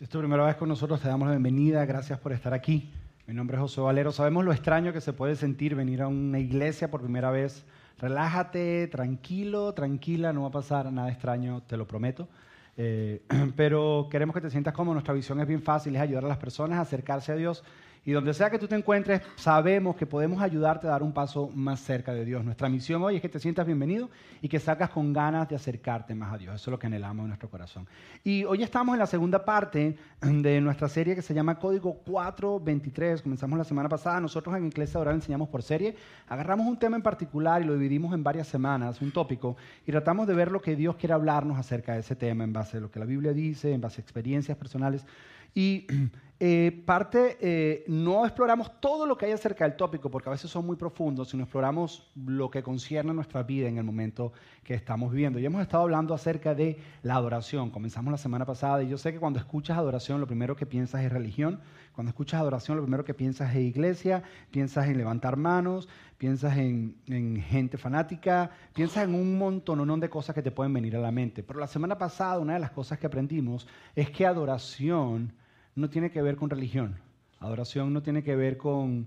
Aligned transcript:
Si 0.00 0.04
es 0.04 0.08
tu 0.08 0.18
primera 0.18 0.46
vez 0.46 0.56
con 0.56 0.66
nosotros, 0.66 0.98
te 0.98 1.08
damos 1.08 1.28
la 1.28 1.32
bienvenida. 1.32 1.84
Gracias 1.84 2.18
por 2.18 2.32
estar 2.32 2.54
aquí. 2.54 2.90
Mi 3.26 3.34
nombre 3.34 3.58
es 3.58 3.60
José 3.60 3.82
Valero. 3.82 4.12
Sabemos 4.12 4.46
lo 4.46 4.50
extraño 4.50 4.94
que 4.94 5.02
se 5.02 5.12
puede 5.12 5.36
sentir 5.36 5.74
venir 5.74 6.00
a 6.00 6.08
una 6.08 6.38
iglesia 6.38 6.90
por 6.90 7.02
primera 7.02 7.30
vez. 7.30 7.66
Relájate, 7.98 8.86
tranquilo, 8.86 9.74
tranquila, 9.74 10.32
no 10.32 10.40
va 10.40 10.48
a 10.48 10.52
pasar 10.52 10.90
nada 10.90 11.10
extraño, 11.10 11.60
te 11.66 11.76
lo 11.76 11.86
prometo. 11.86 12.30
Eh, 12.78 13.20
pero 13.56 14.08
queremos 14.10 14.32
que 14.34 14.40
te 14.40 14.48
sientas 14.48 14.72
como 14.72 14.94
nuestra 14.94 15.12
visión 15.12 15.38
es 15.38 15.46
bien 15.46 15.60
fácil, 15.60 15.94
es 15.94 16.00
ayudar 16.00 16.24
a 16.24 16.28
las 16.28 16.38
personas 16.38 16.78
a 16.78 16.80
acercarse 16.80 17.32
a 17.32 17.36
Dios 17.36 17.62
y 18.10 18.12
donde 18.12 18.34
sea 18.34 18.50
que 18.50 18.58
tú 18.58 18.66
te 18.66 18.74
encuentres, 18.74 19.22
sabemos 19.36 19.94
que 19.94 20.04
podemos 20.04 20.42
ayudarte 20.42 20.88
a 20.88 20.90
dar 20.90 21.04
un 21.04 21.12
paso 21.12 21.48
más 21.54 21.78
cerca 21.78 22.12
de 22.12 22.24
Dios. 22.24 22.44
Nuestra 22.44 22.68
misión 22.68 23.00
hoy 23.04 23.14
es 23.14 23.22
que 23.22 23.28
te 23.28 23.38
sientas 23.38 23.64
bienvenido 23.64 24.10
y 24.42 24.48
que 24.48 24.58
salgas 24.58 24.90
con 24.90 25.12
ganas 25.12 25.48
de 25.48 25.54
acercarte 25.54 26.12
más 26.16 26.34
a 26.34 26.38
Dios. 26.38 26.56
Eso 26.56 26.70
es 26.70 26.72
lo 26.72 26.78
que 26.80 26.88
anhelamos 26.88 27.22
en 27.22 27.28
nuestro 27.28 27.48
corazón. 27.48 27.86
Y 28.24 28.42
hoy 28.42 28.64
estamos 28.64 28.94
en 28.94 28.98
la 28.98 29.06
segunda 29.06 29.44
parte 29.44 29.96
de 30.20 30.60
nuestra 30.60 30.88
serie 30.88 31.14
que 31.14 31.22
se 31.22 31.34
llama 31.34 31.60
Código 31.60 31.98
423. 32.04 33.22
Comenzamos 33.22 33.56
la 33.56 33.64
semana 33.64 33.88
pasada. 33.88 34.18
Nosotros 34.18 34.56
en 34.56 34.66
Iglesia 34.66 34.98
Oral 34.98 35.14
enseñamos 35.14 35.48
por 35.48 35.62
serie. 35.62 35.94
Agarramos 36.28 36.66
un 36.66 36.80
tema 36.80 36.96
en 36.96 37.02
particular 37.02 37.62
y 37.62 37.64
lo 37.64 37.74
dividimos 37.74 38.12
en 38.12 38.24
varias 38.24 38.48
semanas, 38.48 39.00
un 39.00 39.12
tópico, 39.12 39.56
y 39.86 39.92
tratamos 39.92 40.26
de 40.26 40.34
ver 40.34 40.50
lo 40.50 40.60
que 40.60 40.74
Dios 40.74 40.96
quiere 40.96 41.14
hablarnos 41.14 41.60
acerca 41.60 41.92
de 41.92 42.00
ese 42.00 42.16
tema 42.16 42.42
en 42.42 42.52
base 42.52 42.78
a 42.78 42.80
lo 42.80 42.90
que 42.90 42.98
la 42.98 43.06
Biblia 43.06 43.32
dice, 43.32 43.72
en 43.72 43.80
base 43.80 44.00
a 44.00 44.02
experiencias 44.02 44.58
personales. 44.58 45.06
Y 45.54 45.86
eh, 46.40 46.82
parte, 46.86 47.36
eh, 47.40 47.84
no 47.86 48.24
exploramos 48.24 48.80
todo 48.80 49.06
lo 49.06 49.16
que 49.16 49.26
hay 49.26 49.32
acerca 49.32 49.64
del 49.64 49.76
tópico, 49.76 50.10
porque 50.10 50.28
a 50.28 50.32
veces 50.32 50.50
son 50.50 50.66
muy 50.66 50.76
profundos, 50.76 51.28
sino 51.28 51.42
exploramos 51.42 52.10
lo 52.14 52.50
que 52.50 52.62
concierne 52.62 53.10
a 53.10 53.14
nuestra 53.14 53.42
vida 53.42 53.68
en 53.68 53.78
el 53.78 53.84
momento 53.84 54.32
que 54.64 54.74
estamos 54.74 55.12
viviendo. 55.12 55.38
Y 55.38 55.44
hemos 55.44 55.62
estado 55.62 55.82
hablando 55.82 56.14
acerca 56.14 56.54
de 56.54 56.78
la 57.02 57.14
adoración. 57.16 57.70
Comenzamos 57.70 58.10
la 58.10 58.18
semana 58.18 58.46
pasada 58.46 58.82
y 58.82 58.88
yo 58.88 58.96
sé 58.96 59.12
que 59.12 59.20
cuando 59.20 59.38
escuchas 59.38 59.76
adoración, 59.76 60.20
lo 60.20 60.26
primero 60.26 60.56
que 60.56 60.66
piensas 60.66 61.02
es 61.02 61.12
religión. 61.12 61.60
Cuando 62.00 62.12
escuchas 62.12 62.40
adoración, 62.40 62.78
lo 62.78 62.82
primero 62.82 63.04
que 63.04 63.12
piensas 63.12 63.54
es 63.54 63.60
iglesia, 63.60 64.22
piensas 64.50 64.88
en 64.88 64.96
levantar 64.96 65.36
manos, 65.36 65.86
piensas 66.16 66.56
en, 66.56 66.96
en 67.08 67.42
gente 67.42 67.76
fanática, 67.76 68.52
piensas 68.72 69.04
en 69.04 69.14
un 69.14 69.36
montón 69.36 70.00
de 70.00 70.08
cosas 70.08 70.34
que 70.34 70.40
te 70.40 70.50
pueden 70.50 70.72
venir 70.72 70.96
a 70.96 70.98
la 70.98 71.10
mente. 71.10 71.42
Pero 71.42 71.60
la 71.60 71.66
semana 71.66 71.98
pasada, 71.98 72.38
una 72.38 72.54
de 72.54 72.58
las 72.58 72.70
cosas 72.70 72.98
que 72.98 73.06
aprendimos 73.06 73.68
es 73.94 74.08
que 74.08 74.24
adoración 74.24 75.34
no 75.74 75.90
tiene 75.90 76.10
que 76.10 76.22
ver 76.22 76.36
con 76.36 76.48
religión. 76.48 76.96
Adoración 77.38 77.92
no 77.92 78.02
tiene 78.02 78.22
que 78.22 78.34
ver 78.34 78.56
con, 78.56 79.06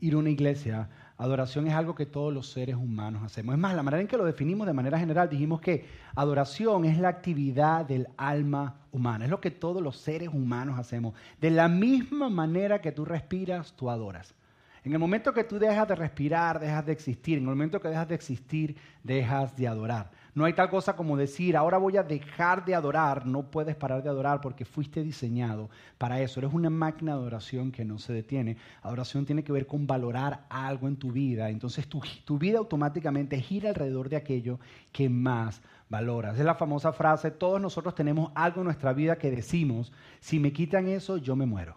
ir 0.00 0.14
a 0.14 0.18
una 0.18 0.30
iglesia. 0.30 0.88
Adoración 1.20 1.66
es 1.66 1.74
algo 1.74 1.94
que 1.94 2.06
todos 2.06 2.32
los 2.32 2.50
seres 2.50 2.76
humanos 2.76 3.22
hacemos. 3.22 3.54
Es 3.54 3.58
más, 3.60 3.74
la 3.74 3.82
manera 3.82 4.00
en 4.00 4.08
que 4.08 4.16
lo 4.16 4.24
definimos 4.24 4.66
de 4.66 4.72
manera 4.72 4.98
general, 4.98 5.28
dijimos 5.28 5.60
que 5.60 5.84
adoración 6.14 6.86
es 6.86 6.96
la 6.96 7.10
actividad 7.10 7.84
del 7.84 8.08
alma 8.16 8.76
humana. 8.90 9.26
Es 9.26 9.30
lo 9.30 9.38
que 9.38 9.50
todos 9.50 9.82
los 9.82 9.98
seres 9.98 10.30
humanos 10.30 10.78
hacemos. 10.78 11.12
De 11.38 11.50
la 11.50 11.68
misma 11.68 12.30
manera 12.30 12.80
que 12.80 12.90
tú 12.90 13.04
respiras, 13.04 13.74
tú 13.74 13.90
adoras. 13.90 14.34
En 14.82 14.94
el 14.94 14.98
momento 14.98 15.34
que 15.34 15.44
tú 15.44 15.58
dejas 15.58 15.86
de 15.88 15.94
respirar, 15.94 16.58
dejas 16.58 16.86
de 16.86 16.92
existir. 16.92 17.36
En 17.36 17.44
el 17.44 17.50
momento 17.50 17.82
que 17.82 17.88
dejas 17.88 18.08
de 18.08 18.14
existir, 18.14 18.76
dejas 19.04 19.54
de 19.58 19.68
adorar. 19.68 20.10
No 20.34 20.44
hay 20.44 20.52
tal 20.52 20.70
cosa 20.70 20.96
como 20.96 21.16
decir, 21.16 21.56
ahora 21.56 21.78
voy 21.78 21.96
a 21.96 22.02
dejar 22.02 22.64
de 22.64 22.74
adorar. 22.74 23.26
No 23.26 23.50
puedes 23.50 23.76
parar 23.76 24.02
de 24.02 24.08
adorar 24.08 24.40
porque 24.40 24.64
fuiste 24.64 25.02
diseñado 25.02 25.70
para 25.98 26.20
eso. 26.20 26.40
Eres 26.40 26.52
una 26.52 26.70
máquina 26.70 27.12
de 27.12 27.18
adoración 27.18 27.72
que 27.72 27.84
no 27.84 27.98
se 27.98 28.12
detiene. 28.12 28.56
Adoración 28.82 29.26
tiene 29.26 29.42
que 29.42 29.52
ver 29.52 29.66
con 29.66 29.86
valorar 29.86 30.46
algo 30.48 30.88
en 30.88 30.96
tu 30.96 31.12
vida. 31.12 31.50
Entonces 31.50 31.88
tu, 31.88 32.00
tu 32.24 32.38
vida 32.38 32.58
automáticamente 32.58 33.40
gira 33.40 33.70
alrededor 33.70 34.08
de 34.08 34.16
aquello 34.16 34.60
que 34.92 35.08
más 35.08 35.60
valoras. 35.88 36.38
Es 36.38 36.44
la 36.44 36.54
famosa 36.54 36.92
frase, 36.92 37.30
todos 37.30 37.60
nosotros 37.60 37.94
tenemos 37.94 38.30
algo 38.34 38.60
en 38.60 38.66
nuestra 38.66 38.92
vida 38.92 39.18
que 39.18 39.30
decimos, 39.30 39.92
si 40.20 40.38
me 40.38 40.52
quitan 40.52 40.88
eso, 40.88 41.16
yo 41.18 41.36
me 41.36 41.46
muero. 41.46 41.76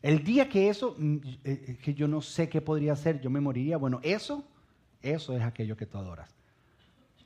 El 0.00 0.22
día 0.22 0.48
que 0.48 0.68
eso, 0.68 0.94
mm, 0.96 1.16
eh, 1.16 1.40
eh, 1.44 1.78
que 1.82 1.92
yo 1.92 2.06
no 2.06 2.20
sé 2.20 2.48
qué 2.48 2.60
podría 2.60 2.94
ser, 2.94 3.20
yo 3.20 3.28
me 3.28 3.40
moriría. 3.40 3.76
Bueno, 3.76 3.98
eso, 4.04 4.44
eso 5.02 5.36
es 5.36 5.42
aquello 5.42 5.76
que 5.76 5.86
tú 5.86 5.98
adoras. 5.98 6.36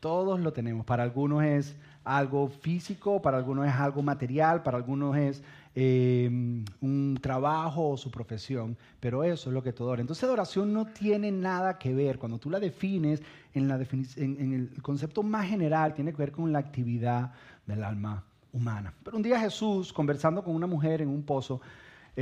Todos 0.01 0.41
lo 0.41 0.53
tenemos. 0.53 0.85
Para 0.87 1.03
algunos 1.03 1.45
es 1.45 1.77
algo 2.05 2.49
físico, 2.49 3.21
para 3.21 3.37
algunos 3.37 3.67
es 3.67 3.75
algo 3.75 4.03
material, 4.03 4.63
para 4.63 4.79
algunos 4.79 5.17
es 5.17 5.43
em, 5.75 6.65
un 6.81 7.19
trabajo 7.21 7.91
o 7.91 7.97
su 7.97 8.11
profesión, 8.11 8.77
pero 8.99 9.23
eso 9.23 9.51
es 9.51 9.55
lo 9.55 9.63
que 9.63 9.73
todo 9.73 9.89
adora. 9.89 10.01
Entonces, 10.01 10.25
adoración 10.25 10.73
no 10.73 10.87
tiene 10.87 11.31
nada 11.31 11.79
que 11.79 11.95
ver. 11.95 12.19
Cuando 12.19 12.39
tú 12.39 12.51
la 12.51 12.59
defines 12.59 13.23
en, 13.55 13.69
la 13.69 13.77
en 13.77 14.53
el 14.53 14.83
concepto 14.83 15.23
más 15.23 15.47
general, 15.47 15.95
tiene 15.95 16.13
que 16.13 16.19
ver 16.19 16.33
con 16.33 16.51
la 16.53 16.59
actividad 16.59 17.33
del 17.67 17.85
alma 17.85 18.25
humana. 18.53 18.93
Pero 19.05 19.17
un 19.17 19.23
día 19.23 19.39
Jesús, 19.39 19.93
conversando 19.93 20.43
con 20.43 20.55
una 20.55 20.67
mujer 20.67 21.03
en 21.03 21.09
un 21.09 21.23
pozo, 21.23 21.61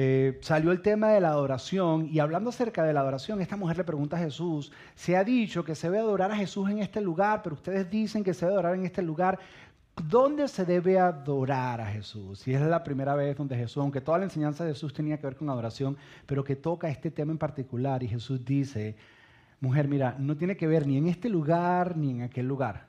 eh, 0.01 0.39
salió 0.43 0.71
el 0.71 0.81
tema 0.81 1.09
de 1.09 1.21
la 1.21 1.31
adoración 1.31 2.07
y 2.09 2.21
hablando 2.21 2.51
acerca 2.51 2.85
de 2.85 2.93
la 2.93 3.01
adoración, 3.01 3.41
esta 3.41 3.57
mujer 3.57 3.79
le 3.79 3.83
pregunta 3.83 4.17
a 4.17 4.21
Jesús, 4.21 4.71
se 4.95 5.17
ha 5.17 5.25
dicho 5.25 5.65
que 5.65 5.75
se 5.75 5.89
debe 5.89 5.99
adorar 5.99 6.31
a 6.31 6.37
Jesús 6.37 6.71
en 6.71 6.79
este 6.79 7.01
lugar, 7.01 7.43
pero 7.43 7.57
ustedes 7.57 7.91
dicen 7.91 8.23
que 8.23 8.33
se 8.33 8.47
debe 8.47 8.55
adorar 8.55 8.77
en 8.77 8.85
este 8.85 9.03
lugar. 9.03 9.41
¿Dónde 10.09 10.47
se 10.47 10.65
debe 10.65 11.01
adorar 11.01 11.81
a 11.81 11.87
Jesús? 11.87 12.47
Y 12.47 12.55
es 12.55 12.61
la 12.61 12.85
primera 12.85 13.17
vez 13.17 13.37
donde 13.37 13.57
Jesús, 13.57 13.79
aunque 13.79 14.01
toda 14.01 14.19
la 14.19 14.25
enseñanza 14.27 14.65
de 14.65 14.71
Jesús 14.73 14.95
tenía 14.95 15.17
que 15.17 15.27
ver 15.27 15.35
con 15.35 15.51
adoración, 15.51 15.97
pero 16.27 16.45
que 16.45 16.55
toca 16.55 16.89
este 16.89 17.11
tema 17.11 17.33
en 17.33 17.39
particular 17.39 18.01
y 18.05 18.07
Jesús 18.07 18.45
dice, 18.45 18.95
mujer, 19.61 19.89
mira, 19.89 20.15
no 20.17 20.37
tiene 20.37 20.57
que 20.57 20.69
ver 20.69 20.87
ni 20.87 20.97
en 20.97 21.09
este 21.09 21.29
lugar 21.29 21.97
ni 21.97 22.13
en 22.13 22.23
aquel 22.23 22.47
lugar. 22.47 22.88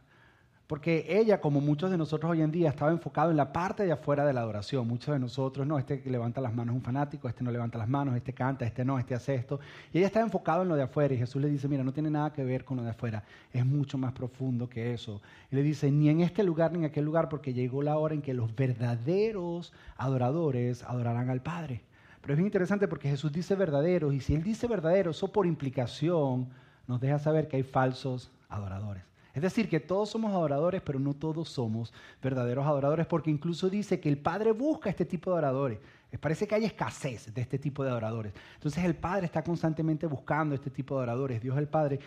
Porque 0.70 1.08
ella, 1.10 1.42
como 1.42 1.62
muchos 1.62 1.90
de 1.90 1.98
nosotros 1.98 2.32
hoy 2.32 2.44
en 2.44 2.52
día, 2.52 2.70
estaba 2.70 2.92
enfocado 2.92 3.32
en 3.32 3.38
la 3.38 3.52
parte 3.52 3.86
de 3.86 3.92
afuera 3.92 4.24
de 4.24 4.34
la 4.34 4.42
adoración. 4.42 4.88
Muchos 4.88 5.12
de 5.12 5.18
nosotros, 5.18 5.66
no, 5.66 5.80
este 5.80 6.04
levanta 6.06 6.42
las 6.42 6.54
manos 6.54 6.74
es 6.74 6.78
un 6.78 6.84
fanático, 6.84 7.28
este 7.28 7.44
no 7.44 7.50
levanta 7.50 7.80
las 7.80 7.90
manos, 7.90 8.16
este 8.16 8.34
canta, 8.34 8.66
este 8.66 8.86
no, 8.86 9.00
este 9.00 9.16
hace 9.16 9.34
esto. 9.34 9.60
Y 9.92 9.98
ella 9.98 10.06
estaba 10.06 10.24
enfocado 10.24 10.62
en 10.62 10.70
lo 10.70 10.76
de 10.76 10.84
afuera. 10.84 11.12
Y 11.12 11.18
Jesús 11.18 11.42
le 11.42 11.50
dice, 11.50 11.68
mira, 11.68 11.84
no 11.84 11.92
tiene 11.92 12.12
nada 12.12 12.32
que 12.32 12.44
ver 12.44 12.66
con 12.66 12.78
lo 12.78 12.84
de 12.84 12.92
afuera. 12.92 13.24
Es 13.52 13.66
mucho 13.66 13.98
más 13.98 14.14
profundo 14.14 14.70
que 14.70 14.94
eso. 14.94 15.24
Y 15.52 15.56
le 15.56 15.64
dice, 15.64 15.90
ni 15.90 16.08
en 16.08 16.22
este 16.22 16.44
lugar 16.44 16.72
ni 16.72 16.78
en 16.78 16.86
aquel 16.86 17.04
lugar, 17.04 17.30
porque 17.30 17.52
llegó 17.52 17.82
la 17.82 17.98
hora 17.98 18.14
en 18.14 18.22
que 18.22 18.36
los 18.36 18.56
verdaderos 18.56 19.74
adoradores 19.98 20.84
adorarán 20.84 21.32
al 21.32 21.42
Padre. 21.42 21.82
Pero 22.22 22.34
es 22.34 22.38
bien 22.38 22.46
interesante 22.46 22.88
porque 22.88 23.10
Jesús 23.10 23.32
dice 23.32 23.56
verdaderos. 23.56 24.14
Y 24.14 24.20
si 24.20 24.36
Él 24.36 24.44
dice 24.44 24.68
verdaderos, 24.68 25.18
eso 25.18 25.32
por 25.32 25.48
implicación 25.48 26.48
nos 26.86 27.02
deja 27.02 27.18
saber 27.18 27.48
que 27.48 27.58
hay 27.58 27.64
falsos 27.64 28.30
adoradores. 28.50 29.09
Es 29.34 29.42
decir, 29.42 29.70
que 29.70 29.80
todos 29.80 30.10
somos 30.10 30.32
adoradores, 30.32 30.82
pero 30.82 31.00
no 31.00 31.14
todos 31.14 31.50
somos 31.50 31.94
verdaderos 32.22 32.66
adoradores, 32.66 33.06
porque 33.06 33.30
incluso 33.30 33.70
dice 33.70 34.00
que 34.00 34.10
el 34.10 34.18
Padre 34.18 34.52
busca 34.52 34.90
este 34.90 35.06
tipo 35.06 35.30
de 35.30 35.38
adoradores. 35.38 35.80
Parece 36.20 36.48
que 36.48 36.56
hay 36.56 36.66
escasez 36.66 37.32
de 37.34 37.42
este 37.42 37.60
tipo 37.60 37.84
de 37.84 37.92
adoradores. 37.92 38.34
Entonces 38.56 38.84
el 38.84 38.96
Padre 38.96 39.28
está 39.28 39.44
constantemente 39.44 40.08
buscando 40.08 40.56
este 40.56 40.72
tipo 40.72 40.96
de 40.96 41.02
adoradores, 41.02 41.42
Dios 41.42 41.58
el 41.58 41.68
Padre. 41.68 42.00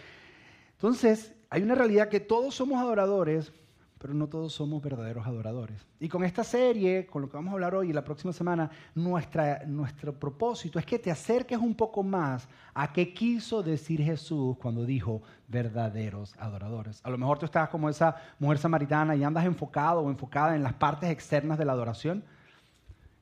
Entonces 0.73 1.33
hay 1.49 1.63
una 1.63 1.77
realidad 1.77 2.09
que 2.09 2.19
todos 2.19 2.55
somos 2.55 2.81
adoradores, 2.81 3.53
pero 4.03 4.15
no 4.15 4.27
todos 4.27 4.53
somos 4.53 4.83
verdaderos 4.83 5.25
adoradores. 5.25 5.87
Y 6.01 6.09
con 6.09 6.25
esta 6.25 6.43
serie, 6.43 7.07
con 7.07 7.23
lo 7.23 7.31
que 7.31 7.37
vamos 7.37 7.53
a 7.53 7.55
hablar 7.55 7.77
hoy 7.77 7.91
y 7.91 7.93
la 7.93 8.03
próxima 8.03 8.33
semana, 8.33 8.69
nuestra, 8.97 9.63
nuestro 9.65 10.13
propósito 10.13 10.81
es 10.81 10.85
que 10.85 10.99
te 10.99 11.09
acerques 11.09 11.57
un 11.57 11.73
poco 11.73 12.03
más 12.03 12.49
a 12.75 12.93
qué 12.93 13.15
quiso 13.15 13.63
decir 13.63 14.03
Jesús 14.03 14.57
cuando 14.59 14.85
dijo 14.85 15.23
verdaderos 15.47 16.35
adoradores. 16.41 17.01
A 17.05 17.11
lo 17.11 17.17
mejor 17.17 17.39
tú 17.39 17.47
estás 17.47 17.69
como 17.69 17.89
esa 17.89 18.17
mujer 18.41 18.59
samaritana 18.59 19.15
y 19.15 19.23
andas 19.23 19.45
enfocado 19.45 20.01
o 20.01 20.11
enfocada 20.11 20.57
en 20.57 20.65
las 20.65 20.73
partes 20.73 21.09
externas 21.09 21.57
de 21.57 21.65
la 21.65 21.71
adoración 21.71 22.25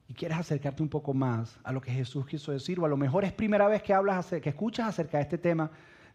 y 0.08 0.14
quieres 0.14 0.38
acercarte 0.38 0.82
un 0.82 0.88
poco 0.88 1.12
más 1.12 1.58
a 1.62 1.72
lo 1.72 1.82
que 1.82 1.92
Jesús 1.92 2.24
quiso 2.24 2.52
decir, 2.52 2.80
o 2.80 2.86
a 2.86 2.88
lo 2.88 2.96
mejor 2.96 3.26
es 3.26 3.34
primera 3.34 3.68
vez 3.68 3.82
que 3.82 3.92
hablas, 3.92 4.28
que 4.30 4.48
escuchas 4.48 4.88
acerca 4.88 5.18
de 5.18 5.24
este 5.24 5.36
tema 5.36 5.70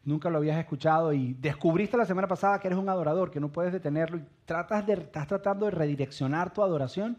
nunca 0.06 0.30
lo 0.30 0.38
habías 0.38 0.58
escuchado 0.58 1.12
y 1.12 1.34
descubriste 1.34 1.98
la 1.98 2.06
semana 2.06 2.28
pasada 2.28 2.60
que 2.60 2.68
eres 2.68 2.80
un 2.80 2.88
adorador, 2.88 3.32
que 3.32 3.40
no 3.40 3.52
puedes 3.52 3.74
detenerlo 3.74 4.18
y 4.18 4.24
tratas 4.46 4.86
de, 4.86 4.94
estás 4.94 5.28
tratando 5.28 5.66
de 5.66 5.72
redireccionar 5.72 6.54
tu 6.54 6.64
adoración, 6.64 7.18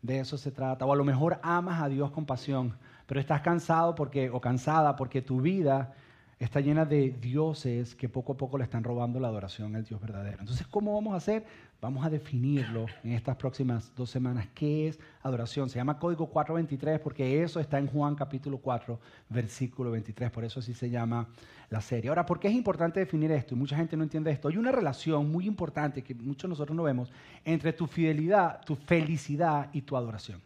de 0.00 0.20
eso 0.20 0.38
se 0.38 0.50
trata. 0.50 0.86
O 0.86 0.92
a 0.92 0.96
lo 0.96 1.04
mejor 1.04 1.38
amas 1.42 1.82
a 1.82 1.88
Dios 1.88 2.10
con 2.10 2.24
pasión, 2.24 2.76
pero 3.06 3.20
estás 3.20 3.42
cansado 3.42 3.94
porque, 3.94 4.30
o 4.30 4.40
cansada 4.40 4.96
porque 4.96 5.20
tu 5.20 5.40
vida 5.40 5.92
está 6.40 6.60
llena 6.60 6.86
de 6.86 7.10
dioses 7.10 7.94
que 7.94 8.08
poco 8.08 8.32
a 8.32 8.36
poco 8.36 8.56
le 8.56 8.64
están 8.64 8.82
robando 8.82 9.20
la 9.20 9.28
adoración 9.28 9.76
al 9.76 9.84
Dios 9.84 10.00
verdadero. 10.00 10.38
Entonces, 10.40 10.66
¿cómo 10.66 10.94
vamos 10.94 11.12
a 11.12 11.16
hacer? 11.18 11.44
Vamos 11.82 12.04
a 12.04 12.08
definirlo 12.08 12.86
en 13.04 13.12
estas 13.12 13.36
próximas 13.36 13.92
dos 13.94 14.08
semanas. 14.08 14.48
¿Qué 14.54 14.88
es 14.88 14.98
adoración? 15.22 15.68
Se 15.68 15.76
llama 15.76 15.98
Código 15.98 16.30
423 16.30 16.98
porque 17.00 17.42
eso 17.42 17.60
está 17.60 17.78
en 17.78 17.88
Juan 17.88 18.14
capítulo 18.14 18.56
4, 18.56 18.98
versículo 19.28 19.90
23. 19.90 20.30
Por 20.30 20.44
eso 20.44 20.60
así 20.60 20.72
se 20.72 20.88
llama 20.88 21.28
la 21.70 21.80
serie. 21.80 22.08
Ahora, 22.08 22.26
¿por 22.26 22.40
qué 22.40 22.48
es 22.48 22.54
importante 22.54 23.00
definir 23.00 23.30
esto? 23.30 23.54
Y 23.54 23.58
mucha 23.58 23.76
gente 23.76 23.96
no 23.96 24.02
entiende 24.02 24.30
esto. 24.30 24.48
Hay 24.48 24.56
una 24.56 24.72
relación 24.72 25.30
muy 25.30 25.46
importante 25.46 26.02
que 26.02 26.14
muchos 26.14 26.42
de 26.42 26.48
nosotros 26.48 26.76
no 26.76 26.82
vemos 26.82 27.12
entre 27.44 27.72
tu 27.72 27.86
fidelidad, 27.86 28.60
tu 28.64 28.74
felicidad 28.74 29.70
y 29.72 29.82
tu 29.82 29.96
adoración. 29.96 30.42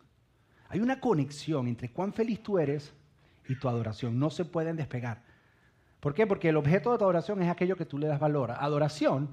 Hay 0.69 0.81
una 0.81 1.01
conexión 1.01 1.67
entre 1.67 1.91
cuán 1.91 2.13
feliz 2.13 2.43
tú 2.43 2.59
eres 2.59 2.93
y 3.49 3.57
tu 3.57 3.69
adoración. 3.69 4.19
No 4.19 4.29
se 4.29 4.45
pueden 4.45 4.77
despegar. 4.77 5.23
¿Por 5.99 6.13
qué? 6.13 6.27
Porque 6.27 6.51
el 6.51 6.57
objeto 6.57 6.93
de 6.93 6.99
tu 6.99 7.05
adoración 7.05 7.43
es 7.43 7.49
aquello 7.49 7.77
que 7.77 7.87
tú 7.87 7.97
le 7.97 8.07
das 8.07 8.21
valor. 8.21 8.51
Adoración, 8.51 9.29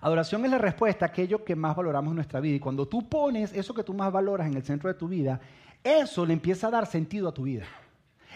Adoración 0.00 0.44
es 0.44 0.50
la 0.50 0.58
respuesta 0.58 1.04
a 1.04 1.08
aquello 1.08 1.44
que 1.44 1.54
más 1.54 1.76
valoramos 1.76 2.10
en 2.10 2.16
nuestra 2.16 2.40
vida. 2.40 2.56
Y 2.56 2.60
cuando 2.60 2.88
tú 2.88 3.08
pones 3.08 3.52
eso 3.52 3.72
que 3.72 3.84
tú 3.84 3.94
más 3.94 4.12
valoras 4.12 4.48
en 4.48 4.54
el 4.54 4.64
centro 4.64 4.88
de 4.88 4.98
tu 4.98 5.06
vida, 5.06 5.40
eso 5.84 6.26
le 6.26 6.32
empieza 6.32 6.66
a 6.66 6.70
dar 6.72 6.86
sentido 6.86 7.28
a 7.28 7.34
tu 7.34 7.44
vida. 7.44 7.66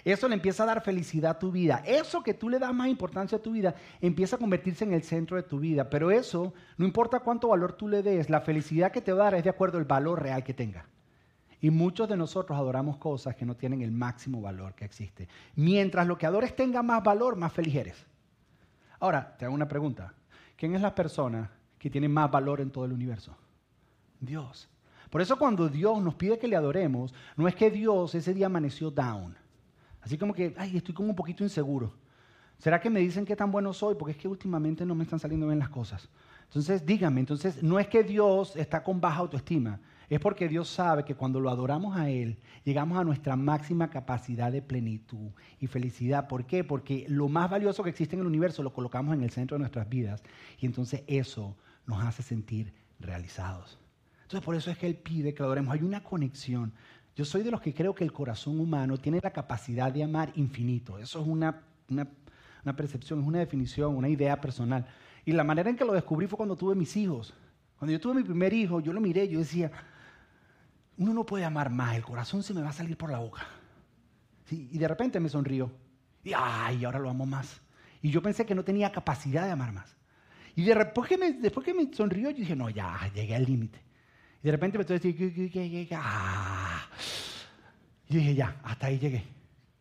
Eso 0.04 0.28
le 0.28 0.34
empieza 0.34 0.62
a 0.62 0.66
dar 0.66 0.82
felicidad 0.82 1.32
a 1.32 1.38
tu 1.38 1.50
vida. 1.50 1.82
Eso 1.86 2.22
que 2.22 2.34
tú 2.34 2.48
le 2.48 2.58
das 2.58 2.74
más 2.74 2.88
importancia 2.88 3.38
a 3.38 3.42
tu 3.42 3.52
vida 3.52 3.74
empieza 4.00 4.36
a 4.36 4.38
convertirse 4.38 4.84
en 4.84 4.92
el 4.92 5.02
centro 5.02 5.36
de 5.36 5.42
tu 5.42 5.58
vida. 5.58 5.88
Pero 5.90 6.10
eso, 6.10 6.54
no 6.76 6.84
importa 6.84 7.20
cuánto 7.20 7.48
valor 7.48 7.72
tú 7.72 7.88
le 7.88 8.02
des, 8.02 8.30
la 8.30 8.40
felicidad 8.40 8.92
que 8.92 9.00
te 9.00 9.12
va 9.12 9.22
a 9.22 9.24
dar 9.24 9.34
es 9.34 9.44
de 9.44 9.50
acuerdo 9.50 9.78
al 9.78 9.84
valor 9.84 10.22
real 10.22 10.44
que 10.44 10.54
tenga. 10.54 10.86
Y 11.60 11.70
muchos 11.70 12.08
de 12.08 12.16
nosotros 12.16 12.58
adoramos 12.58 12.98
cosas 12.98 13.34
que 13.34 13.46
no 13.46 13.56
tienen 13.56 13.82
el 13.82 13.90
máximo 13.90 14.40
valor 14.40 14.74
que 14.74 14.84
existe. 14.84 15.28
Mientras 15.54 16.06
lo 16.06 16.18
que 16.18 16.26
adores 16.26 16.54
tenga 16.54 16.82
más 16.82 17.02
valor, 17.02 17.36
más 17.36 17.52
feliz 17.52 17.74
eres. 17.74 18.06
Ahora, 19.00 19.36
te 19.36 19.44
hago 19.44 19.54
una 19.54 19.68
pregunta. 19.68 20.14
¿Quién 20.56 20.74
es 20.74 20.80
la 20.80 20.94
persona 20.94 21.50
que 21.78 21.90
tiene 21.90 22.08
más 22.08 22.30
valor 22.30 22.60
en 22.60 22.70
todo 22.70 22.84
el 22.84 22.92
universo? 22.92 23.36
Dios. 24.20 24.68
Por 25.10 25.20
eso 25.20 25.38
cuando 25.38 25.68
Dios 25.68 26.00
nos 26.02 26.14
pide 26.14 26.38
que 26.38 26.48
le 26.48 26.56
adoremos, 26.56 27.14
no 27.36 27.48
es 27.48 27.54
que 27.54 27.70
Dios 27.70 28.14
ese 28.14 28.34
día 28.34 28.46
amaneció 28.46 28.90
down. 28.90 29.36
Así 30.06 30.16
como 30.16 30.32
que, 30.32 30.54
ay, 30.56 30.76
estoy 30.76 30.94
como 30.94 31.08
un 31.08 31.16
poquito 31.16 31.42
inseguro. 31.42 31.92
¿Será 32.58 32.80
que 32.80 32.88
me 32.88 33.00
dicen 33.00 33.24
qué 33.24 33.34
tan 33.34 33.50
bueno 33.50 33.72
soy? 33.72 33.96
Porque 33.96 34.12
es 34.12 34.16
que 34.16 34.28
últimamente 34.28 34.86
no 34.86 34.94
me 34.94 35.02
están 35.02 35.18
saliendo 35.18 35.48
bien 35.48 35.58
las 35.58 35.68
cosas. 35.68 36.08
Entonces, 36.44 36.86
dígame, 36.86 37.18
entonces 37.18 37.60
no 37.60 37.80
es 37.80 37.88
que 37.88 38.04
Dios 38.04 38.54
está 38.54 38.84
con 38.84 39.00
baja 39.00 39.18
autoestima, 39.18 39.80
es 40.08 40.20
porque 40.20 40.46
Dios 40.46 40.68
sabe 40.68 41.04
que 41.04 41.16
cuando 41.16 41.40
lo 41.40 41.50
adoramos 41.50 41.96
a 41.96 42.08
Él, 42.08 42.38
llegamos 42.62 42.96
a 42.96 43.02
nuestra 43.02 43.34
máxima 43.34 43.90
capacidad 43.90 44.52
de 44.52 44.62
plenitud 44.62 45.32
y 45.58 45.66
felicidad. 45.66 46.28
¿Por 46.28 46.46
qué? 46.46 46.62
Porque 46.62 47.04
lo 47.08 47.28
más 47.28 47.50
valioso 47.50 47.82
que 47.82 47.90
existe 47.90 48.14
en 48.14 48.20
el 48.20 48.28
universo 48.28 48.62
lo 48.62 48.72
colocamos 48.72 49.12
en 49.12 49.24
el 49.24 49.30
centro 49.30 49.56
de 49.56 49.62
nuestras 49.62 49.88
vidas 49.88 50.22
y 50.60 50.66
entonces 50.66 51.02
eso 51.08 51.56
nos 51.84 52.04
hace 52.04 52.22
sentir 52.22 52.72
realizados. 53.00 53.80
Entonces 54.22 54.44
por 54.44 54.54
eso 54.54 54.70
es 54.70 54.78
que 54.78 54.86
Él 54.86 54.96
pide 54.96 55.34
que 55.34 55.40
lo 55.40 55.46
adoremos. 55.46 55.74
Hay 55.74 55.82
una 55.82 56.02
conexión. 56.02 56.72
Yo 57.16 57.24
soy 57.24 57.42
de 57.42 57.50
los 57.50 57.60
que 57.60 57.74
creo 57.74 57.94
que 57.94 58.04
el 58.04 58.12
corazón 58.12 58.60
humano 58.60 58.98
tiene 58.98 59.20
la 59.22 59.32
capacidad 59.32 59.90
de 59.90 60.04
amar 60.04 60.30
infinito. 60.36 60.98
Eso 60.98 61.20
es 61.20 61.26
una, 61.26 61.62
una, 61.88 62.06
una 62.62 62.76
percepción, 62.76 63.20
es 63.20 63.26
una 63.26 63.38
definición, 63.38 63.96
una 63.96 64.08
idea 64.08 64.40
personal. 64.40 64.86
Y 65.24 65.32
la 65.32 65.42
manera 65.42 65.68
en 65.68 65.76
que 65.76 65.84
lo 65.84 65.94
descubrí 65.94 66.26
fue 66.26 66.36
cuando 66.36 66.56
tuve 66.56 66.74
mis 66.74 66.94
hijos. 66.96 67.34
Cuando 67.78 67.92
yo 67.92 67.98
tuve 67.98 68.14
mi 68.14 68.22
primer 68.22 68.52
hijo, 68.52 68.80
yo 68.80 68.92
lo 68.92 69.00
miré, 69.00 69.26
yo 69.28 69.38
decía, 69.38 69.72
uno 70.98 71.12
no 71.12 71.26
puede 71.26 71.44
amar 71.44 71.70
más, 71.70 71.96
el 71.96 72.04
corazón 72.04 72.42
se 72.42 72.54
me 72.54 72.62
va 72.62 72.68
a 72.68 72.72
salir 72.72 72.96
por 72.96 73.10
la 73.10 73.18
boca. 73.18 73.46
y 74.50 74.78
de 74.78 74.86
repente 74.86 75.18
me 75.18 75.28
sonrió. 75.28 75.72
Y 76.22 76.32
ay, 76.36 76.84
ahora 76.84 76.98
lo 76.98 77.08
amo 77.08 77.24
más. 77.24 77.60
Y 78.02 78.10
yo 78.10 78.20
pensé 78.20 78.44
que 78.44 78.54
no 78.54 78.62
tenía 78.62 78.92
capacidad 78.92 79.46
de 79.46 79.52
amar 79.52 79.72
más. 79.72 79.96
Y 80.54 80.64
después 80.64 81.08
que 81.08 81.18
me, 81.18 81.32
después 81.32 81.64
que 81.64 81.72
me 81.72 81.92
sonrió, 81.92 82.30
yo 82.30 82.38
dije, 82.38 82.56
no, 82.56 82.70
ya, 82.70 83.10
llegué 83.14 83.36
al 83.36 83.44
límite. 83.44 83.78
Y 84.42 84.46
de 84.46 84.52
repente 84.52 84.78
me 84.78 84.82
estoy 84.82 84.98
diciendo, 84.98 85.96
ah. 85.96 86.75
Y 88.08 88.16
dije, 88.16 88.34
ya, 88.34 88.60
hasta 88.62 88.86
ahí 88.86 88.98
llegué. 88.98 89.24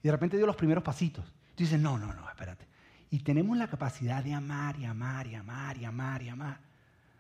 Y 0.02 0.08
de 0.08 0.12
repente 0.12 0.38
dio 0.38 0.46
los 0.46 0.56
primeros 0.56 0.84
pasitos. 0.84 1.26
Y 1.58 1.64
dices, 1.64 1.80
no, 1.80 1.98
no, 1.98 2.14
no, 2.14 2.30
espérate. 2.30 2.66
Y 3.10 3.20
tenemos 3.20 3.58
la 3.58 3.68
capacidad 3.68 4.24
de 4.24 4.34
amar 4.34 4.78
y 4.80 4.86
amar 4.86 5.28
y 5.28 5.36
amar 5.36 5.78
y 5.78 5.86
amar 5.86 6.22
y 6.22 6.30
amar. 6.30 6.60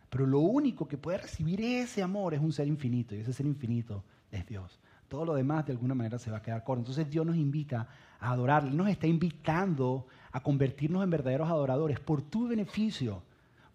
Pero 0.09 0.25
lo 0.25 0.39
único 0.39 0.87
que 0.87 0.97
puede 0.97 1.17
recibir 1.17 1.61
ese 1.61 2.01
amor 2.01 2.33
es 2.33 2.39
un 2.39 2.53
ser 2.53 2.67
infinito 2.67 3.15
y 3.15 3.19
ese 3.19 3.33
ser 3.33 3.45
infinito 3.45 4.03
es 4.31 4.45
Dios. 4.45 4.79
Todo 5.07 5.25
lo 5.25 5.35
demás 5.35 5.65
de 5.65 5.73
alguna 5.73 5.93
manera 5.93 6.17
se 6.17 6.31
va 6.31 6.37
a 6.37 6.41
quedar 6.41 6.63
corto. 6.63 6.81
Entonces 6.81 7.09
Dios 7.09 7.25
nos 7.25 7.35
invita 7.35 7.87
a 8.19 8.31
adorarle, 8.31 8.71
nos 8.71 8.89
está 8.89 9.07
invitando 9.07 10.07
a 10.31 10.41
convertirnos 10.41 11.03
en 11.03 11.09
verdaderos 11.09 11.49
adoradores 11.49 11.99
por 11.99 12.21
tu 12.21 12.47
beneficio, 12.47 13.23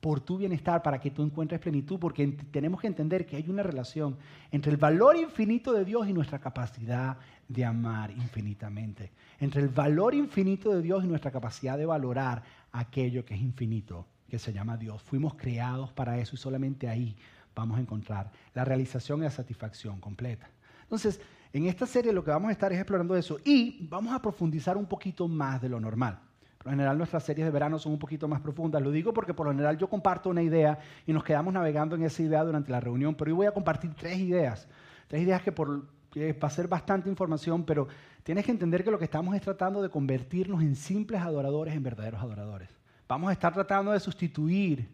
por 0.00 0.20
tu 0.20 0.38
bienestar, 0.38 0.82
para 0.82 0.98
que 0.98 1.10
tú 1.10 1.22
encuentres 1.22 1.60
plenitud, 1.60 1.98
porque 1.98 2.26
tenemos 2.50 2.80
que 2.80 2.86
entender 2.86 3.26
que 3.26 3.36
hay 3.36 3.48
una 3.48 3.62
relación 3.62 4.16
entre 4.50 4.72
el 4.72 4.78
valor 4.78 5.16
infinito 5.16 5.72
de 5.72 5.84
Dios 5.84 6.08
y 6.08 6.12
nuestra 6.12 6.38
capacidad 6.38 7.18
de 7.46 7.64
amar 7.64 8.10
infinitamente, 8.12 9.12
entre 9.38 9.60
el 9.60 9.68
valor 9.68 10.14
infinito 10.14 10.74
de 10.74 10.80
Dios 10.80 11.04
y 11.04 11.08
nuestra 11.08 11.30
capacidad 11.30 11.76
de 11.76 11.84
valorar 11.84 12.42
aquello 12.72 13.24
que 13.24 13.34
es 13.34 13.40
infinito 13.40 14.06
que 14.28 14.38
se 14.38 14.52
llama 14.52 14.76
Dios. 14.76 15.02
Fuimos 15.02 15.34
creados 15.34 15.92
para 15.92 16.18
eso 16.18 16.34
y 16.34 16.38
solamente 16.38 16.88
ahí 16.88 17.16
vamos 17.54 17.78
a 17.78 17.80
encontrar 17.82 18.30
la 18.54 18.64
realización 18.64 19.20
y 19.20 19.24
la 19.24 19.30
satisfacción 19.30 20.00
completa. 20.00 20.48
Entonces, 20.82 21.20
en 21.52 21.66
esta 21.66 21.84
serie 21.84 22.12
lo 22.12 22.24
que 22.24 22.30
vamos 22.30 22.48
a 22.48 22.52
estar 22.52 22.72
es 22.72 22.78
explorando 22.78 23.16
eso 23.16 23.38
y 23.44 23.86
vamos 23.88 24.14
a 24.14 24.22
profundizar 24.22 24.76
un 24.76 24.86
poquito 24.86 25.28
más 25.28 25.60
de 25.60 25.68
lo 25.68 25.80
normal. 25.80 26.20
Por 26.60 26.66
lo 26.66 26.72
general 26.72 26.98
nuestras 26.98 27.24
series 27.24 27.46
de 27.46 27.50
verano 27.50 27.78
son 27.78 27.92
un 27.92 27.98
poquito 27.98 28.28
más 28.28 28.42
profundas. 28.42 28.82
Lo 28.82 28.90
digo 28.90 29.14
porque 29.14 29.32
por 29.32 29.46
lo 29.46 29.52
general 29.52 29.78
yo 29.78 29.88
comparto 29.88 30.28
una 30.28 30.42
idea 30.42 30.78
y 31.06 31.12
nos 31.14 31.24
quedamos 31.24 31.54
navegando 31.54 31.96
en 31.96 32.02
esa 32.02 32.22
idea 32.22 32.44
durante 32.44 32.70
la 32.70 32.80
reunión, 32.80 33.14
pero 33.14 33.30
hoy 33.30 33.34
voy 33.34 33.46
a 33.46 33.52
compartir 33.52 33.94
tres 33.94 34.18
ideas. 34.18 34.68
Tres 35.08 35.22
ideas 35.22 35.40
que, 35.40 35.52
por, 35.52 35.86
que 36.10 36.36
ser 36.50 36.68
bastante 36.68 37.08
información, 37.08 37.64
pero 37.64 37.88
tienes 38.22 38.44
que 38.44 38.50
entender 38.50 38.84
que 38.84 38.90
lo 38.90 38.98
que 38.98 39.06
estamos 39.06 39.34
es 39.34 39.40
tratando 39.40 39.80
de 39.80 39.88
convertirnos 39.88 40.60
en 40.60 40.76
simples 40.76 41.22
adoradores 41.22 41.74
en 41.74 41.82
verdaderos 41.82 42.20
adoradores. 42.20 42.68
Vamos 43.08 43.30
a 43.30 43.32
estar 43.32 43.54
tratando 43.54 43.92
de 43.92 44.00
sustituir 44.00 44.86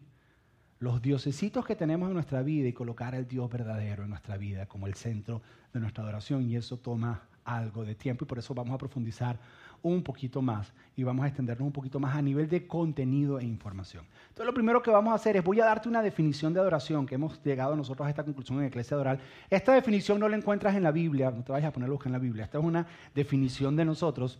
los 0.79 1.01
diosesitos 1.01 1.65
que 1.65 1.75
tenemos 1.75 2.07
en 2.07 2.13
nuestra 2.13 2.43
vida 2.43 2.69
y 2.69 2.71
colocar 2.71 3.13
al 3.13 3.27
Dios 3.27 3.49
verdadero 3.49 4.03
en 4.03 4.09
nuestra 4.09 4.37
vida 4.37 4.67
como 4.67 4.87
el 4.87 4.93
centro 4.93 5.41
de 5.73 5.81
nuestra 5.81 6.01
adoración. 6.05 6.43
Y 6.49 6.55
eso 6.55 6.77
toma 6.77 7.23
algo 7.43 7.83
de 7.83 7.95
tiempo 7.95 8.23
y 8.23 8.27
por 8.27 8.39
eso 8.39 8.53
vamos 8.53 8.73
a 8.73 8.77
profundizar 8.77 9.37
un 9.81 10.03
poquito 10.03 10.41
más 10.41 10.73
y 10.95 11.03
vamos 11.03 11.25
a 11.25 11.27
extendernos 11.27 11.65
un 11.65 11.73
poquito 11.73 11.99
más 11.99 12.15
a 12.15 12.21
nivel 12.21 12.49
de 12.49 12.67
contenido 12.67 13.39
e 13.39 13.45
información. 13.45 14.05
Entonces 14.29 14.45
lo 14.45 14.53
primero 14.53 14.81
que 14.81 14.91
vamos 14.91 15.11
a 15.11 15.15
hacer 15.15 15.37
es 15.37 15.43
voy 15.43 15.59
a 15.59 15.65
darte 15.65 15.89
una 15.89 16.01
definición 16.01 16.53
de 16.53 16.59
adoración 16.59 17.05
que 17.05 17.15
hemos 17.15 17.41
llegado 17.43 17.75
nosotros 17.75 18.05
a 18.05 18.09
esta 18.09 18.23
conclusión 18.23 18.59
en 18.59 18.67
Iglesia 18.67 18.95
Adoral. 18.95 19.19
Esta 19.49 19.73
definición 19.73 20.19
no 20.19 20.27
la 20.27 20.37
encuentras 20.37 20.75
en 20.75 20.83
la 20.83 20.91
Biblia, 20.91 21.31
no 21.31 21.43
te 21.43 21.51
vayas 21.51 21.69
a 21.69 21.73
poner 21.73 21.89
en 22.05 22.11
la 22.11 22.19
Biblia, 22.19 22.45
esta 22.45 22.57
es 22.57 22.63
una 22.63 22.85
definición 23.13 23.75
de 23.75 23.85
nosotros 23.85 24.39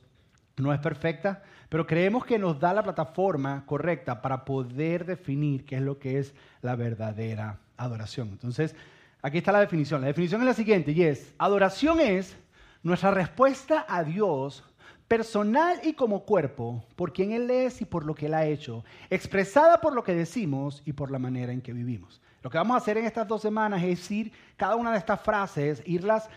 no 0.58 0.74
es 0.74 0.80
perfecta, 0.80 1.44
pero 1.70 1.86
creemos 1.86 2.26
que 2.26 2.40
nos 2.40 2.60
da 2.60 2.74
la 2.74 2.84
plataforma 2.84 3.64
correcta 3.66 4.22
para 4.22 4.44
poder 4.44 5.06
definir 5.06 5.66
qué 5.66 5.76
es 5.76 5.82
lo 5.82 6.00
que 6.00 6.20
es 6.20 6.34
la 6.62 6.76
verdadera 6.76 7.60
adoración. 7.78 8.30
Entonces, 8.30 8.76
aquí 9.22 9.38
está 9.38 9.52
la 9.52 9.60
definición. 9.60 10.02
La 10.02 10.08
definición 10.08 10.42
es 10.42 10.48
la 10.48 10.54
siguiente 10.54 10.92
y 10.92 11.04
es, 11.04 11.34
adoración 11.38 12.00
es 12.00 12.36
nuestra 12.84 13.12
respuesta 13.12 13.86
a 13.88 14.04
Dios 14.04 14.64
personal 15.08 15.80
y 15.84 15.94
como 15.94 16.24
cuerpo, 16.24 16.84
por 16.96 17.14
quien 17.14 17.32
Él 17.32 17.50
es 17.50 17.82
y 17.82 17.86
por 17.86 18.06
lo 18.06 18.14
que 18.14 18.26
Él 18.26 18.34
ha 18.34 18.46
hecho, 18.46 18.84
expresada 19.10 19.80
por 19.80 19.94
lo 19.94 20.04
que 20.04 20.14
decimos 20.14 20.82
y 20.86 20.94
por 20.94 21.12
la 21.12 21.20
manera 21.20 21.54
en 21.54 21.62
que 21.62 21.74
vivimos. 21.74 22.22
Lo 22.44 22.50
que 22.50 22.58
vamos 22.58 22.76
a 22.76 22.78
hacer 22.78 22.98
en 22.98 23.06
estas 23.06 23.28
dos 23.28 23.42
semanas 23.42 23.84
es 23.84 24.10
ir 24.12 24.32
cada 24.56 24.76
una 24.76 24.92
de 24.92 24.98
estas 24.98 25.22
frases, 25.22 25.82
irlas 25.86 26.30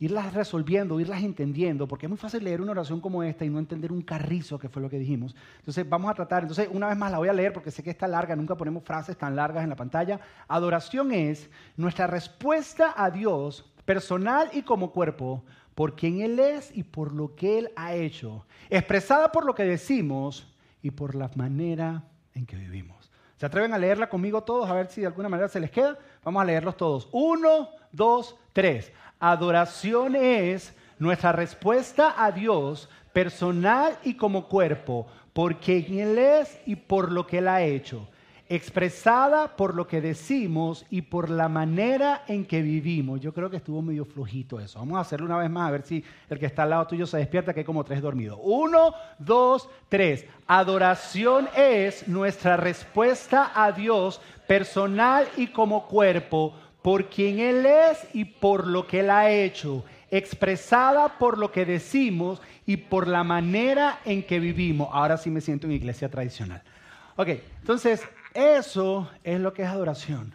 irlas 0.00 0.32
resolviendo, 0.32 1.00
irlas 1.00 1.22
entendiendo, 1.22 1.88
porque 1.88 2.06
es 2.06 2.10
muy 2.10 2.18
fácil 2.18 2.44
leer 2.44 2.60
una 2.60 2.72
oración 2.72 3.00
como 3.00 3.22
esta 3.22 3.44
y 3.44 3.50
no 3.50 3.58
entender 3.58 3.92
un 3.92 4.02
carrizo, 4.02 4.58
que 4.58 4.68
fue 4.68 4.80
lo 4.80 4.88
que 4.88 4.98
dijimos. 4.98 5.34
Entonces 5.58 5.88
vamos 5.88 6.10
a 6.10 6.14
tratar, 6.14 6.42
entonces 6.42 6.68
una 6.70 6.88
vez 6.88 6.96
más 6.96 7.10
la 7.10 7.18
voy 7.18 7.28
a 7.28 7.32
leer 7.32 7.52
porque 7.52 7.70
sé 7.70 7.82
que 7.82 7.90
está 7.90 8.06
larga, 8.06 8.36
nunca 8.36 8.56
ponemos 8.56 8.84
frases 8.84 9.16
tan 9.16 9.34
largas 9.34 9.64
en 9.64 9.70
la 9.70 9.76
pantalla. 9.76 10.20
Adoración 10.46 11.12
es 11.12 11.50
nuestra 11.76 12.06
respuesta 12.06 12.94
a 12.96 13.10
Dios 13.10 13.64
personal 13.84 14.50
y 14.52 14.62
como 14.62 14.92
cuerpo 14.92 15.42
por 15.78 15.94
quien 15.94 16.20
Él 16.22 16.40
es 16.40 16.76
y 16.76 16.82
por 16.82 17.12
lo 17.12 17.36
que 17.36 17.56
Él 17.56 17.70
ha 17.76 17.94
hecho, 17.94 18.44
expresada 18.68 19.30
por 19.30 19.46
lo 19.46 19.54
que 19.54 19.62
decimos 19.62 20.52
y 20.82 20.90
por 20.90 21.14
la 21.14 21.30
manera 21.36 22.02
en 22.34 22.46
que 22.46 22.56
vivimos. 22.56 23.12
¿Se 23.36 23.46
atreven 23.46 23.72
a 23.72 23.78
leerla 23.78 24.08
conmigo 24.08 24.42
todos? 24.42 24.68
A 24.68 24.74
ver 24.74 24.88
si 24.88 25.02
de 25.02 25.06
alguna 25.06 25.28
manera 25.28 25.48
se 25.48 25.60
les 25.60 25.70
queda. 25.70 25.96
Vamos 26.24 26.42
a 26.42 26.46
leerlos 26.46 26.76
todos. 26.76 27.08
Uno, 27.12 27.68
dos, 27.92 28.34
tres. 28.52 28.90
Adoración 29.20 30.16
es 30.16 30.74
nuestra 30.98 31.30
respuesta 31.30 32.12
a 32.24 32.32
Dios 32.32 32.88
personal 33.12 33.96
y 34.02 34.14
como 34.14 34.48
cuerpo, 34.48 35.06
por 35.32 35.60
quien 35.60 35.96
Él 35.96 36.18
es 36.18 36.58
y 36.66 36.74
por 36.74 37.12
lo 37.12 37.24
que 37.24 37.38
Él 37.38 37.46
ha 37.46 37.62
hecho, 37.62 38.08
expresada 38.48 39.56
por 39.56 39.74
lo 39.74 39.86
que 39.86 40.00
decimos 40.00 40.86
y 40.88 41.02
por 41.02 41.28
la 41.28 41.48
manera 41.48 42.22
en 42.28 42.46
que 42.46 42.62
vivimos. 42.62 43.20
Yo 43.20 43.34
creo 43.34 43.50
que 43.50 43.58
estuvo 43.58 43.82
medio 43.82 44.04
flojito 44.04 44.58
eso. 44.58 44.78
Vamos 44.78 44.96
a 44.98 45.02
hacerlo 45.02 45.26
una 45.26 45.36
vez 45.36 45.50
más, 45.50 45.68
a 45.68 45.72
ver 45.72 45.82
si 45.82 46.02
el 46.30 46.38
que 46.38 46.46
está 46.46 46.62
al 46.62 46.70
lado 46.70 46.86
tuyo 46.86 47.06
se 47.06 47.18
despierta, 47.18 47.52
que 47.52 47.60
hay 47.60 47.66
como 47.66 47.84
tres 47.84 48.00
dormidos. 48.00 48.38
Uno, 48.42 48.94
dos, 49.18 49.68
tres. 49.88 50.24
Adoración 50.46 51.48
es 51.56 52.08
nuestra 52.08 52.56
respuesta 52.56 53.52
a 53.54 53.72
Dios 53.72 54.20
personal 54.46 55.28
y 55.36 55.48
como 55.48 55.86
cuerpo 55.86 56.54
por 56.80 57.10
quien 57.10 57.40
Él 57.40 57.66
es 57.66 58.06
y 58.14 58.24
por 58.24 58.66
lo 58.66 58.86
que 58.86 59.00
Él 59.00 59.10
ha 59.10 59.30
hecho, 59.30 59.84
expresada 60.10 61.18
por 61.18 61.36
lo 61.36 61.52
que 61.52 61.66
decimos 61.66 62.40
y 62.64 62.78
por 62.78 63.08
la 63.08 63.24
manera 63.24 64.00
en 64.06 64.22
que 64.22 64.40
vivimos. 64.40 64.88
Ahora 64.92 65.18
sí 65.18 65.28
me 65.28 65.42
siento 65.42 65.66
en 65.66 65.74
iglesia 65.74 66.08
tradicional. 66.08 66.62
Ok, 67.16 67.28
entonces 67.60 68.06
eso 68.34 69.10
es 69.24 69.40
lo 69.40 69.52
que 69.52 69.62
es 69.62 69.68
adoración. 69.68 70.34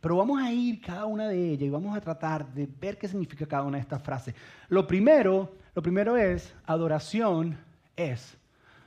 Pero 0.00 0.16
vamos 0.16 0.40
a 0.40 0.52
ir 0.52 0.80
cada 0.80 1.04
una 1.06 1.28
de 1.28 1.50
ellas 1.50 1.66
y 1.66 1.70
vamos 1.70 1.96
a 1.96 2.00
tratar 2.00 2.46
de 2.52 2.68
ver 2.80 2.96
qué 2.96 3.08
significa 3.08 3.46
cada 3.46 3.64
una 3.64 3.78
de 3.78 3.82
estas 3.82 4.02
frases. 4.02 4.34
Lo 4.68 4.86
primero, 4.86 5.52
lo 5.74 5.82
primero 5.82 6.16
es 6.16 6.54
adoración 6.64 7.58
es. 7.96 8.36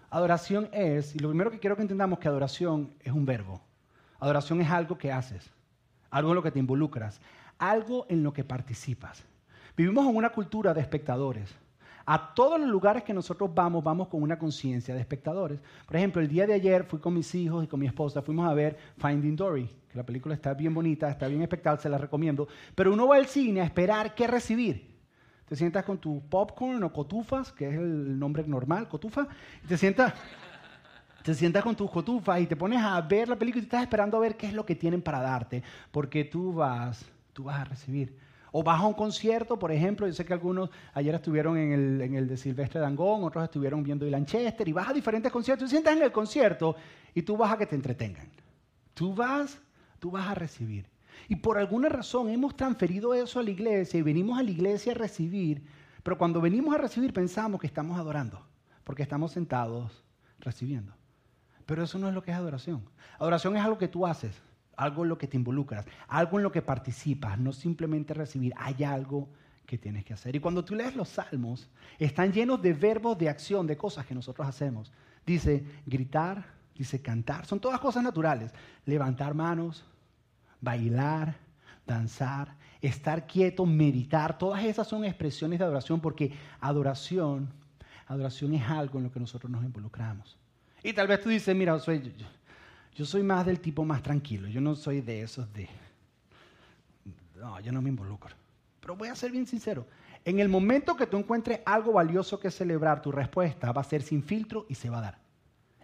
Adoración 0.09 0.69
es, 0.71 1.15
y 1.15 1.19
lo 1.19 1.29
primero 1.29 1.51
que 1.51 1.59
quiero 1.59 1.75
que 1.75 1.81
entendamos 1.81 2.17
es 2.17 2.23
que 2.23 2.27
adoración 2.29 2.91
es 3.01 3.11
un 3.11 3.25
verbo. 3.25 3.61
Adoración 4.19 4.61
es 4.61 4.69
algo 4.69 4.97
que 4.97 5.11
haces, 5.11 5.49
algo 6.09 6.29
en 6.29 6.35
lo 6.35 6.43
que 6.43 6.51
te 6.51 6.59
involucras, 6.59 7.19
algo 7.57 8.05
en 8.09 8.23
lo 8.23 8.33
que 8.33 8.43
participas. 8.43 9.23
Vivimos 9.77 10.07
en 10.07 10.15
una 10.15 10.31
cultura 10.31 10.73
de 10.73 10.81
espectadores. 10.81 11.53
A 12.11 12.33
todos 12.33 12.59
los 12.59 12.67
lugares 12.67 13.03
que 13.03 13.13
nosotros 13.13 13.53
vamos, 13.53 13.83
vamos 13.83 14.07
con 14.07 14.23
una 14.23 14.39
conciencia 14.39 14.95
de 14.95 14.99
espectadores. 14.99 15.59
Por 15.85 15.95
ejemplo, 15.95 16.19
el 16.19 16.27
día 16.27 16.47
de 16.47 16.55
ayer 16.55 16.83
fui 16.83 16.97
con 16.97 17.13
mis 17.13 17.35
hijos 17.35 17.63
y 17.63 17.67
con 17.67 17.79
mi 17.79 17.85
esposa, 17.85 18.23
fuimos 18.23 18.49
a 18.49 18.53
ver 18.55 18.79
Finding 18.97 19.35
Dory, 19.35 19.69
que 19.87 19.95
la 19.95 20.03
película 20.03 20.33
está 20.33 20.55
bien 20.55 20.73
bonita, 20.73 21.07
está 21.07 21.27
bien 21.27 21.43
espectacular, 21.43 21.79
se 21.79 21.87
la 21.87 21.99
recomiendo. 21.99 22.47
Pero 22.73 22.93
uno 22.93 23.07
va 23.07 23.17
al 23.17 23.27
cine 23.27 23.61
a 23.61 23.63
esperar 23.63 24.15
qué 24.15 24.25
recibir. 24.25 24.89
Te 25.47 25.55
sientas 25.55 25.85
con 25.85 25.99
tu 25.99 26.19
popcorn 26.27 26.81
o 26.83 26.91
cotufas, 26.91 27.51
que 27.51 27.69
es 27.69 27.75
el 27.75 28.17
nombre 28.17 28.43
normal, 28.47 28.87
cotufa, 28.87 29.27
y 29.63 29.67
te 29.67 29.77
sientas, 29.77 30.15
te 31.21 31.35
sientas 31.35 31.61
con 31.61 31.75
tus 31.75 31.91
cotufas 31.91 32.41
y 32.41 32.47
te 32.47 32.55
pones 32.55 32.81
a 32.81 32.99
ver 33.01 33.29
la 33.29 33.35
película 33.35 33.61
y 33.61 33.65
estás 33.65 33.83
esperando 33.83 34.17
a 34.17 34.21
ver 34.21 34.35
qué 34.35 34.47
es 34.47 34.53
lo 34.53 34.65
que 34.65 34.73
tienen 34.75 35.03
para 35.03 35.21
darte, 35.21 35.61
porque 35.91 36.25
tú 36.25 36.53
vas, 36.53 37.05
tú 37.33 37.43
vas 37.43 37.59
a 37.59 37.65
recibir. 37.65 38.17
O 38.51 38.63
vas 38.63 38.81
a 38.81 38.85
un 38.87 38.93
concierto, 38.93 39.59
por 39.59 39.71
ejemplo, 39.71 40.07
yo 40.07 40.13
sé 40.13 40.25
que 40.25 40.33
algunos 40.33 40.69
ayer 40.93 41.13
estuvieron 41.13 41.57
en 41.57 42.15
el, 42.15 42.27
de 42.27 42.37
Silvestre 42.37 42.79
Dangón, 42.79 43.23
otros 43.23 43.43
estuvieron 43.43 43.83
viendo 43.83 44.05
el 44.05 44.11
Lanchester, 44.11 44.67
y 44.67 44.73
vas 44.73 44.89
a 44.89 44.93
diferentes 44.93 45.31
conciertos, 45.31 45.67
y 45.67 45.69
sientas 45.69 45.95
en 45.95 46.03
el 46.03 46.11
concierto 46.11 46.75
y 47.13 47.21
tú 47.21 47.37
vas 47.37 47.51
a 47.51 47.57
que 47.57 47.65
te 47.65 47.75
entretengan. 47.75 48.29
Tú 48.93 49.13
vas, 49.13 49.59
tú 49.99 50.11
vas 50.11 50.27
a 50.27 50.35
recibir. 50.35 50.87
Y 51.27 51.35
por 51.35 51.57
alguna 51.57 51.89
razón 51.89 52.29
hemos 52.29 52.55
transferido 52.55 53.13
eso 53.13 53.39
a 53.39 53.43
la 53.43 53.51
iglesia 53.51 53.99
y 53.99 54.03
venimos 54.03 54.39
a 54.39 54.43
la 54.43 54.51
iglesia 54.51 54.93
a 54.93 54.95
recibir, 54.95 55.63
pero 56.01 56.17
cuando 56.17 56.41
venimos 56.41 56.73
a 56.73 56.77
recibir 56.77 57.13
pensamos 57.13 57.61
que 57.61 57.67
estamos 57.67 57.99
adorando, 57.99 58.41
porque 58.83 59.03
estamos 59.03 59.31
sentados 59.31 60.03
recibiendo. 60.39 60.93
Pero 61.65 61.83
eso 61.83 61.99
no 61.99 62.07
es 62.07 62.15
lo 62.15 62.23
que 62.23 62.31
es 62.31 62.37
adoración. 62.37 62.83
Adoración 63.19 63.55
es 63.55 63.63
algo 63.63 63.77
que 63.77 63.87
tú 63.87 64.07
haces 64.07 64.41
algo 64.79 65.03
en 65.03 65.09
lo 65.09 65.17
que 65.17 65.27
te 65.27 65.35
involucras, 65.35 65.85
algo 66.07 66.37
en 66.37 66.43
lo 66.43 66.51
que 66.51 66.61
participas, 66.61 67.37
no 67.37 67.51
simplemente 67.51 68.13
recibir, 68.13 68.53
hay 68.57 68.83
algo 68.85 69.27
que 69.65 69.77
tienes 69.77 70.05
que 70.05 70.13
hacer. 70.13 70.35
Y 70.35 70.39
cuando 70.39 70.63
tú 70.63 70.73
lees 70.73 70.95
los 70.95 71.09
salmos, 71.09 71.69
están 71.99 72.31
llenos 72.31 72.61
de 72.61 72.73
verbos 72.73 73.17
de 73.17 73.27
acción, 73.27 73.67
de 73.67 73.75
cosas 73.75 74.05
que 74.05 74.15
nosotros 74.15 74.47
hacemos. 74.47 74.91
Dice 75.25 75.65
gritar, 75.85 76.45
dice 76.73 77.01
cantar, 77.01 77.45
son 77.45 77.59
todas 77.59 77.79
cosas 77.81 78.03
naturales. 78.03 78.53
Levantar 78.85 79.33
manos, 79.33 79.83
bailar, 80.61 81.35
danzar, 81.85 82.55
estar 82.81 83.27
quieto, 83.27 83.65
meditar, 83.65 84.37
todas 84.37 84.63
esas 84.63 84.87
son 84.87 85.03
expresiones 85.03 85.59
de 85.59 85.65
adoración 85.65 85.99
porque 85.99 86.31
adoración, 86.61 87.49
adoración 88.07 88.53
es 88.53 88.63
algo 88.63 88.97
en 88.97 89.03
lo 89.03 89.11
que 89.11 89.19
nosotros 89.19 89.51
nos 89.51 89.63
involucramos. 89.65 90.37
Y 90.81 90.93
tal 90.93 91.07
vez 91.07 91.19
tú 91.19 91.27
dices, 91.27 91.53
mira, 91.53 91.77
soy, 91.79 92.13
yo 92.99 93.05
soy 93.05 93.23
más 93.23 93.45
del 93.45 93.61
tipo 93.61 93.85
más 93.85 94.03
tranquilo. 94.03 94.49
Yo 94.49 94.59
no 94.59 94.75
soy 94.75 94.99
de 94.99 95.21
esos 95.21 95.53
de... 95.53 95.69
No, 97.33 97.57
yo 97.61 97.71
no 97.71 97.81
me 97.81 97.87
involucro. 97.87 98.35
Pero 98.81 98.97
voy 98.97 99.07
a 99.07 99.15
ser 99.15 99.31
bien 99.31 99.47
sincero. 99.47 99.87
En 100.25 100.41
el 100.41 100.49
momento 100.49 100.97
que 100.97 101.07
tú 101.07 101.15
encuentres 101.15 101.61
algo 101.65 101.93
valioso 101.93 102.41
que 102.41 102.51
celebrar, 102.51 103.01
tu 103.01 103.13
respuesta 103.13 103.71
va 103.71 103.79
a 103.79 103.85
ser 103.85 104.01
sin 104.01 104.21
filtro 104.21 104.65
y 104.67 104.75
se 104.75 104.89
va 104.89 104.97
a 104.97 105.01
dar. 105.01 105.17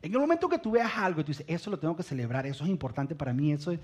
En 0.01 0.12
el 0.12 0.19
momento 0.19 0.50
que 0.50 0.60
tú 0.60 0.72
veas 0.72 0.91
algo 0.98 1.22
y 1.22 1.24
tú 1.24 1.29
dices, 1.29 1.45
eso 1.48 1.72
lo 1.72 1.79
tengo 1.79 1.95
que 1.95 2.03
celebrar, 2.03 2.45
eso 2.48 2.65
es 2.65 2.69
importante 2.69 3.15
para 3.15 3.31
mí, 3.31 3.53
eso 3.53 3.72
es... 3.72 3.79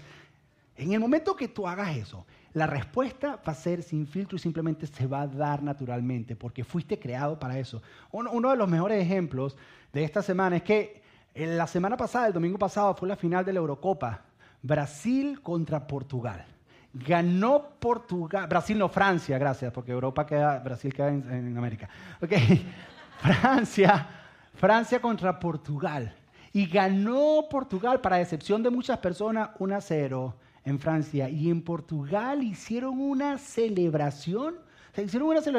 En 0.76 0.92
el 0.92 1.00
momento 1.00 1.34
que 1.34 1.48
tú 1.48 1.66
hagas 1.70 1.96
eso, 1.96 2.26
la 2.52 2.68
respuesta 2.68 3.42
va 3.48 3.54
a 3.54 3.56
ser 3.56 3.82
sin 3.82 4.08
filtro 4.08 4.36
y 4.36 4.40
simplemente 4.40 4.88
se 4.88 5.08
va 5.08 5.22
a 5.22 5.28
dar 5.28 5.64
naturalmente, 5.64 6.36
porque 6.36 6.66
fuiste 6.66 7.00
creado 7.00 7.40
para 7.40 7.58
eso. 7.58 7.82
Uno, 8.12 8.30
uno 8.32 8.52
de 8.52 8.58
los 8.58 8.68
mejores 8.68 9.02
ejemplos 9.02 9.56
de 9.94 10.04
esta 10.04 10.22
semana 10.22 10.58
es 10.58 10.64
que 10.64 11.01
la 11.36 11.68
semana 11.68 11.98
pasada, 11.98 12.28
el 12.28 12.34
domingo 12.34 12.58
pasado, 12.58 12.94
fue 12.96 13.08
la 13.08 13.16
final 13.16 13.46
de 13.46 13.54
la 13.54 13.60
Eurocopa. 13.60 14.22
Brasil 14.62 15.42
contra 15.42 15.88
Portugal. 15.88 16.46
Ganó 16.94 17.70
Portugal, 17.80 18.48
Brasil 18.48 18.78
no, 18.78 18.90
Francia, 18.90 19.38
gracias, 19.38 19.72
porque 19.72 19.92
Europa 19.92 20.26
queda, 20.26 20.60
Brasil 20.60 20.94
queda 20.94 21.08
en, 21.08 21.58
América. 21.58 21.90
Okay. 22.22 22.70
Francia, 23.22 24.08
Francia 24.56 25.02
contra 25.02 25.40
Portugal. 25.40 26.14
Y 26.54 26.66
ganó 26.66 27.46
Portugal, 27.50 28.02
para 28.02 28.20
excepción 28.20 28.62
de 28.62 28.70
muchas 28.70 28.98
personas, 28.98 29.52
1 29.58 29.76
a 29.76 29.82
0 29.82 30.36
en 30.66 30.80
Francia. 30.80 31.30
Y 31.30 31.50
en 31.50 31.62
Portugal 31.62 32.44
hicieron 32.44 33.00
una 33.00 33.38
celebración 33.38 34.56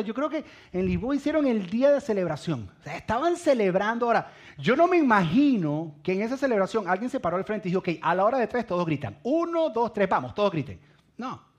Yo 0.04 0.14
creo 0.14 0.28
que 0.28 0.44
en 0.72 0.86
Lisboa 0.86 1.14
hicieron 1.14 1.46
el 1.46 1.68
día 1.68 1.90
de 1.90 2.00
celebración. 2.00 2.70
estaban 2.84 3.36
celebrando. 3.36 4.06
Ahora, 4.06 4.30
yo 4.58 4.76
no 4.76 4.86
me 4.86 4.98
imagino 4.98 5.94
que 6.02 6.12
en 6.12 6.22
esa 6.22 6.36
celebración 6.36 6.88
alguien 6.88 7.10
se 7.10 7.20
paró 7.20 7.36
al 7.36 7.44
frente 7.44 7.68
y 7.68 7.70
dijo, 7.70 7.80
ok, 7.80 7.88
a 8.02 8.14
la 8.14 8.24
hora 8.24 8.38
de 8.38 8.46
tres 8.46 8.66
todos 8.66 8.84
gritan. 8.84 9.18
Uno, 9.22 9.70
dos, 9.70 9.92
tres, 9.92 10.08
vamos, 10.08 10.34
todos 10.34 10.52
griten. 10.52 10.78
No. 11.16 11.52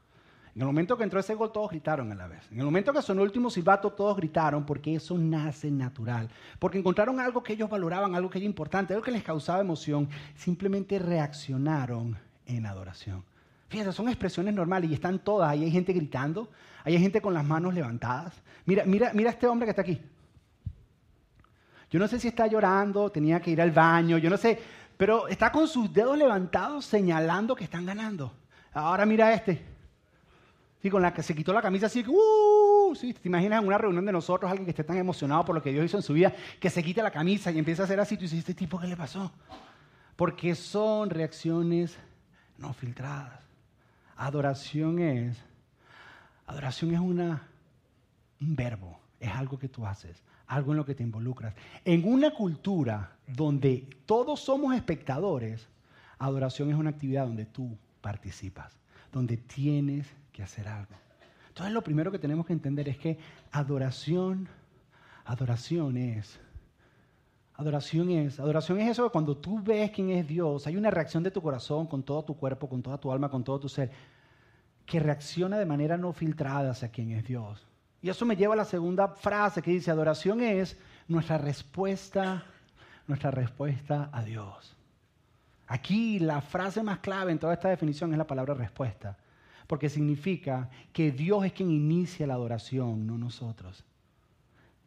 En 0.55 0.61
el 0.61 0.67
momento 0.67 0.95
que 0.95 1.03
entró 1.03 1.19
ese 1.19 1.33
gol, 1.33 1.51
todos 1.51 1.71
gritaron 1.71 2.11
a 2.11 2.15
la 2.15 2.27
vez. 2.27 2.47
En 2.51 2.59
el 2.59 2.65
momento 2.65 2.93
que 2.93 3.01
sonó 3.01 3.23
el 3.23 3.29
último 3.29 3.49
silbato, 3.49 3.89
todos 3.91 4.15
gritaron 4.15 4.63
porque 4.67 4.93
eso 4.93 5.17
nace 5.17 5.71
natural. 5.71 6.29
Porque 6.59 6.77
encontraron 6.77 7.19
algo 7.19 7.41
que 7.41 7.53
ellos 7.53 7.71
valoraban, 7.71 8.13
algo 8.13 8.29
que 8.29 8.37
era 8.37 8.45
importante, 8.45 8.93
algo 8.93 9.03
que 9.03 9.11
les 9.11 9.23
causaba 9.23 9.61
emoción. 9.61 10.07
Simplemente 10.35 10.99
reaccionaron 10.99 12.19
en 12.45 12.67
adoración. 12.67 13.23
Fíjense, 13.73 13.91
son 13.91 14.07
expresiones 14.07 14.53
normales 14.53 14.91
y 14.91 14.93
están 14.93 15.17
todas. 15.17 15.49
Ahí 15.49 15.63
hay 15.63 15.71
gente 15.71 15.93
gritando, 15.93 16.47
hay 16.83 16.99
gente 16.99 17.19
con 17.19 17.33
las 17.33 17.43
manos 17.43 17.73
levantadas. 17.73 18.31
Mira, 18.65 18.85
mira, 18.85 19.11
mira 19.15 19.31
este 19.31 19.47
hombre 19.47 19.65
que 19.65 19.71
está 19.71 19.81
aquí. 19.81 19.99
Yo 21.89 21.97
no 21.97 22.07
sé 22.07 22.19
si 22.19 22.27
está 22.27 22.45
llorando, 22.45 23.11
tenía 23.11 23.39
que 23.39 23.49
ir 23.49 23.59
al 23.59 23.71
baño, 23.71 24.19
yo 24.19 24.29
no 24.29 24.37
sé, 24.37 24.61
pero 24.95 25.27
está 25.27 25.51
con 25.51 25.67
sus 25.67 25.91
dedos 25.91 26.15
levantados 26.15 26.85
señalando 26.85 27.55
que 27.55 27.63
están 27.63 27.83
ganando. 27.83 28.31
Ahora 28.73 29.07
mira 29.07 29.33
este. 29.33 29.65
Sí, 30.79 30.91
con 30.91 31.01
la 31.01 31.11
que 31.11 31.23
se 31.23 31.33
quitó 31.33 31.51
la 31.51 31.63
camisa 31.63 31.87
así, 31.87 32.05
uh, 32.07 32.93
sí, 32.93 33.11
te 33.11 33.27
imaginas 33.27 33.59
en 33.59 33.67
una 33.67 33.79
reunión 33.79 34.05
de 34.05 34.11
nosotros 34.11 34.51
alguien 34.51 34.65
que 34.65 34.71
esté 34.71 34.83
tan 34.83 34.97
emocionado 34.97 35.45
por 35.45 35.55
lo 35.55 35.63
que 35.63 35.71
Dios 35.71 35.85
hizo 35.85 35.97
en 35.97 36.03
su 36.03 36.13
vida, 36.13 36.31
que 36.59 36.69
se 36.69 36.83
quite 36.83 37.01
la 37.01 37.09
camisa 37.09 37.51
y 37.51 37.57
empieza 37.57 37.81
a 37.81 37.85
hacer 37.85 37.99
así, 37.99 38.17
tú 38.17 38.21
dices, 38.21 38.37
¿este 38.37 38.53
tipo 38.53 38.79
qué 38.79 38.85
le 38.85 38.95
pasó? 38.95 39.31
Porque 40.15 40.53
son 40.53 41.09
reacciones 41.09 41.97
no 42.59 42.71
filtradas. 42.71 43.42
Adoración 44.23 44.99
es, 44.99 45.37
adoración 46.45 46.93
es 46.93 46.99
una, 47.01 47.45
un 48.39 48.55
verbo, 48.55 48.97
es 49.19 49.29
algo 49.29 49.59
que 49.59 49.67
tú 49.67 49.85
haces, 49.85 50.23
algo 50.47 50.71
en 50.71 50.77
lo 50.77 50.85
que 50.85 50.95
te 50.95 51.03
involucras. 51.03 51.53
En 51.83 52.07
una 52.07 52.31
cultura 52.31 53.17
donde 53.27 53.85
todos 54.05 54.39
somos 54.39 54.73
espectadores, 54.75 55.67
adoración 56.19 56.69
es 56.69 56.77
una 56.77 56.91
actividad 56.91 57.25
donde 57.25 57.45
tú 57.45 57.77
participas, 57.99 58.79
donde 59.11 59.35
tienes 59.35 60.07
que 60.31 60.41
hacer 60.41 60.69
algo. 60.69 60.95
Entonces 61.49 61.73
lo 61.73 61.83
primero 61.83 62.09
que 62.09 62.17
tenemos 62.17 62.45
que 62.45 62.53
entender 62.53 62.87
es 62.87 62.97
que 62.97 63.17
adoración, 63.51 64.47
adoración 65.25 65.97
es 65.97 66.39
Adoración 67.55 68.09
es, 68.09 68.39
adoración 68.39 68.79
es 68.79 68.89
eso 68.89 69.03
que 69.03 69.11
cuando 69.11 69.37
tú 69.37 69.61
ves 69.61 69.91
quién 69.91 70.09
es 70.09 70.27
Dios, 70.27 70.65
hay 70.65 70.75
una 70.75 70.89
reacción 70.89 71.21
de 71.21 71.29
tu 71.29 71.39
corazón, 71.39 71.85
con 71.85 72.01
todo 72.01 72.23
tu 72.23 72.35
cuerpo, 72.35 72.67
con 72.67 72.81
toda 72.81 72.97
tu 72.97 73.11
alma, 73.11 73.29
con 73.29 73.43
todo 73.43 73.59
tu 73.59 73.69
ser, 73.69 73.91
que 74.85 74.99
reacciona 74.99 75.57
de 75.57 75.65
manera 75.65 75.97
no 75.97 76.13
filtrada 76.13 76.71
hacia 76.71 76.89
quién 76.89 77.11
es 77.11 77.23
Dios. 77.25 77.65
Y 78.01 78.09
eso 78.09 78.25
me 78.25 78.35
lleva 78.35 78.53
a 78.53 78.57
la 78.57 78.65
segunda 78.65 79.07
frase 79.07 79.61
que 79.61 79.71
dice, 79.71 79.89
adoración 79.89 80.41
es 80.41 80.77
nuestra 81.07 81.37
respuesta, 81.37 82.43
nuestra 83.07 83.31
respuesta 83.31 84.09
a 84.11 84.23
Dios. 84.23 84.75
Aquí 85.67 86.19
la 86.19 86.41
frase 86.41 86.83
más 86.83 86.99
clave 86.99 87.31
en 87.31 87.39
toda 87.39 87.53
esta 87.53 87.69
definición 87.69 88.11
es 88.11 88.17
la 88.17 88.27
palabra 88.27 88.53
respuesta, 88.53 89.17
porque 89.67 89.89
significa 89.89 90.69
que 90.91 91.11
Dios 91.11 91.45
es 91.45 91.53
quien 91.53 91.71
inicia 91.71 92.27
la 92.27 92.33
adoración, 92.33 93.07
no 93.07 93.17
nosotros. 93.17 93.85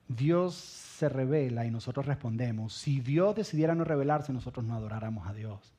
Dios 0.08 0.54
se 0.54 1.08
revela 1.08 1.66
y 1.66 1.70
nosotros 1.70 2.06
respondemos. 2.06 2.74
Si 2.74 3.00
Dios 3.00 3.34
decidiera 3.34 3.74
no 3.74 3.84
revelarse, 3.84 4.32
nosotros 4.32 4.64
no 4.64 4.74
adoráramos 4.74 5.26
a 5.26 5.32
Dios. 5.32 5.72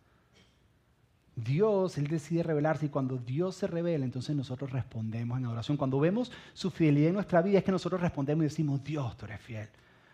Dios, 1.38 2.00
Él 2.00 2.08
decide 2.08 2.42
revelarse 2.42 2.88
y 2.88 2.90
cuando 2.90 3.18
Dios 3.18 3.56
se 3.56 3.68
revela, 3.68 4.04
entonces 4.04 4.36
nosotros 4.36 4.72
respondemos 4.72 5.38
en 5.38 5.46
adoración. 5.46 5.78
Cuando 5.78 6.00
vemos 6.00 6.32
su 6.54 6.72
fidelidad 6.72 7.10
en 7.10 7.14
nuestra 7.14 7.44
vida 7.44 7.60
es 7.60 7.64
que 7.64 7.72
nosotros 7.72 8.02
respondemos 8.02 8.42
y 8.42 8.48
decimos, 8.48 8.84
Dios, 8.84 9.16
tú 9.16 9.26
eres 9.26 9.40
fiel. 9.40 9.70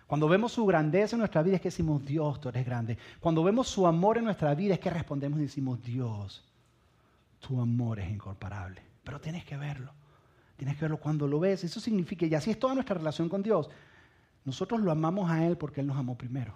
Cuando 0.05 0.27
vemos 0.27 0.51
su 0.51 0.65
grandeza 0.65 1.15
en 1.15 1.19
nuestra 1.19 1.41
vida 1.41 1.55
es 1.55 1.61
que 1.61 1.69
decimos, 1.69 2.05
Dios, 2.05 2.41
tú 2.41 2.49
eres 2.49 2.65
grande. 2.65 2.97
Cuando 3.21 3.41
vemos 3.41 3.69
su 3.69 3.87
amor 3.87 4.17
en 4.17 4.25
nuestra 4.25 4.53
vida 4.53 4.73
es 4.73 4.81
que 4.81 4.89
respondemos 4.89 5.39
y 5.39 5.43
decimos, 5.43 5.81
Dios, 5.81 6.43
tu 7.39 7.59
amor 7.61 8.01
es 8.01 8.11
incomparable. 8.11 8.81
Pero 9.05 9.21
tienes 9.21 9.45
que 9.45 9.55
verlo. 9.55 9.93
Tienes 10.57 10.75
que 10.75 10.81
verlo 10.81 10.97
cuando 10.97 11.25
lo 11.25 11.39
ves. 11.39 11.63
Eso 11.63 11.79
significa, 11.79 12.25
y 12.25 12.35
así 12.35 12.51
es 12.51 12.59
toda 12.59 12.73
nuestra 12.73 12.97
relación 12.97 13.29
con 13.29 13.41
Dios. 13.41 13.69
Nosotros 14.43 14.81
lo 14.81 14.91
amamos 14.91 15.31
a 15.31 15.45
Él 15.45 15.57
porque 15.57 15.79
Él 15.79 15.87
nos 15.87 15.97
amó 15.97 16.17
primero. 16.17 16.53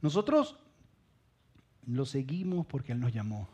Nosotros 0.00 0.56
lo 1.86 2.04
seguimos 2.06 2.66
porque 2.66 2.92
Él 2.92 3.00
nos 3.00 3.12
llamó. 3.12 3.48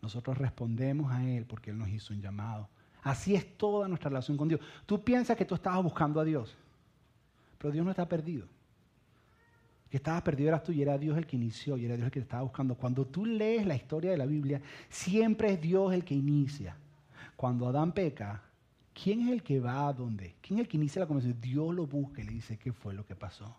Nosotros 0.00 0.36
respondemos 0.38 1.12
a 1.12 1.24
Él 1.24 1.46
porque 1.46 1.70
Él 1.70 1.78
nos 1.78 1.88
hizo 1.88 2.12
un 2.12 2.20
llamado. 2.20 2.68
Así 3.02 3.34
es 3.34 3.56
toda 3.56 3.88
nuestra 3.88 4.10
relación 4.10 4.36
con 4.36 4.48
Dios. 4.48 4.60
Tú 4.86 5.02
piensas 5.02 5.36
que 5.36 5.44
tú 5.44 5.54
estabas 5.54 5.82
buscando 5.82 6.20
a 6.20 6.24
Dios, 6.24 6.56
pero 7.58 7.72
Dios 7.72 7.84
no 7.84 7.90
está 7.90 8.08
perdido. 8.08 8.46
que 9.90 9.98
estabas 9.98 10.22
perdido 10.22 10.48
eras 10.48 10.62
tú 10.62 10.72
y 10.72 10.80
era 10.80 10.96
Dios 10.96 11.18
el 11.18 11.26
que 11.26 11.36
inició 11.36 11.76
y 11.76 11.84
era 11.84 11.96
Dios 11.96 12.06
el 12.06 12.10
que 12.10 12.20
te 12.20 12.24
estaba 12.24 12.42
buscando. 12.42 12.74
Cuando 12.76 13.04
tú 13.06 13.26
lees 13.26 13.66
la 13.66 13.74
historia 13.74 14.10
de 14.10 14.16
la 14.16 14.24
Biblia, 14.24 14.62
siempre 14.88 15.52
es 15.52 15.60
Dios 15.60 15.92
el 15.92 16.02
que 16.04 16.14
inicia. 16.14 16.76
Cuando 17.36 17.68
Adán 17.68 17.92
peca, 17.92 18.42
¿quién 18.94 19.22
es 19.22 19.32
el 19.32 19.42
que 19.42 19.60
va 19.60 19.88
a 19.88 19.92
dónde? 19.92 20.34
¿Quién 20.40 20.58
es 20.58 20.64
el 20.64 20.68
que 20.68 20.78
inicia 20.78 21.00
la 21.00 21.06
conversación? 21.06 21.40
Dios 21.40 21.74
lo 21.74 21.86
busca 21.86 22.22
y 22.22 22.24
le 22.24 22.32
dice 22.32 22.56
qué 22.56 22.72
fue 22.72 22.94
lo 22.94 23.04
que 23.04 23.14
pasó. 23.14 23.54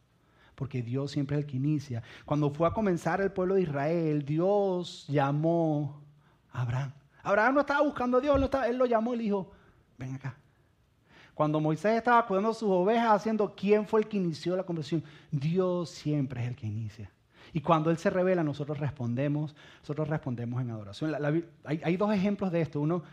Porque 0.56 0.82
Dios 0.82 1.12
siempre 1.12 1.38
es 1.38 1.44
el 1.44 1.50
que 1.50 1.58
inicia. 1.58 2.04
Cuando 2.26 2.52
fue 2.52 2.68
a 2.68 2.72
comenzar 2.72 3.22
el 3.22 3.32
pueblo 3.32 3.56
de 3.56 3.64
Israel, 3.64 4.24
Dios 4.26 5.06
llamó 5.08 6.02
a 6.52 6.62
Abraham. 6.62 6.94
Abraham 7.24 7.56
no 7.56 7.62
estaba 7.62 7.82
buscando 7.82 8.18
a 8.18 8.22
Dios, 8.22 8.50
él 8.68 8.78
lo 8.78 8.86
llamó 8.86 9.14
y 9.14 9.18
le 9.18 9.24
dijo, 9.24 9.52
ven 9.98 10.16
acá. 10.16 10.36
Cuando 11.34 11.60
Moisés 11.60 11.98
estaba 11.98 12.26
cuidando 12.28 12.54
sus 12.54 12.70
ovejas, 12.70 13.12
haciendo 13.12 13.56
quién 13.56 13.88
fue 13.88 14.02
el 14.02 14.08
que 14.08 14.18
inició 14.18 14.56
la 14.56 14.64
conversación, 14.64 15.04
Dios 15.32 15.90
siempre 15.90 16.44
es 16.44 16.50
el 16.50 16.56
que 16.56 16.68
inicia. 16.68 17.10
Y 17.54 17.62
cuando 17.62 17.90
Él 17.90 17.98
se 17.98 18.10
revela, 18.10 18.44
nosotros 18.44 18.80
respondemos, 18.80 19.56
nosotros 19.80 20.08
respondemos 20.10 20.62
en 20.62 20.72
adoración. 20.72 21.16
hay, 21.64 21.98
dos 21.98 22.14
ejemplos 22.14 22.52
de 22.52 22.62
esto. 22.62 22.82
Uno, 22.82 23.04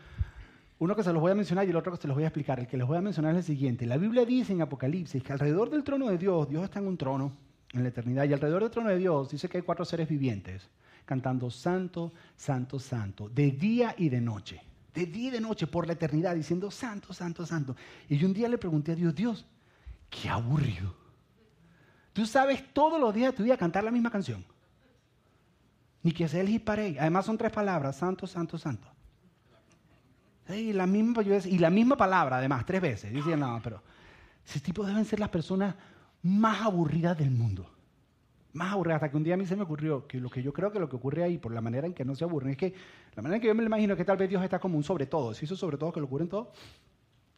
uno 0.80 0.96
que 0.96 1.04
se 1.04 1.12
los 1.12 1.22
voy 1.22 1.30
a 1.30 1.34
mencionar 1.34 1.66
y 1.66 1.70
el 1.70 1.76
otro 1.76 1.92
que 1.92 1.98
se 1.98 2.08
los 2.08 2.16
voy 2.16 2.24
a 2.24 2.26
explicar. 2.26 2.58
El 2.58 2.66
que 2.66 2.76
les 2.76 2.86
voy 2.86 2.98
a 2.98 3.00
mencionar 3.00 3.32
es 3.32 3.38
el 3.38 3.44
siguiente. 3.44 3.86
La 3.86 3.96
Biblia 3.96 4.24
dice 4.24 4.52
en 4.52 4.62
Apocalipsis 4.62 5.22
que 5.22 5.32
alrededor 5.32 5.70
del 5.70 5.84
trono 5.84 6.08
de 6.08 6.18
Dios, 6.18 6.48
Dios 6.48 6.64
está 6.64 6.80
en 6.80 6.88
un 6.88 6.96
trono 6.96 7.32
en 7.72 7.84
la 7.84 7.90
eternidad, 7.90 8.24
y 8.24 8.32
alrededor 8.32 8.62
del 8.62 8.70
trono 8.72 8.90
de 8.90 8.98
Dios 8.98 9.30
dice 9.30 9.48
que 9.48 9.58
hay 9.58 9.62
cuatro 9.62 9.84
seres 9.84 10.08
vivientes 10.08 10.68
cantando 11.04 11.50
santo, 11.50 12.12
santo, 12.34 12.80
santo, 12.80 13.28
de 13.28 13.52
día 13.52 13.94
y 13.96 14.08
de 14.08 14.20
noche 14.20 14.60
de 14.94 15.06
día 15.06 15.28
y 15.28 15.30
de 15.30 15.40
noche 15.40 15.66
por 15.66 15.86
la 15.86 15.92
eternidad 15.92 16.34
diciendo 16.34 16.70
santo, 16.70 17.12
santo, 17.12 17.46
santo. 17.46 17.76
Y 18.08 18.16
yo 18.16 18.26
un 18.26 18.34
día 18.34 18.48
le 18.48 18.58
pregunté 18.58 18.92
a 18.92 18.94
Dios, 18.94 19.14
Dios, 19.14 19.46
qué 20.08 20.28
aburrido. 20.28 20.94
Tú 22.12 22.26
sabes 22.26 22.62
todos 22.72 23.00
los 23.00 23.14
días 23.14 23.32
de 23.32 23.36
tu 23.36 23.42
vida 23.44 23.56
cantar 23.56 23.84
la 23.84 23.90
misma 23.90 24.10
canción. 24.10 24.44
Ni 26.02 26.12
que 26.12 26.26
sea 26.28 26.40
el 26.40 26.48
hisparey. 26.48 26.98
Además 26.98 27.26
son 27.26 27.38
tres 27.38 27.52
palabras, 27.52 27.96
santo, 27.96 28.26
santo, 28.26 28.58
santo. 28.58 28.88
Y 30.56 30.72
la 30.72 30.86
misma, 30.86 31.22
y 31.22 31.58
la 31.58 31.70
misma 31.70 31.96
palabra, 31.96 32.38
además, 32.38 32.64
tres 32.66 32.80
veces. 32.80 33.12
Dice, 33.12 33.36
no, 33.36 33.60
pero 33.62 33.82
ese 34.46 34.60
tipo 34.60 34.84
deben 34.84 35.04
ser 35.04 35.20
las 35.20 35.28
personas 35.28 35.74
más 36.22 36.62
aburridas 36.62 37.16
del 37.16 37.30
mundo 37.30 37.70
más 38.52 38.72
aburrida, 38.72 38.96
hasta 38.96 39.10
que 39.10 39.16
un 39.16 39.22
día 39.22 39.34
a 39.34 39.36
mí 39.36 39.46
se 39.46 39.56
me 39.56 39.62
ocurrió 39.62 40.06
que 40.06 40.18
lo 40.18 40.28
que 40.28 40.42
yo 40.42 40.52
creo 40.52 40.72
que 40.72 40.80
lo 40.80 40.88
que 40.88 40.96
ocurre 40.96 41.22
ahí, 41.22 41.38
por 41.38 41.52
la 41.52 41.60
manera 41.60 41.86
en 41.86 41.94
que 41.94 42.04
no 42.04 42.14
se 42.14 42.24
aburren, 42.24 42.52
es 42.52 42.56
que 42.56 42.74
la 43.14 43.22
manera 43.22 43.36
en 43.36 43.42
que 43.42 43.48
yo 43.48 43.54
me 43.54 43.62
lo 43.62 43.68
imagino 43.68 43.94
es 43.94 43.98
que 43.98 44.04
tal 44.04 44.16
vez 44.16 44.28
Dios 44.28 44.42
está 44.42 44.58
como 44.58 44.76
un 44.76 44.84
sobre 44.84 45.06
todo, 45.06 45.34
si 45.34 45.44
eso 45.44 45.56
sobre 45.56 45.76
todo 45.76 45.92
que 45.92 46.00
lo 46.00 46.06
ocurren 46.06 46.28
todo. 46.28 46.52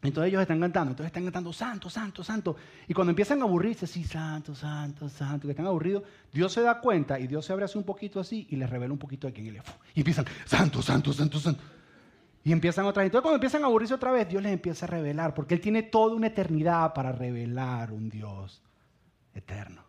Entonces 0.02 0.30
ellos 0.30 0.42
están 0.42 0.58
cantando, 0.58 0.90
entonces 0.90 1.10
están 1.10 1.22
cantando 1.22 1.52
santo, 1.52 1.88
santo, 1.88 2.24
santo. 2.24 2.56
Y 2.88 2.94
cuando 2.94 3.10
empiezan 3.10 3.40
a 3.40 3.44
aburrirse, 3.44 3.86
sí, 3.86 4.02
santo, 4.02 4.52
santo, 4.52 5.08
santo, 5.08 5.46
que 5.46 5.52
están 5.52 5.66
aburridos, 5.66 6.02
Dios 6.32 6.52
se 6.52 6.60
da 6.60 6.80
cuenta 6.80 7.20
y 7.20 7.28
Dios 7.28 7.46
se 7.46 7.52
abre 7.52 7.66
así 7.66 7.78
un 7.78 7.84
poquito 7.84 8.18
así 8.18 8.48
y 8.50 8.56
les 8.56 8.68
revela 8.68 8.92
un 8.92 8.98
poquito 8.98 9.28
de 9.28 9.32
quién 9.32 9.46
él 9.46 9.56
es. 9.56 9.62
Y 9.94 10.00
empiezan, 10.00 10.24
santo, 10.44 10.82
santo, 10.82 11.12
santo, 11.12 11.38
santo. 11.38 11.62
Y 12.44 12.52
empiezan 12.52 12.86
otra 12.86 13.02
vez. 13.02 13.08
Entonces 13.08 13.22
cuando 13.22 13.36
empiezan 13.36 13.62
a 13.62 13.66
aburrirse 13.66 13.94
otra 13.94 14.10
vez, 14.10 14.28
Dios 14.28 14.42
les 14.42 14.52
empieza 14.52 14.86
a 14.86 14.88
revelar, 14.88 15.34
porque 15.34 15.54
Él 15.54 15.60
tiene 15.60 15.82
toda 15.82 16.14
una 16.14 16.26
eternidad 16.26 16.92
para 16.92 17.12
revelar 17.12 17.92
un 17.92 18.08
Dios 18.08 18.62
eterno. 19.34 19.82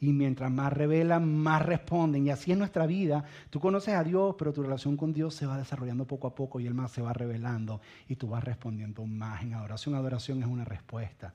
Y 0.00 0.12
mientras 0.12 0.50
más 0.50 0.72
revelan, 0.72 1.34
más 1.34 1.64
responden. 1.64 2.26
Y 2.26 2.30
así 2.30 2.52
es 2.52 2.58
nuestra 2.58 2.84
vida. 2.86 3.24
Tú 3.48 3.58
conoces 3.58 3.94
a 3.94 4.04
Dios, 4.04 4.34
pero 4.38 4.52
tu 4.52 4.62
relación 4.62 4.96
con 4.96 5.12
Dios 5.12 5.34
se 5.34 5.46
va 5.46 5.56
desarrollando 5.56 6.06
poco 6.06 6.26
a 6.26 6.34
poco 6.34 6.60
y 6.60 6.66
Él 6.66 6.74
más 6.74 6.90
se 6.90 7.00
va 7.00 7.12
revelando 7.12 7.80
y 8.08 8.16
tú 8.16 8.28
vas 8.28 8.44
respondiendo 8.44 9.06
más 9.06 9.42
en 9.42 9.54
adoración. 9.54 9.94
Adoración 9.94 10.42
es 10.42 10.48
una 10.48 10.64
respuesta. 10.64 11.32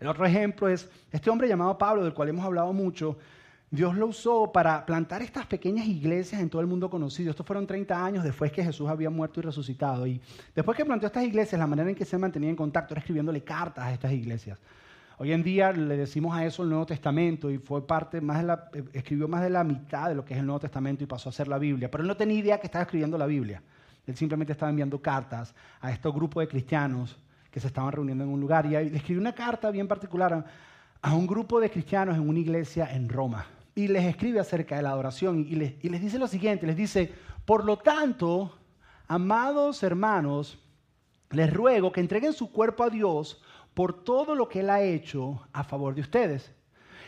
El 0.00 0.08
otro 0.08 0.26
ejemplo 0.26 0.68
es 0.68 0.90
este 1.12 1.30
hombre 1.30 1.46
llamado 1.46 1.78
Pablo, 1.78 2.02
del 2.02 2.12
cual 2.14 2.30
hemos 2.30 2.44
hablado 2.44 2.72
mucho. 2.72 3.18
Dios 3.72 3.96
lo 3.96 4.08
usó 4.08 4.52
para 4.52 4.84
plantar 4.84 5.22
estas 5.22 5.46
pequeñas 5.46 5.86
iglesias 5.86 6.42
en 6.42 6.50
todo 6.50 6.60
el 6.60 6.68
mundo 6.68 6.90
conocido. 6.90 7.30
Estos 7.30 7.46
fueron 7.46 7.66
30 7.66 8.04
años 8.04 8.22
después 8.22 8.52
que 8.52 8.62
Jesús 8.62 8.86
había 8.86 9.08
muerto 9.08 9.40
y 9.40 9.44
resucitado. 9.44 10.06
Y 10.06 10.20
después 10.54 10.76
que 10.76 10.84
plantó 10.84 11.06
estas 11.06 11.24
iglesias, 11.24 11.58
la 11.58 11.66
manera 11.66 11.88
en 11.88 11.94
que 11.94 12.04
se 12.04 12.18
mantenía 12.18 12.50
en 12.50 12.56
contacto 12.56 12.92
era 12.92 12.98
escribiéndole 12.98 13.42
cartas 13.42 13.86
a 13.86 13.92
estas 13.94 14.12
iglesias. 14.12 14.58
Hoy 15.16 15.32
en 15.32 15.42
día 15.42 15.72
le 15.72 15.96
decimos 15.96 16.36
a 16.36 16.44
eso 16.44 16.64
el 16.64 16.68
Nuevo 16.68 16.84
Testamento 16.84 17.50
y 17.50 17.56
fue 17.56 17.86
parte 17.86 18.20
más 18.20 18.40
de 18.40 18.44
la, 18.44 18.68
escribió 18.92 19.26
más 19.26 19.40
de 19.40 19.48
la 19.48 19.64
mitad 19.64 20.10
de 20.10 20.16
lo 20.16 20.22
que 20.22 20.34
es 20.34 20.40
el 20.40 20.44
Nuevo 20.44 20.60
Testamento 20.60 21.02
y 21.02 21.06
pasó 21.06 21.30
a 21.30 21.32
ser 21.32 21.48
la 21.48 21.56
Biblia. 21.56 21.90
Pero 21.90 22.02
él 22.02 22.08
no 22.08 22.16
tenía 22.16 22.38
idea 22.38 22.60
que 22.60 22.66
estaba 22.66 22.82
escribiendo 22.82 23.16
la 23.16 23.24
Biblia. 23.24 23.62
Él 24.06 24.14
simplemente 24.16 24.52
estaba 24.52 24.68
enviando 24.68 25.00
cartas 25.00 25.54
a 25.80 25.90
estos 25.90 26.14
grupos 26.14 26.42
de 26.42 26.48
cristianos 26.48 27.18
que 27.50 27.58
se 27.58 27.68
estaban 27.68 27.90
reuniendo 27.90 28.22
en 28.22 28.28
un 28.28 28.40
lugar. 28.40 28.66
Y 28.66 28.70
le 28.70 28.96
escribió 28.98 29.22
una 29.22 29.32
carta 29.32 29.70
bien 29.70 29.88
particular 29.88 30.44
a, 31.00 31.14
un 31.14 31.26
grupo 31.26 31.58
de 31.58 31.70
cristianos 31.70 32.16
en 32.16 32.28
una 32.28 32.38
iglesia 32.38 32.92
en 32.92 33.08
Roma. 33.08 33.46
Y 33.74 33.88
les 33.88 34.04
escribe 34.04 34.40
acerca 34.40 34.76
de 34.76 34.82
la 34.82 34.90
adoración 34.90 35.46
y 35.48 35.54
les, 35.54 35.80
dice 35.80 36.18
lo 36.18 36.26
siguiente, 36.26 36.66
les 36.66 36.76
dice, 36.76 37.12
por 37.44 37.64
lo 37.64 37.78
tanto, 37.78 38.58
amados 39.08 39.82
hermanos, 39.82 40.58
les 41.30 41.52
ruego 41.52 41.90
que 41.90 42.00
entreguen 42.00 42.34
su 42.34 42.52
cuerpo 42.52 42.84
a 42.84 42.90
Dios 42.90 43.42
por 43.72 44.04
todo 44.04 44.34
lo 44.34 44.48
que 44.48 44.60
Él 44.60 44.68
ha 44.68 44.82
hecho 44.82 45.40
a 45.52 45.64
favor 45.64 45.94
de 45.94 46.02
ustedes. 46.02 46.52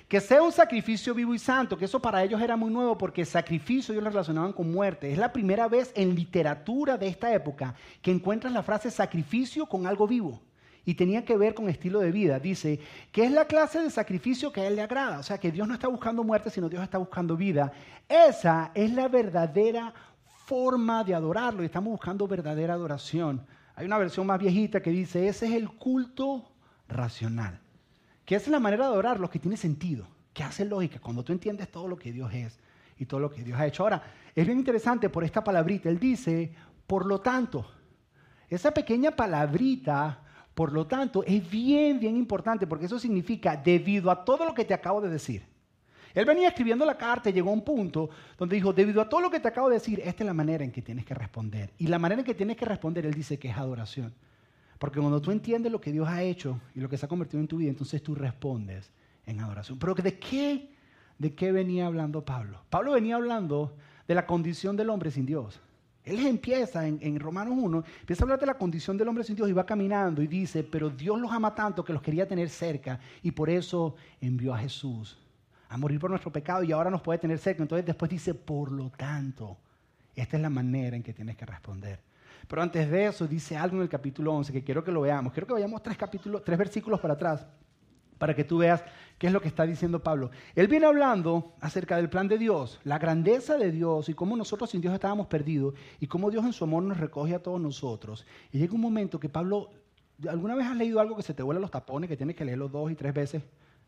Que 0.08 0.20
sea 0.20 0.42
un 0.42 0.52
sacrificio 0.52 1.14
vivo 1.14 1.34
y 1.34 1.38
santo, 1.38 1.76
que 1.76 1.86
eso 1.86 2.00
para 2.00 2.22
ellos 2.22 2.40
era 2.40 2.56
muy 2.56 2.70
nuevo 2.70 2.96
porque 2.96 3.24
sacrificio 3.24 3.92
ellos 3.92 4.04
lo 4.04 4.10
relacionaban 4.10 4.52
con 4.52 4.70
muerte. 4.70 5.12
Es 5.12 5.18
la 5.18 5.32
primera 5.32 5.68
vez 5.68 5.92
en 5.94 6.14
literatura 6.14 6.96
de 6.96 7.08
esta 7.08 7.32
época 7.34 7.74
que 8.00 8.10
encuentras 8.10 8.52
la 8.52 8.62
frase 8.62 8.90
sacrificio 8.90 9.66
con 9.66 9.86
algo 9.86 10.06
vivo. 10.06 10.40
Y 10.84 10.94
tenía 10.94 11.24
que 11.24 11.36
ver 11.36 11.54
con 11.54 11.68
estilo 11.68 12.00
de 12.00 12.12
vida. 12.12 12.38
Dice 12.38 12.78
que 13.10 13.24
es 13.24 13.32
la 13.32 13.46
clase 13.46 13.80
de 13.80 13.90
sacrificio 13.90 14.52
que 14.52 14.60
a 14.60 14.66
Él 14.66 14.76
le 14.76 14.82
agrada. 14.82 15.18
O 15.18 15.22
sea, 15.22 15.38
que 15.38 15.50
Dios 15.50 15.66
no 15.66 15.74
está 15.74 15.88
buscando 15.88 16.22
muerte, 16.22 16.50
sino 16.50 16.68
Dios 16.68 16.82
está 16.82 16.98
buscando 16.98 17.36
vida. 17.36 17.72
Esa 18.08 18.70
es 18.74 18.92
la 18.92 19.08
verdadera 19.08 19.94
forma 20.44 21.02
de 21.04 21.14
adorarlo 21.14 21.62
y 21.62 21.66
estamos 21.66 21.90
buscando 21.90 22.28
verdadera 22.28 22.74
adoración. 22.74 23.46
Hay 23.76 23.86
una 23.86 23.98
versión 23.98 24.26
más 24.26 24.38
viejita 24.38 24.82
que 24.82 24.90
dice, 24.90 25.26
ese 25.26 25.46
es 25.46 25.52
el 25.54 25.70
culto 25.70 26.52
racional. 26.88 27.60
Que 28.24 28.36
es 28.36 28.48
la 28.48 28.60
manera 28.60 28.86
de 28.86 28.92
adorar 28.92 29.20
lo 29.20 29.30
que 29.30 29.38
tiene 29.38 29.56
sentido, 29.56 30.06
que 30.32 30.42
hace 30.42 30.64
lógica, 30.64 30.98
cuando 31.00 31.24
tú 31.24 31.32
entiendes 31.32 31.70
todo 31.70 31.88
lo 31.88 31.96
que 31.96 32.12
Dios 32.12 32.32
es 32.32 32.58
y 32.98 33.06
todo 33.06 33.20
lo 33.20 33.30
que 33.30 33.42
Dios 33.42 33.58
ha 33.58 33.66
hecho. 33.66 33.82
Ahora, 33.82 34.02
es 34.34 34.46
bien 34.46 34.58
interesante 34.58 35.08
por 35.08 35.24
esta 35.24 35.42
palabrita. 35.42 35.88
Él 35.88 35.98
dice, 35.98 36.54
por 36.86 37.06
lo 37.06 37.20
tanto, 37.20 37.70
esa 38.48 38.72
pequeña 38.72 39.10
palabrita, 39.10 40.22
por 40.54 40.72
lo 40.72 40.86
tanto, 40.86 41.24
es 41.24 41.48
bien, 41.50 41.98
bien 41.98 42.16
importante 42.16 42.66
porque 42.66 42.86
eso 42.86 42.98
significa 42.98 43.56
debido 43.56 44.10
a 44.10 44.24
todo 44.24 44.44
lo 44.44 44.54
que 44.54 44.64
te 44.64 44.74
acabo 44.74 45.00
de 45.00 45.10
decir. 45.10 45.44
Él 46.14 46.24
venía 46.24 46.48
escribiendo 46.48 46.86
la 46.86 46.96
carta 46.96 47.28
y 47.28 47.32
llegó 47.32 47.50
a 47.50 47.54
un 47.54 47.64
punto 47.64 48.08
donde 48.38 48.54
dijo, 48.54 48.72
debido 48.72 49.00
a 49.00 49.08
todo 49.08 49.20
lo 49.20 49.30
que 49.30 49.40
te 49.40 49.48
acabo 49.48 49.68
de 49.68 49.74
decir, 49.74 50.00
esta 50.04 50.22
es 50.22 50.26
la 50.26 50.32
manera 50.32 50.62
en 50.62 50.70
que 50.70 50.80
tienes 50.80 51.04
que 51.04 51.12
responder. 51.12 51.72
Y 51.76 51.88
la 51.88 51.98
manera 51.98 52.20
en 52.20 52.24
que 52.24 52.34
tienes 52.34 52.56
que 52.56 52.64
responder, 52.64 53.04
él 53.04 53.14
dice 53.14 53.36
que 53.36 53.48
es 53.48 53.56
adoración. 53.56 54.14
Porque 54.78 55.00
cuando 55.00 55.20
tú 55.20 55.32
entiendes 55.32 55.72
lo 55.72 55.80
que 55.80 55.90
Dios 55.90 56.06
ha 56.08 56.22
hecho 56.22 56.60
y 56.74 56.80
lo 56.80 56.88
que 56.88 56.96
se 56.96 57.06
ha 57.06 57.08
convertido 57.08 57.40
en 57.40 57.48
tu 57.48 57.56
vida, 57.56 57.70
entonces 57.70 58.00
tú 58.00 58.14
respondes 58.14 58.92
en 59.26 59.40
adoración. 59.40 59.76
Pero 59.78 59.94
¿de 59.94 60.18
qué, 60.18 60.70
de 61.18 61.34
qué 61.34 61.50
venía 61.50 61.86
hablando 61.86 62.24
Pablo? 62.24 62.60
Pablo 62.70 62.92
venía 62.92 63.16
hablando 63.16 63.74
de 64.06 64.14
la 64.14 64.26
condición 64.26 64.76
del 64.76 64.90
hombre 64.90 65.10
sin 65.10 65.26
Dios. 65.26 65.60
Él 66.04 66.26
empieza 66.26 66.86
en, 66.86 67.18
Romanos 67.18 67.54
1, 67.56 67.84
empieza 68.00 68.22
a 68.22 68.24
hablar 68.24 68.38
de 68.38 68.46
la 68.46 68.58
condición 68.58 68.98
del 68.98 69.08
hombre 69.08 69.24
sin 69.24 69.36
Dios 69.36 69.48
y 69.48 69.52
va 69.52 69.64
caminando 69.64 70.20
y 70.20 70.26
dice, 70.26 70.62
pero 70.62 70.90
Dios 70.90 71.18
los 71.18 71.32
ama 71.32 71.54
tanto 71.54 71.82
que 71.82 71.94
los 71.94 72.02
quería 72.02 72.28
tener 72.28 72.50
cerca 72.50 73.00
y 73.22 73.30
por 73.30 73.48
eso 73.48 73.96
envió 74.20 74.52
a 74.52 74.58
Jesús 74.58 75.18
a 75.70 75.78
morir 75.78 75.98
por 75.98 76.10
nuestro 76.10 76.30
pecado 76.30 76.62
y 76.62 76.72
ahora 76.72 76.90
nos 76.90 77.00
puede 77.00 77.18
tener 77.18 77.38
cerca. 77.38 77.62
Entonces 77.62 77.86
después 77.86 78.10
dice, 78.10 78.34
por 78.34 78.70
lo 78.70 78.90
tanto, 78.90 79.56
esta 80.14 80.36
es 80.36 80.42
la 80.42 80.50
manera 80.50 80.94
en 80.94 81.02
que 81.02 81.14
tienes 81.14 81.36
que 81.36 81.46
responder. 81.46 82.00
Pero 82.46 82.60
antes 82.60 82.90
de 82.90 83.06
eso 83.06 83.26
dice 83.26 83.56
algo 83.56 83.76
en 83.76 83.82
el 83.82 83.88
capítulo 83.88 84.34
11 84.34 84.52
que 84.52 84.62
quiero 84.62 84.84
que 84.84 84.92
lo 84.92 85.00
veamos. 85.00 85.32
Quiero 85.32 85.46
que 85.46 85.54
vayamos 85.54 85.82
tres 85.82 86.58
versículos 86.58 87.00
para 87.00 87.14
atrás 87.14 87.46
para 88.18 88.34
que 88.34 88.44
tú 88.44 88.58
veas 88.58 88.84
qué 89.18 89.28
es 89.28 89.32
lo 89.32 89.40
que 89.40 89.48
está 89.48 89.66
diciendo 89.66 90.02
Pablo. 90.02 90.30
Él 90.54 90.68
viene 90.68 90.86
hablando 90.86 91.54
acerca 91.60 91.96
del 91.96 92.08
plan 92.08 92.28
de 92.28 92.38
Dios, 92.38 92.80
la 92.84 92.98
grandeza 92.98 93.56
de 93.56 93.70
Dios 93.70 94.08
y 94.08 94.14
cómo 94.14 94.36
nosotros 94.36 94.70
sin 94.70 94.80
Dios 94.80 94.94
estábamos 94.94 95.26
perdidos 95.26 95.74
y 96.00 96.06
cómo 96.06 96.30
Dios 96.30 96.44
en 96.44 96.52
su 96.52 96.64
amor 96.64 96.82
nos 96.82 96.98
recoge 96.98 97.34
a 97.34 97.42
todos 97.42 97.60
nosotros. 97.60 98.26
Y 98.52 98.58
llega 98.58 98.74
un 98.74 98.80
momento 98.80 99.20
que 99.20 99.28
Pablo, 99.28 99.70
¿alguna 100.28 100.54
vez 100.54 100.66
has 100.66 100.76
leído 100.76 101.00
algo 101.00 101.16
que 101.16 101.22
se 101.22 101.34
te 101.34 101.42
vuela 101.42 101.60
los 101.60 101.70
tapones, 101.70 102.08
que 102.08 102.16
tienes 102.16 102.36
que 102.36 102.44
leerlo 102.44 102.68
dos 102.68 102.90
y 102.90 102.94
tres 102.94 103.14
veces? 103.14 103.42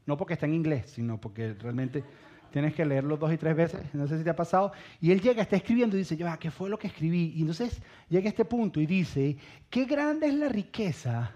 No 0.06 0.16
porque 0.16 0.34
está 0.34 0.46
en 0.46 0.54
inglés, 0.54 0.90
sino 0.90 1.20
porque 1.20 1.54
realmente 1.54 2.04
tienes 2.50 2.74
que 2.74 2.86
leerlo 2.86 3.16
dos 3.16 3.32
y 3.32 3.36
tres 3.36 3.54
veces, 3.56 3.80
no 3.92 4.06
sé 4.06 4.16
si 4.16 4.24
te 4.24 4.30
ha 4.30 4.36
pasado, 4.36 4.72
y 5.00 5.10
él 5.10 5.20
llega, 5.20 5.42
está 5.42 5.56
escribiendo 5.56 5.96
y 5.96 5.98
dice, 5.98 6.16
yo, 6.16 6.26
¿qué 6.38 6.50
fue 6.50 6.70
lo 6.70 6.78
que 6.78 6.86
escribí? 6.86 7.32
Y 7.36 7.40
entonces 7.40 7.82
llega 8.08 8.26
a 8.26 8.30
este 8.30 8.44
punto 8.44 8.80
y 8.80 8.86
dice, 8.86 9.36
qué 9.68 9.84
grande 9.84 10.28
es 10.28 10.34
la 10.34 10.48
riqueza, 10.48 11.32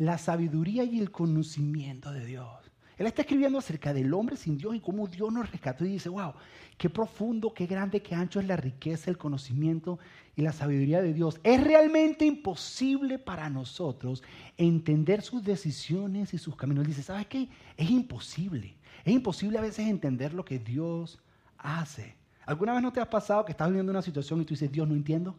la 0.00 0.16
sabiduría 0.16 0.82
y 0.82 0.98
el 0.98 1.10
conocimiento 1.10 2.10
de 2.10 2.24
Dios. 2.24 2.48
Él 2.96 3.06
está 3.06 3.20
escribiendo 3.20 3.58
acerca 3.58 3.92
del 3.92 4.14
hombre 4.14 4.34
sin 4.34 4.56
Dios 4.56 4.74
y 4.74 4.80
cómo 4.80 5.06
Dios 5.06 5.30
nos 5.30 5.50
rescató 5.50 5.84
y 5.84 5.90
dice, 5.90 6.08
wow, 6.08 6.32
qué 6.78 6.88
profundo, 6.88 7.52
qué 7.52 7.66
grande, 7.66 8.00
qué 8.00 8.14
ancho 8.14 8.40
es 8.40 8.46
la 8.46 8.56
riqueza, 8.56 9.10
el 9.10 9.18
conocimiento 9.18 9.98
y 10.36 10.40
la 10.40 10.52
sabiduría 10.52 11.02
de 11.02 11.12
Dios. 11.12 11.38
Es 11.44 11.62
realmente 11.62 12.24
imposible 12.24 13.18
para 13.18 13.50
nosotros 13.50 14.22
entender 14.56 15.20
sus 15.20 15.44
decisiones 15.44 16.32
y 16.32 16.38
sus 16.38 16.56
caminos. 16.56 16.86
Dice, 16.86 17.02
¿sabes 17.02 17.26
qué? 17.26 17.50
Es 17.76 17.90
imposible. 17.90 18.74
Es 19.04 19.12
imposible 19.12 19.58
a 19.58 19.62
veces 19.62 19.86
entender 19.86 20.32
lo 20.32 20.46
que 20.46 20.58
Dios 20.58 21.18
hace. 21.58 22.16
¿Alguna 22.46 22.72
vez 22.72 22.82
no 22.82 22.92
te 22.92 23.00
has 23.00 23.08
pasado 23.08 23.44
que 23.44 23.52
estás 23.52 23.68
viviendo 23.68 23.92
una 23.92 24.00
situación 24.00 24.40
y 24.40 24.46
tú 24.46 24.54
dices, 24.54 24.72
Dios, 24.72 24.88
no 24.88 24.94
entiendo? 24.94 25.36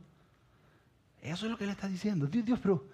Eso 1.19 1.45
es 1.45 1.52
lo 1.52 1.58
que 1.58 1.63
él 1.63 1.71
está 1.71 1.88
diciendo. 1.88 2.28
Dios, 2.28 2.45
Dios, 2.45 2.60
pero, 2.62 2.91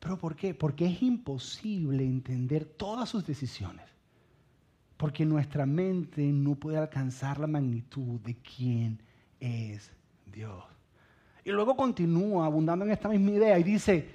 pero 0.00 0.18
¿por 0.18 0.34
qué? 0.34 0.54
Porque 0.54 0.86
es 0.86 1.02
imposible 1.02 2.02
entender 2.04 2.64
todas 2.64 3.08
sus 3.08 3.24
decisiones. 3.26 3.84
Porque 4.96 5.24
nuestra 5.24 5.66
mente 5.66 6.22
no 6.22 6.54
puede 6.54 6.78
alcanzar 6.78 7.38
la 7.38 7.46
magnitud 7.46 8.18
de 8.20 8.36
quién 8.36 9.00
es 9.38 9.92
Dios. 10.26 10.64
Y 11.44 11.50
luego 11.50 11.76
continúa 11.76 12.46
abundando 12.46 12.84
en 12.84 12.90
esta 12.90 13.08
misma 13.08 13.30
idea 13.30 13.58
y 13.58 13.62
dice, 13.62 14.10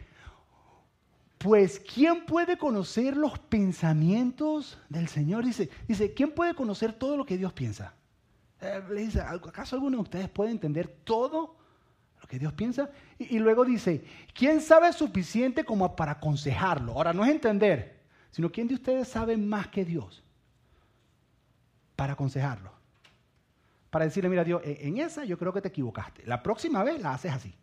pues 1.37 1.79
¿quién 1.79 2.25
puede 2.25 2.57
conocer 2.57 3.15
los 3.15 3.37
pensamientos 3.37 4.79
del 4.89 5.07
Señor? 5.07 5.45
Dice, 5.45 5.69
dice 5.87 6.13
¿quién 6.13 6.31
puede 6.31 6.55
conocer 6.55 6.93
todo 6.93 7.15
lo 7.15 7.25
que 7.25 7.37
Dios 7.37 7.53
piensa? 7.53 7.93
Eh, 8.61 8.81
le 8.89 9.01
dice, 9.01 9.21
¿acaso 9.21 9.75
alguno 9.75 9.97
de 9.97 10.03
ustedes 10.03 10.29
puede 10.29 10.51
entender 10.51 10.87
todo 11.03 11.57
lo 12.25 12.27
que 12.27 12.39
Dios 12.39 12.53
piensa? 12.53 12.89
Y, 13.19 13.35
y, 13.35 13.39
luego 13.39 13.63
dice, 13.63 14.03
¿quién 14.33 14.59
sabe 14.59 14.91
suficiente 14.93 15.63
como 15.63 15.95
para 15.95 16.13
aconsejarlo? 16.13 16.93
Ahora, 16.93 17.13
no 17.13 17.23
es 17.23 17.29
entender, 17.29 18.01
sino 18.31 18.51
¿quién 18.51 18.67
de 18.67 18.73
ustedes 18.73 19.07
sabe 19.07 19.37
más 19.37 19.67
que 19.67 19.85
Dios? 19.85 20.25
para 21.95 22.13
aconsejarlo. 22.13 22.71
Para 23.89 24.05
decirle, 24.05 24.29
mira 24.29 24.43
Dios, 24.43 24.61
en 24.63 24.97
esa 24.97 25.23
yo 25.23 25.37
creo 25.37 25.53
que 25.53 25.61
te 25.61 25.69
equivocaste. 25.69 26.25
La 26.25 26.43
próxima 26.43 26.83
vez 26.83 27.01
la 27.01 27.13
haces 27.13 27.31
así. 27.31 27.53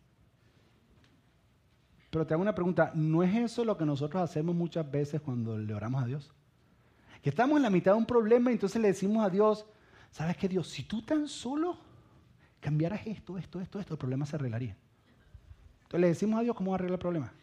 Pero 2.09 2.25
te 2.25 2.33
hago 2.33 2.41
una 2.41 2.55
pregunta, 2.55 2.91
¿no 2.95 3.23
es 3.23 3.35
eso 3.35 3.65
lo 3.65 3.77
que 3.77 3.85
nosotros 3.85 4.21
hacemos 4.21 4.55
muchas 4.55 4.89
veces 4.89 5.21
cuando 5.21 5.57
le 5.57 5.73
oramos 5.73 6.03
a 6.03 6.05
Dios? 6.05 6.31
Que 7.21 7.29
estamos 7.29 7.57
en 7.57 7.63
la 7.63 7.69
mitad 7.69 7.93
de 7.93 7.97
un 7.97 8.05
problema 8.05 8.51
y 8.51 8.55
entonces 8.55 8.81
le 8.81 8.89
decimos 8.89 9.25
a 9.25 9.29
Dios, 9.29 9.65
¿sabes 10.11 10.37
qué 10.37 10.47
Dios? 10.47 10.67
Si 10.67 10.83
tú 10.83 11.01
tan 11.03 11.27
solo 11.27 11.77
cambiaras 12.63 13.05
esto, 13.05 13.37
esto, 13.37 13.59
esto, 13.59 13.79
esto, 13.79 13.93
el 13.93 13.97
problema 13.99 14.25
se 14.25 14.37
arreglaría. 14.37 14.75
Entonces 15.83 16.01
le 16.01 16.07
decimos 16.07 16.39
a 16.39 16.43
Dios 16.43 16.55
cómo 16.55 16.73
arreglar 16.73 16.93
el 16.93 16.99
problema. 16.99 17.33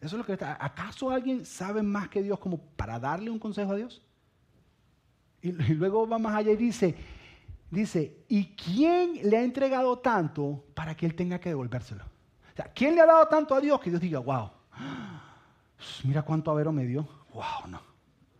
Eso 0.00 0.16
es 0.16 0.18
lo 0.18 0.24
que 0.24 0.32
está. 0.32 0.56
¿Acaso 0.58 1.10
alguien 1.10 1.44
sabe 1.44 1.82
más 1.82 2.08
que 2.08 2.22
Dios 2.22 2.38
como 2.38 2.58
para 2.58 2.98
darle 2.98 3.30
un 3.30 3.38
consejo 3.38 3.72
a 3.72 3.76
Dios? 3.76 4.02
Y, 5.42 5.52
luego 5.52 6.08
va 6.08 6.18
más 6.18 6.34
allá 6.34 6.52
y 6.52 6.56
dice, 6.56 6.96
dice, 7.70 8.24
¿y 8.28 8.46
quién 8.56 9.20
le 9.28 9.36
ha 9.36 9.42
entregado 9.42 9.98
tanto 9.98 10.64
para 10.74 10.96
que 10.96 11.06
él 11.06 11.14
tenga 11.14 11.38
que 11.38 11.50
devolvérselo? 11.50 12.04
O 12.04 12.56
sea, 12.56 12.72
¿quién 12.74 12.94
le 12.94 13.02
ha 13.02 13.06
dado 13.06 13.28
tanto 13.28 13.54
a 13.54 13.60
Dios 13.60 13.80
que 13.80 13.90
Dios 13.90 14.02
diga, 14.02 14.18
wow, 14.18 14.50
mira 16.04 16.22
cuánto 16.22 16.50
avero 16.50 16.72
me 16.72 16.84
dio? 16.84 17.06
Wow, 17.32 17.68
no, 17.68 17.80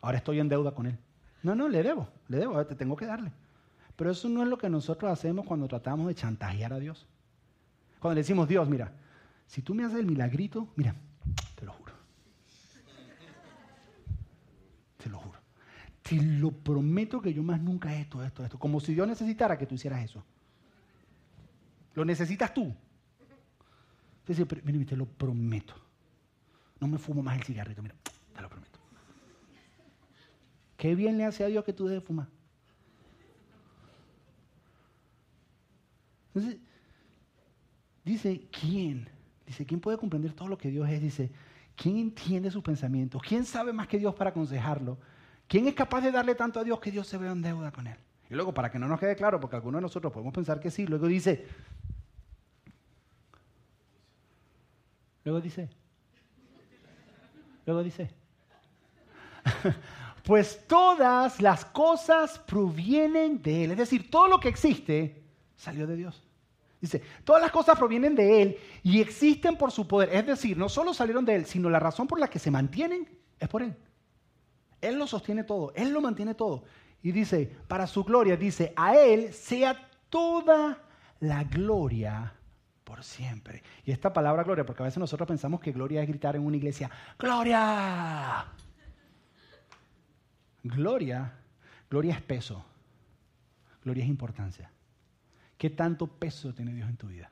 ahora 0.01 0.19
estoy 0.19 0.41
en 0.41 0.49
deuda 0.49 0.73
con 0.73 0.87
él. 0.87 0.99
No, 1.43 1.55
no, 1.55 1.69
le 1.69 1.83
debo, 1.83 2.09
le 2.29 2.39
debo, 2.39 2.67
te 2.67 2.75
tengo 2.75 2.97
que 2.97 3.07
darle. 3.07 3.33
Pero 3.99 4.13
eso 4.13 4.29
no 4.29 4.45
es 4.45 4.49
lo 4.49 4.57
que 4.57 4.71
nosotros 4.71 5.11
hacemos 5.11 5.45
cuando 5.45 5.67
tratamos 5.67 6.07
de 6.07 6.15
chantajear 6.15 6.73
a 6.73 6.79
Dios. 6.79 7.05
Cuando 7.99 8.15
le 8.15 8.21
decimos, 8.21 8.47
Dios, 8.47 8.69
mira, 8.69 8.93
si 9.49 9.61
tú 9.61 9.75
me 9.75 9.85
haces 9.85 9.99
el 9.99 10.07
milagrito, 10.07 10.69
mira, 10.77 10.95
te 11.57 11.67
lo 11.67 11.73
juro. 11.73 11.93
Te 14.99 15.11
lo 15.11 15.19
juro. 15.19 15.41
Te 16.01 16.15
lo 16.15 16.53
prometo 16.53 17.21
que 17.21 17.35
yo 17.35 17.43
más 17.43 17.61
nunca 17.61 17.93
esto, 17.97 18.23
esto, 18.23 18.45
esto. 18.45 18.57
Como 18.57 18.79
si 18.79 18.95
Dios 18.95 19.09
necesitara 19.09 19.59
que 19.59 19.67
tú 19.67 19.75
hicieras 19.75 20.05
eso. 20.05 20.23
Lo 21.95 22.05
necesitas 22.05 22.55
tú. 22.55 22.73
Entonces, 24.29 24.63
mira, 24.63 24.87
te 24.87 24.97
lo 24.97 25.07
prometo. 25.07 25.75
No 26.79 26.87
me 26.87 26.99
fumo 26.99 27.21
más 27.21 27.37
el 27.37 27.43
cigarrito, 27.43 27.83
mira, 27.83 27.97
te 28.33 28.41
lo 28.41 28.49
prometo. 28.49 28.79
Qué 30.77 30.95
bien 30.95 31.19
le 31.19 31.25
hace 31.25 31.43
a 31.43 31.49
Dios 31.49 31.65
que 31.65 31.73
tú 31.73 31.89
dejes 31.89 32.05
fumar. 32.05 32.38
Entonces, 36.29 36.61
dice, 38.05 38.49
¿quién? 38.51 39.09
Dice, 39.47 39.65
¿quién 39.67 39.81
puede 39.81 39.99
comprender 39.99 40.33
todo 40.33 40.49
lo 40.49 40.59
que 40.59 40.71
Dios 40.71 40.89
es? 40.89 41.01
Dice, 41.01 41.31
¿quién 41.75 41.97
entiende 41.99 42.51
sus 42.51 42.63
pensamientos? 42.63 43.23
¿Quién 43.23 43.45
sabe 43.45 43.73
más 43.73 43.89
que 43.89 43.99
Dios 43.99 44.15
para 44.15 44.31
aconsejarlo? 44.31 44.99
¿Quién 45.47 45.67
es 45.67 45.75
capaz 45.75 46.03
de 46.03 46.13
darle 46.13 46.35
tanto 46.35 46.61
a 46.61 46.65
Dios 46.65 46.79
que 46.81 46.91
Dios 46.91 47.07
se 47.07 47.17
vea 47.17 47.33
en 47.33 47.41
deuda 47.41 47.73
con 47.73 47.87
él? 47.87 47.97
Y 48.31 48.35
luego, 48.35 48.53
para 48.53 48.71
que 48.71 48.79
no 48.79 48.87
nos 48.87 49.01
quede 49.01 49.17
claro, 49.17 49.41
porque 49.41 49.57
algunos 49.57 49.79
de 49.79 49.83
nosotros 49.83 50.13
podemos 50.13 50.35
pensar 50.35 50.61
que 50.61 50.71
sí, 50.71 50.87
luego 50.87 51.07
dice, 51.07 51.47
luego 55.25 55.41
dice, 55.41 55.71
luego 57.65 57.83
dice, 57.83 58.11
pues 60.25 60.67
todas 60.67 61.41
las 61.41 61.65
cosas 61.65 62.39
provienen 62.39 63.41
de 63.41 63.65
Él. 63.65 63.71
Es 63.71 63.79
decir, 63.79 64.11
todo 64.11 64.29
lo 64.29 64.41
que 64.41 64.49
existe 64.49 65.28
salió 65.59 65.87
de 65.87 65.97
Dios. 65.97 66.25
Dice, 66.81 67.03
todas 67.25 67.43
las 67.43 67.51
cosas 67.51 67.77
provienen 67.77 68.15
de 68.15 68.41
Él 68.41 68.59
y 68.83 69.01
existen 69.01 69.57
por 69.57 69.73
su 69.73 69.87
poder. 69.87 70.11
Es 70.15 70.25
decir, 70.25 70.57
no 70.57 70.69
solo 70.69 70.95
salieron 70.95 71.25
de 71.25 71.35
Él, 71.35 71.45
sino 71.45 71.69
la 71.69 71.81
razón 71.81 72.07
por 72.07 72.21
la 72.21 72.29
que 72.29 72.39
se 72.39 72.51
mantienen 72.51 73.07
es 73.39 73.49
por 73.49 73.63
Él. 73.63 73.77
Él 74.81 74.97
lo 74.97 75.07
sostiene 75.07 75.43
todo, 75.43 75.73
Él 75.75 75.91
lo 75.91 76.01
mantiene 76.01 76.35
todo. 76.35 76.65
Y 77.03 77.13
dice, 77.13 77.53
para 77.67 77.87
su 77.87 78.05
gloria, 78.05 78.37
dice, 78.37 78.73
a 78.77 78.97
Él 78.97 79.33
sea 79.33 79.89
toda 80.09 80.83
la 81.21 81.45
gloria 81.45 82.33
por 82.85 83.03
siempre. 83.03 83.65
Y 83.85 83.91
esta 83.91 84.13
palabra 84.13 84.45
gloria, 84.45 84.65
porque 84.65 84.83
a 84.83 84.87
veces 84.87 84.99
nosotros 84.99 85.27
pensamos 85.27 85.61
que 85.61 85.73
gloria 85.73 86.01
es 86.01 86.09
gritar 86.09 86.37
en 86.37 86.47
una 86.47 86.57
iglesia, 86.57 86.91
gloria. 87.19 88.47
Gloria, 90.63 91.33
gloria 91.91 92.15
es 92.15 92.23
peso, 92.23 92.65
gloria 93.83 94.05
es 94.05 94.11
importancia. 94.11 94.71
¿Qué 95.59 95.71
tanto 95.71 96.07
peso 96.07 96.55
tiene 96.55 96.73
Dios 96.73 96.89
en 96.89 96.97
tu 96.97 97.09
vida? 97.09 97.31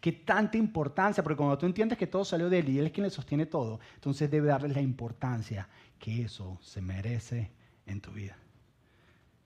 ¿Qué 0.00 0.12
tanta 0.12 0.58
importancia? 0.58 1.22
Porque 1.22 1.36
cuando 1.36 1.56
tú 1.56 1.66
entiendes 1.66 1.96
que 1.96 2.06
todo 2.06 2.24
salió 2.24 2.50
de 2.50 2.58
Él 2.58 2.68
y 2.68 2.78
Él 2.78 2.86
es 2.86 2.92
quien 2.92 3.04
le 3.04 3.10
sostiene 3.10 3.46
todo, 3.46 3.80
entonces 3.94 4.30
debe 4.30 4.48
darle 4.48 4.68
la 4.68 4.80
importancia 4.80 5.68
que 5.98 6.22
eso 6.22 6.58
se 6.60 6.82
merece 6.82 7.50
en 7.86 8.00
tu 8.00 8.10
vida. 8.12 8.36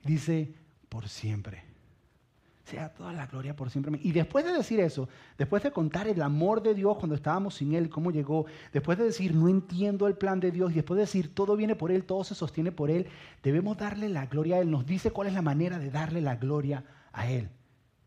Dice, 0.02 0.52
por 0.88 1.08
siempre. 1.08 1.62
Sea 2.64 2.92
toda 2.92 3.12
la 3.12 3.26
gloria 3.26 3.54
por 3.54 3.70
siempre. 3.70 3.98
Y 4.02 4.12
después 4.12 4.44
de 4.44 4.52
decir 4.52 4.80
eso, 4.80 5.08
después 5.38 5.62
de 5.62 5.72
contar 5.72 6.08
el 6.08 6.20
amor 6.22 6.62
de 6.62 6.74
Dios 6.74 6.96
cuando 6.98 7.14
estábamos 7.14 7.54
sin 7.54 7.74
Él, 7.74 7.88
cómo 7.88 8.10
llegó, 8.10 8.46
después 8.72 8.98
de 8.98 9.04
decir, 9.04 9.34
no 9.34 9.48
entiendo 9.48 10.06
el 10.06 10.14
plan 10.14 10.40
de 10.40 10.50
Dios, 10.50 10.72
y 10.72 10.76
después 10.76 10.96
de 10.96 11.02
decir, 11.02 11.34
todo 11.34 11.56
viene 11.56 11.76
por 11.76 11.90
Él, 11.90 12.04
todo 12.04 12.24
se 12.24 12.34
sostiene 12.34 12.72
por 12.72 12.90
Él, 12.90 13.06
debemos 13.42 13.76
darle 13.76 14.08
la 14.08 14.26
gloria 14.26 14.56
a 14.56 14.58
Él. 14.60 14.70
Nos 14.70 14.86
dice 14.86 15.10
cuál 15.10 15.28
es 15.28 15.34
la 15.34 15.42
manera 15.42 15.78
de 15.78 15.90
darle 15.90 16.20
la 16.20 16.36
gloria 16.36 16.84
a 17.12 17.30
Él. 17.30 17.50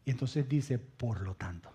Y 0.05 0.11
entonces 0.11 0.47
dice, 0.47 0.77
por 0.79 1.21
lo 1.21 1.35
tanto, 1.35 1.69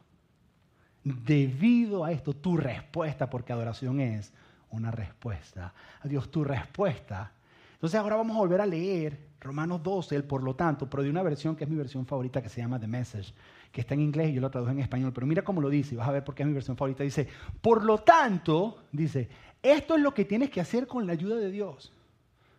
debido 1.03 2.05
a 2.05 2.13
esto, 2.13 2.35
tu 2.35 2.57
respuesta, 2.57 3.31
porque 3.31 3.53
adoración 3.53 4.01
es 4.01 4.33
una 4.71 4.91
respuesta 4.91 5.73
a 6.01 6.09
Dios, 6.09 6.31
tu 6.31 6.45
respuesta. 6.45 7.33
Entonces 7.73 7.99
ahora 7.99 8.17
vamos 8.17 8.37
a 8.37 8.41
volver 8.41 8.61
a 8.61 8.67
leer 8.67 9.29
Romanos 9.41 9.83
12, 9.83 10.17
el 10.17 10.25
por 10.25 10.43
lo 10.43 10.55
tanto, 10.57 10.91
pero 10.91 11.03
de 11.03 11.11
una 11.11 11.23
versión 11.23 11.55
que 11.55 11.65
es 11.65 11.71
mi 11.71 11.77
versión 11.77 12.05
favorita 12.05 12.43
que 12.43 12.49
se 12.49 12.61
llama 12.61 12.81
The 12.81 12.89
Message, 12.89 13.33
que 13.71 13.81
está 13.81 13.95
en 13.95 14.01
inglés 14.01 14.31
y 14.31 14.35
yo 14.35 14.41
lo 14.41 14.51
traduje 14.51 14.73
en 14.73 14.81
español, 14.81 15.13
pero 15.13 15.27
mira 15.27 15.43
cómo 15.43 15.61
lo 15.61 15.69
dice, 15.69 15.95
vas 15.95 16.09
a 16.09 16.13
ver 16.13 16.25
por 16.25 16.35
qué 16.35 16.43
es 16.43 16.49
mi 16.49 16.55
versión 16.55 16.77
favorita. 16.77 17.05
Dice, 17.05 17.29
por 17.63 17.85
lo 17.85 17.99
tanto, 17.99 18.83
dice, 18.91 19.29
esto 19.63 19.95
es 19.95 20.03
lo 20.03 20.13
que 20.13 20.25
tienes 20.25 20.51
que 20.51 20.61
hacer 20.61 20.87
con 20.87 21.07
la 21.07 21.13
ayuda 21.13 21.37
de 21.37 21.51
Dios, 21.51 21.93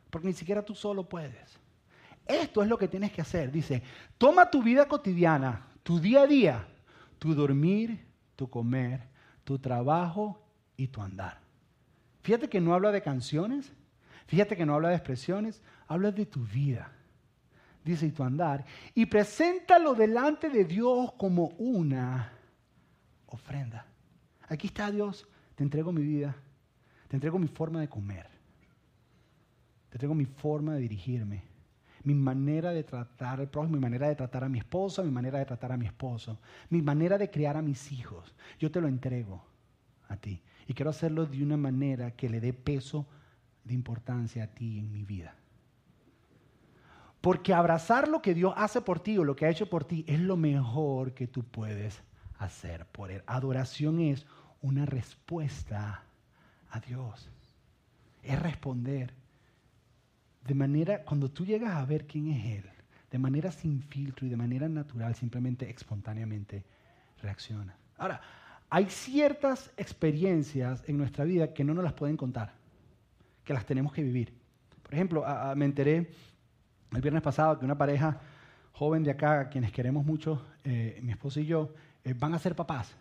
porque 0.09 0.27
ni 0.27 0.33
siquiera 0.33 0.63
tú 0.63 0.73
solo 0.73 1.07
puedes. 1.07 1.58
Esto 2.29 2.61
es 2.61 2.69
lo 2.69 2.77
que 2.77 2.87
tienes 2.87 3.11
que 3.11 3.21
hacer. 3.21 3.51
Dice, 3.51 3.81
toma 4.19 4.51
tu 4.51 4.61
vida 4.61 4.87
cotidiana, 4.87 5.65
tu 5.81 5.99
día 5.99 6.21
a 6.21 6.27
día, 6.27 6.67
tu 7.17 7.33
dormir, 7.33 8.05
tu 8.35 8.47
comer, 8.47 9.01
tu 9.43 9.57
trabajo 9.57 10.39
y 10.77 10.89
tu 10.89 11.01
andar. 11.01 11.39
Fíjate 12.21 12.47
que 12.47 12.61
no 12.61 12.75
habla 12.75 12.91
de 12.91 13.01
canciones, 13.01 13.73
fíjate 14.27 14.55
que 14.55 14.63
no 14.63 14.75
habla 14.75 14.89
de 14.89 14.95
expresiones, 14.95 15.63
habla 15.87 16.11
de 16.11 16.27
tu 16.27 16.45
vida. 16.45 16.91
Dice, 17.83 18.05
y 18.05 18.11
tu 18.11 18.23
andar. 18.23 18.63
Y 18.93 19.07
preséntalo 19.07 19.95
delante 19.95 20.51
de 20.51 20.65
Dios 20.65 21.11
como 21.13 21.47
una 21.57 22.31
ofrenda. 23.25 23.87
Aquí 24.47 24.67
está 24.67 24.91
Dios, 24.91 25.27
te 25.55 25.63
entrego 25.63 25.91
mi 25.91 26.03
vida, 26.03 26.35
te 27.07 27.15
entrego 27.15 27.39
mi 27.39 27.47
forma 27.47 27.81
de 27.81 27.89
comer, 27.89 28.27
te 29.89 29.95
entrego 29.95 30.13
mi 30.13 30.25
forma 30.25 30.75
de 30.75 30.81
dirigirme, 30.81 31.48
mi 32.09 32.15
manera 32.15 32.71
de 32.71 32.83
tratar 32.83 33.39
al 33.39 33.49
prójimo, 33.49 33.75
mi 33.75 33.81
manera 33.81 34.07
de 34.07 34.15
tratar 34.15 34.43
a 34.43 34.49
mi 34.49 34.57
esposa, 34.57 35.03
mi 35.03 35.11
manera 35.11 35.37
de 35.37 35.45
tratar 35.45 35.71
a 35.71 35.77
mi 35.77 35.85
esposo, 35.85 36.39
mi 36.71 36.81
manera 36.81 37.19
de 37.19 37.29
criar 37.29 37.55
a 37.55 37.61
mis 37.61 37.91
hijos. 37.91 38.33
Yo 38.57 38.71
te 38.71 38.81
lo 38.81 38.87
entrego 38.87 39.45
a 40.07 40.17
ti. 40.17 40.41
Y 40.65 40.73
quiero 40.73 40.89
hacerlo 40.89 41.27
de 41.27 41.43
una 41.43 41.55
manera 41.55 42.09
que 42.15 42.27
le 42.27 42.39
dé 42.39 42.51
peso 42.51 43.05
de 43.63 43.75
importancia 43.75 44.45
a 44.45 44.47
ti 44.47 44.79
en 44.79 44.91
mi 44.91 45.03
vida. 45.03 45.35
Porque 47.21 47.53
abrazar 47.53 48.07
lo 48.07 48.23
que 48.23 48.33
Dios 48.33 48.55
hace 48.57 48.81
por 48.81 48.99
ti 48.99 49.19
o 49.19 49.23
lo 49.23 49.35
que 49.35 49.45
ha 49.45 49.51
hecho 49.51 49.69
por 49.69 49.83
ti 49.83 50.03
es 50.07 50.19
lo 50.19 50.35
mejor 50.35 51.13
que 51.13 51.27
tú 51.27 51.43
puedes 51.43 52.01
hacer 52.39 52.87
por 52.87 53.11
Él. 53.11 53.21
Adoración 53.27 53.99
es 53.99 54.25
una 54.63 54.87
respuesta 54.87 56.05
a 56.71 56.79
Dios. 56.79 57.29
Es 58.23 58.41
responder 58.41 59.13
de 60.45 60.53
manera, 60.53 61.03
cuando 61.03 61.29
tú 61.29 61.45
llegas 61.45 61.75
a 61.75 61.85
ver 61.85 62.05
quién 62.05 62.29
es 62.29 62.57
Él, 62.57 62.69
de 63.11 63.19
manera 63.19 63.51
sin 63.51 63.81
filtro 63.81 64.25
y 64.25 64.29
de 64.29 64.37
manera 64.37 64.69
natural, 64.69 65.15
simplemente 65.15 65.69
espontáneamente 65.69 66.63
reacciona. 67.21 67.75
Ahora, 67.97 68.21
hay 68.69 68.85
ciertas 68.89 69.71
experiencias 69.77 70.83
en 70.87 70.97
nuestra 70.97 71.25
vida 71.25 71.53
que 71.53 71.63
no 71.63 71.73
nos 71.73 71.83
las 71.83 71.93
pueden 71.93 72.17
contar, 72.17 72.53
que 73.43 73.53
las 73.53 73.65
tenemos 73.65 73.93
que 73.93 74.03
vivir. 74.03 74.33
Por 74.83 74.93
ejemplo, 74.93 75.25
me 75.55 75.65
enteré 75.65 76.11
el 76.91 77.01
viernes 77.01 77.21
pasado 77.21 77.59
que 77.59 77.65
una 77.65 77.77
pareja 77.77 78.19
joven 78.73 79.03
de 79.03 79.11
acá, 79.11 79.49
quienes 79.49 79.71
queremos 79.71 80.05
mucho, 80.05 80.45
eh, 80.63 80.99
mi 81.01 81.11
esposo 81.11 81.39
y 81.39 81.45
yo, 81.45 81.73
eh, 82.03 82.13
van 82.17 82.33
a 82.33 82.39
ser 82.39 82.55
papás. 82.55 82.95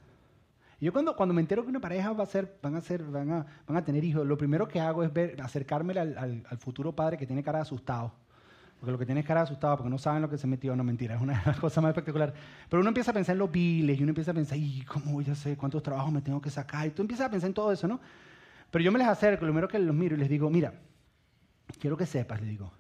Y 0.81 0.85
yo 0.85 0.93
cuando, 0.93 1.17
cuando 1.17 1.35
me 1.35 1.41
entero 1.41 1.65
que 1.65 1.71
una 1.71 1.81
pareja 1.81 2.13
va 2.13 2.23
a 2.23 2.27
ser, 2.27 2.59
van, 2.63 2.77
a 2.77 2.81
ser, 2.81 3.03
van, 3.03 3.31
a, 3.33 3.47
van 3.67 3.77
a 3.77 3.85
tener 3.85 4.05
hijos, 4.05 4.25
lo 4.27 4.39
primero 4.39 4.69
que 4.69 4.81
hago 4.81 5.03
es 5.03 5.13
ver, 5.13 5.41
acercarme 5.43 5.99
al, 5.99 6.45
futuro 6.59 6.95
padre 6.95 7.17
que 7.17 7.27
tiene 7.27 7.43
cara 7.43 7.59
de 7.59 7.63
asustado. 7.63 8.13
Porque 8.79 8.93
lo 8.93 8.99
que 8.99 9.07
tiene 9.07 9.23
es 9.23 9.27
cara 9.27 9.41
de 9.41 9.45
asustado 9.45 9.77
porque 9.77 9.91
no 9.91 9.99
saben 9.99 10.23
lo 10.23 10.31
que 10.31 10.39
se 10.39 10.47
metió, 10.47 10.77
no 10.77 10.85
mentira, 10.85 11.17
es 11.17 11.21
una 11.21 11.43
cosas 11.61 11.83
más 11.83 11.91
espectaculares. 11.91 12.35
Pero 12.69 12.81
uno 12.81 12.89
empieza 12.89 13.11
a 13.11 13.15
pensar 13.15 13.33
en 13.35 13.41
los 13.41 13.51
biles 13.51 13.99
y 13.99 14.03
uno 14.05 14.11
empieza 14.11 14.31
a 14.31 14.35
pensar, 14.35 14.57
¿y 14.57 14.83
cómo 14.83 15.15
voy 15.15 15.27
a 15.29 15.33
hacer? 15.33 15.57
¿Cuántos 15.57 15.83
trabajos 15.83 16.13
me 16.13 16.23
tengo 16.23 16.41
que 16.41 16.51
sacar? 16.51 16.87
Y 16.87 16.91
tú 16.91 17.03
empiezas 17.03 17.27
a 17.27 17.31
pensar 17.31 17.49
en 17.49 17.55
todo 17.55 17.73
eso, 17.73 17.89
¿no? 17.89 18.01
Pero 18.71 18.85
yo 18.85 18.93
me 18.93 18.99
les 19.01 19.09
acerco, 19.09 19.47
lo 19.47 19.51
primero 19.51 19.67
que 19.67 19.81
los 19.81 19.97
miro 19.97 20.15
y 20.15 20.19
les 20.19 20.29
digo, 20.29 20.49
mira, 20.49 20.75
quiero 21.81 21.97
que 21.97 22.07
sepas, 22.07 22.41
les 22.41 22.51
digo, 22.51 22.71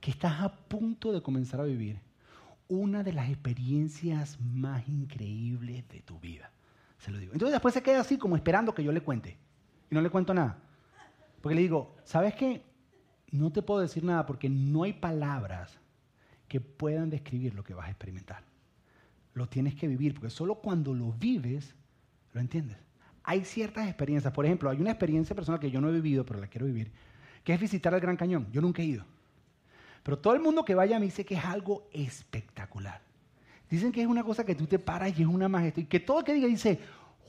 que 0.00 0.12
estás 0.12 0.42
a 0.42 0.54
punto 0.54 1.12
de 1.12 1.22
comenzar 1.22 1.60
a 1.60 1.64
vivir 1.64 1.98
una 2.68 3.02
de 3.02 3.14
las 3.14 3.28
experiencias 3.30 4.38
más 4.40 4.88
increíbles 4.88 5.88
de 5.88 6.00
tu 6.02 6.20
vida. 6.20 6.52
Se 6.98 7.10
lo 7.10 7.18
digo. 7.18 7.32
Entonces 7.32 7.52
después 7.52 7.74
se 7.74 7.82
queda 7.82 8.00
así 8.00 8.18
como 8.18 8.36
esperando 8.36 8.74
que 8.74 8.84
yo 8.84 8.92
le 8.92 9.00
cuente. 9.00 9.38
Y 9.90 9.94
no 9.94 10.00
le 10.00 10.10
cuento 10.10 10.34
nada. 10.34 10.58
Porque 11.40 11.54
le 11.54 11.62
digo, 11.62 11.96
¿sabes 12.04 12.34
qué? 12.34 12.62
No 13.30 13.50
te 13.50 13.62
puedo 13.62 13.80
decir 13.80 14.04
nada 14.04 14.26
porque 14.26 14.48
no 14.48 14.82
hay 14.82 14.92
palabras 14.92 15.78
que 16.48 16.60
puedan 16.60 17.10
describir 17.10 17.54
lo 17.54 17.62
que 17.62 17.74
vas 17.74 17.86
a 17.86 17.90
experimentar. 17.90 18.42
Lo 19.34 19.46
tienes 19.48 19.74
que 19.74 19.86
vivir, 19.86 20.14
porque 20.14 20.30
solo 20.30 20.56
cuando 20.56 20.94
lo 20.94 21.12
vives, 21.12 21.74
lo 22.32 22.40
entiendes. 22.40 22.78
Hay 23.22 23.44
ciertas 23.44 23.86
experiencias. 23.86 24.32
Por 24.32 24.46
ejemplo, 24.46 24.70
hay 24.70 24.80
una 24.80 24.90
experiencia 24.90 25.36
personal 25.36 25.60
que 25.60 25.70
yo 25.70 25.80
no 25.80 25.90
he 25.90 25.92
vivido, 25.92 26.24
pero 26.24 26.40
la 26.40 26.48
quiero 26.48 26.66
vivir, 26.66 26.90
que 27.44 27.52
es 27.52 27.60
visitar 27.60 27.92
el 27.94 28.00
Gran 28.00 28.16
Cañón. 28.16 28.48
Yo 28.50 28.60
nunca 28.60 28.82
he 28.82 28.86
ido. 28.86 29.04
Pero 30.02 30.18
todo 30.18 30.34
el 30.34 30.40
mundo 30.40 30.64
que 30.64 30.74
vaya 30.74 30.98
me 30.98 31.04
dice 31.04 31.24
que 31.24 31.34
es 31.34 31.44
algo 31.44 31.88
espectacular. 31.92 33.02
Dicen 33.70 33.92
que 33.92 34.00
es 34.00 34.06
una 34.06 34.24
cosa 34.24 34.44
que 34.44 34.54
tú 34.54 34.66
te 34.66 34.78
paras 34.78 35.18
y 35.18 35.22
es 35.22 35.28
una 35.28 35.48
majestad. 35.48 35.82
Y 35.82 35.86
que 35.86 36.00
todo 36.00 36.20
el 36.20 36.24
que 36.24 36.34
diga 36.34 36.46
dice, 36.46 36.80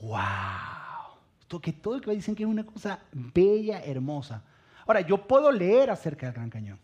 wow. 0.02 1.60
Que 1.60 1.72
todo 1.72 1.96
el 1.96 2.00
que 2.00 2.12
dicen 2.12 2.34
que 2.34 2.44
es 2.44 2.48
una 2.48 2.64
cosa 2.64 3.00
bella, 3.12 3.82
hermosa. 3.82 4.42
Ahora, 4.86 5.00
yo 5.00 5.26
puedo 5.26 5.50
leer 5.50 5.90
acerca 5.90 6.26
del 6.26 6.34
Gran 6.34 6.50
Cañón. 6.50 6.78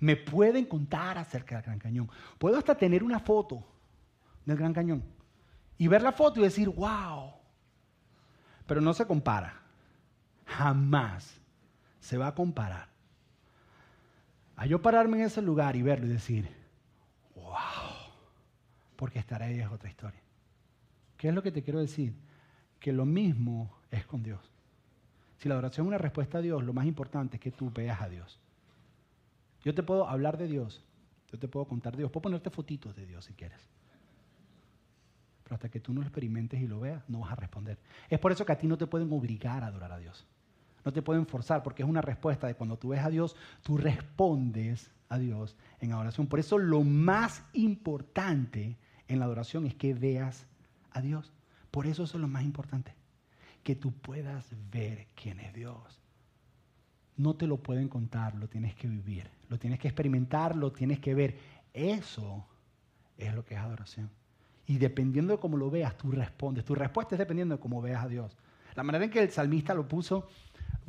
Me 0.00 0.16
pueden 0.16 0.64
contar 0.64 1.18
acerca 1.18 1.56
del 1.56 1.64
Gran 1.64 1.78
Cañón. 1.78 2.10
Puedo 2.38 2.56
hasta 2.56 2.74
tener 2.74 3.04
una 3.04 3.20
foto 3.20 3.62
del 4.44 4.56
Gran 4.56 4.72
Cañón. 4.72 5.04
Y 5.76 5.88
ver 5.88 6.02
la 6.02 6.12
foto 6.12 6.40
y 6.40 6.44
decir, 6.44 6.68
wow. 6.68 7.32
Pero 8.66 8.80
no 8.80 8.94
se 8.94 9.06
compara. 9.06 9.60
Jamás 10.46 11.38
se 12.00 12.16
va 12.16 12.28
a 12.28 12.34
comparar 12.34 12.88
a 14.58 14.66
yo 14.66 14.82
pararme 14.82 15.18
en 15.18 15.24
ese 15.24 15.40
lugar 15.40 15.76
y 15.76 15.82
verlo 15.82 16.06
y 16.06 16.08
decir, 16.08 16.48
wow, 17.36 17.87
porque 18.98 19.20
estar 19.20 19.40
ahí 19.44 19.60
es 19.60 19.68
otra 19.68 19.88
historia. 19.88 20.20
¿Qué 21.16 21.28
es 21.28 21.34
lo 21.34 21.40
que 21.40 21.52
te 21.52 21.62
quiero 21.62 21.78
decir? 21.78 22.14
Que 22.80 22.92
lo 22.92 23.06
mismo 23.06 23.72
es 23.92 24.04
con 24.04 24.24
Dios. 24.24 24.40
Si 25.38 25.48
la 25.48 25.56
oración 25.56 25.86
es 25.86 25.88
una 25.88 25.98
respuesta 25.98 26.38
a 26.38 26.40
Dios, 26.40 26.64
lo 26.64 26.72
más 26.72 26.84
importante 26.84 27.36
es 27.36 27.40
que 27.40 27.52
tú 27.52 27.70
veas 27.70 28.00
a 28.02 28.08
Dios. 28.08 28.40
Yo 29.62 29.72
te 29.72 29.84
puedo 29.84 30.08
hablar 30.08 30.36
de 30.36 30.48
Dios, 30.48 30.84
yo 31.30 31.38
te 31.38 31.46
puedo 31.46 31.66
contar 31.66 31.96
Dios, 31.96 32.10
puedo 32.10 32.22
ponerte 32.22 32.50
fotitos 32.50 32.96
de 32.96 33.06
Dios 33.06 33.24
si 33.24 33.34
quieres. 33.34 33.60
Pero 35.44 35.54
hasta 35.54 35.68
que 35.68 35.78
tú 35.78 35.94
no 35.94 36.00
lo 36.00 36.06
experimentes 36.06 36.60
y 36.60 36.66
lo 36.66 36.80
veas, 36.80 37.08
no 37.08 37.20
vas 37.20 37.30
a 37.32 37.36
responder. 37.36 37.78
Es 38.10 38.18
por 38.18 38.32
eso 38.32 38.44
que 38.44 38.52
a 38.52 38.58
ti 38.58 38.66
no 38.66 38.76
te 38.76 38.88
pueden 38.88 39.12
obligar 39.12 39.62
a 39.62 39.68
adorar 39.68 39.92
a 39.92 39.98
Dios. 39.98 40.26
No 40.84 40.92
te 40.92 41.02
pueden 41.02 41.24
forzar 41.24 41.62
porque 41.62 41.84
es 41.84 41.88
una 41.88 42.02
respuesta 42.02 42.48
de 42.48 42.56
cuando 42.56 42.76
tú 42.76 42.88
ves 42.88 43.00
a 43.00 43.10
Dios, 43.10 43.36
tú 43.62 43.76
respondes 43.76 44.90
a 45.08 45.18
Dios 45.18 45.56
en 45.78 45.92
adoración. 45.92 46.26
Por 46.26 46.40
eso 46.40 46.58
lo 46.58 46.82
más 46.82 47.44
importante 47.52 48.76
en 49.08 49.18
la 49.18 49.24
adoración 49.24 49.66
es 49.66 49.74
que 49.74 49.94
veas 49.94 50.46
a 50.92 51.00
Dios. 51.00 51.32
Por 51.70 51.86
eso 51.86 52.04
eso 52.04 52.16
es 52.16 52.20
lo 52.20 52.28
más 52.28 52.44
importante. 52.44 52.94
Que 53.62 53.74
tú 53.74 53.92
puedas 53.92 54.54
ver 54.70 55.06
quién 55.14 55.40
es 55.40 55.52
Dios. 55.52 56.00
No 57.16 57.34
te 57.34 57.46
lo 57.46 57.56
pueden 57.56 57.88
contar, 57.88 58.34
lo 58.36 58.48
tienes 58.48 58.74
que 58.74 58.86
vivir, 58.86 59.28
lo 59.48 59.58
tienes 59.58 59.80
que 59.80 59.88
experimentar, 59.88 60.54
lo 60.54 60.70
tienes 60.72 61.00
que 61.00 61.14
ver. 61.14 61.36
Eso 61.72 62.46
es 63.16 63.34
lo 63.34 63.44
que 63.44 63.54
es 63.54 63.60
adoración. 63.60 64.10
Y 64.66 64.78
dependiendo 64.78 65.32
de 65.32 65.40
cómo 65.40 65.56
lo 65.56 65.70
veas, 65.70 65.96
tú 65.96 66.12
respondes. 66.12 66.64
Tu 66.64 66.74
respuesta 66.74 67.14
es 67.14 67.18
dependiendo 67.18 67.56
de 67.56 67.60
cómo 67.60 67.82
veas 67.82 68.04
a 68.04 68.08
Dios. 68.08 68.36
La 68.76 68.82
manera 68.84 69.04
en 69.04 69.10
que 69.10 69.20
el 69.20 69.30
salmista 69.30 69.74
lo 69.74 69.88
puso 69.88 70.28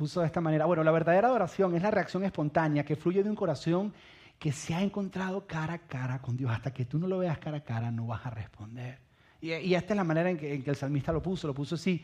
puso 0.00 0.20
de 0.20 0.26
esta 0.26 0.40
manera. 0.40 0.64
Bueno, 0.64 0.82
la 0.82 0.92
verdadera 0.92 1.28
adoración 1.28 1.76
es 1.76 1.82
la 1.82 1.90
reacción 1.90 2.24
espontánea 2.24 2.86
que 2.86 2.96
fluye 2.96 3.22
de 3.22 3.28
un 3.28 3.36
corazón 3.36 3.92
que 4.40 4.52
se 4.52 4.74
ha 4.74 4.82
encontrado 4.82 5.46
cara 5.46 5.74
a 5.74 5.78
cara 5.78 6.22
con 6.22 6.34
Dios. 6.34 6.50
Hasta 6.50 6.72
que 6.72 6.86
tú 6.86 6.98
no 6.98 7.06
lo 7.06 7.18
veas 7.18 7.38
cara 7.38 7.58
a 7.58 7.60
cara, 7.62 7.90
no 7.90 8.06
vas 8.06 8.24
a 8.24 8.30
responder. 8.30 8.98
Y, 9.38 9.74
esta 9.74 9.92
es 9.92 9.96
la 9.96 10.02
manera 10.02 10.30
en 10.30 10.38
que, 10.38 10.54
en 10.54 10.62
que, 10.62 10.70
el 10.70 10.76
salmista 10.76 11.12
lo 11.12 11.22
puso. 11.22 11.46
Lo 11.46 11.52
puso 11.52 11.74
así. 11.74 12.02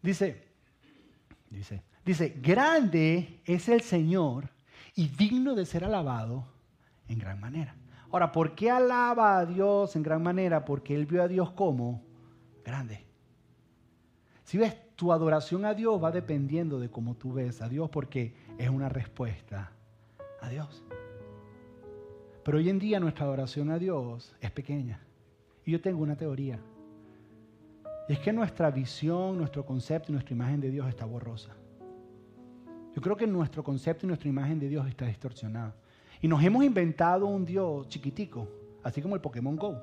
Dice, 0.00 0.46
dice, 1.50 1.82
dice, 2.04 2.36
grande 2.40 3.40
es 3.44 3.68
el 3.68 3.80
Señor 3.80 4.48
y 4.94 5.08
digno 5.08 5.56
de 5.56 5.66
ser 5.66 5.84
alabado 5.84 6.46
en 7.08 7.18
gran 7.18 7.40
manera. 7.40 7.74
Ahora, 8.12 8.30
¿por 8.30 8.54
qué 8.54 8.70
alaba 8.70 9.38
a 9.38 9.44
Dios 9.44 9.96
en 9.96 10.04
gran 10.04 10.22
manera? 10.22 10.64
Porque 10.64 10.94
él 10.94 11.04
vio 11.04 11.20
a 11.20 11.26
Dios 11.26 11.50
como 11.50 12.04
grande. 12.64 13.04
Si 14.44 14.56
ves, 14.56 14.76
tu 14.94 15.12
adoración 15.12 15.64
a 15.64 15.74
Dios 15.74 16.00
va 16.02 16.12
dependiendo 16.12 16.78
de 16.78 16.90
cómo 16.90 17.16
tú 17.16 17.32
ves 17.32 17.60
a 17.60 17.68
Dios 17.68 17.90
porque 17.90 18.36
es 18.56 18.70
una 18.70 18.88
respuesta 18.88 19.72
a 20.40 20.48
Dios. 20.48 20.84
Pero 22.44 22.58
hoy 22.58 22.68
en 22.68 22.78
día 22.78 23.00
nuestra 23.00 23.26
adoración 23.26 23.70
a 23.70 23.78
Dios 23.78 24.34
es 24.40 24.50
pequeña. 24.50 25.00
Y 25.64 25.72
yo 25.72 25.80
tengo 25.80 26.02
una 26.02 26.16
teoría. 26.16 26.58
Y 28.08 28.12
es 28.12 28.18
que 28.18 28.32
nuestra 28.32 28.70
visión, 28.70 29.36
nuestro 29.36 29.64
concepto 29.64 30.10
y 30.10 30.14
nuestra 30.14 30.34
imagen 30.34 30.60
de 30.60 30.70
Dios 30.70 30.88
está 30.88 31.04
borrosa. 31.04 31.54
Yo 32.94 33.00
creo 33.00 33.16
que 33.16 33.26
nuestro 33.26 33.62
concepto 33.62 34.04
y 34.04 34.08
nuestra 34.08 34.28
imagen 34.28 34.58
de 34.58 34.68
Dios 34.68 34.86
está 34.88 35.06
distorsionado. 35.06 35.74
Y 36.20 36.28
nos 36.28 36.42
hemos 36.42 36.64
inventado 36.64 37.26
un 37.26 37.44
Dios 37.44 37.88
chiquitico, 37.88 38.48
así 38.82 39.00
como 39.00 39.14
el 39.14 39.20
Pokémon 39.20 39.56
Go. 39.56 39.80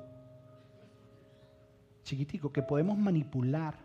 Chiquitico, 2.02 2.52
que 2.52 2.62
podemos 2.62 2.98
manipular 2.98 3.78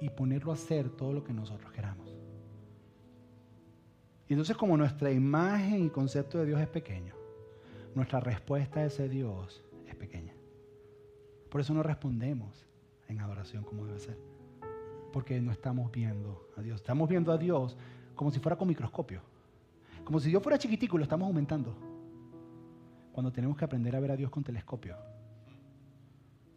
y 0.00 0.08
ponerlo 0.10 0.50
a 0.50 0.54
hacer 0.54 0.90
todo 0.90 1.12
lo 1.12 1.22
que 1.22 1.32
nosotros 1.32 1.70
queramos. 1.70 2.01
Y 4.32 4.34
entonces 4.34 4.56
como 4.56 4.78
nuestra 4.78 5.12
imagen 5.12 5.84
y 5.84 5.90
concepto 5.90 6.38
de 6.38 6.46
Dios 6.46 6.58
es 6.58 6.66
pequeño, 6.66 7.14
nuestra 7.94 8.18
respuesta 8.18 8.80
a 8.80 8.86
ese 8.86 9.06
Dios 9.06 9.62
es 9.86 9.94
pequeña. 9.94 10.32
Por 11.50 11.60
eso 11.60 11.74
no 11.74 11.82
respondemos 11.82 12.66
en 13.08 13.20
adoración 13.20 13.62
como 13.62 13.84
debe 13.84 13.98
ser. 13.98 14.16
Porque 15.12 15.38
no 15.38 15.52
estamos 15.52 15.92
viendo 15.92 16.48
a 16.56 16.62
Dios. 16.62 16.80
Estamos 16.80 17.10
viendo 17.10 17.30
a 17.30 17.36
Dios 17.36 17.76
como 18.14 18.30
si 18.30 18.40
fuera 18.40 18.56
con 18.56 18.68
microscopio. 18.68 19.20
Como 20.02 20.18
si 20.18 20.30
Dios 20.30 20.42
fuera 20.42 20.56
chiquitico 20.56 20.96
y 20.96 21.00
lo 21.00 21.04
estamos 21.04 21.26
aumentando. 21.26 21.76
Cuando 23.12 23.30
tenemos 23.30 23.54
que 23.58 23.66
aprender 23.66 23.94
a 23.94 24.00
ver 24.00 24.12
a 24.12 24.16
Dios 24.16 24.30
con 24.30 24.42
telescopio. 24.42 24.96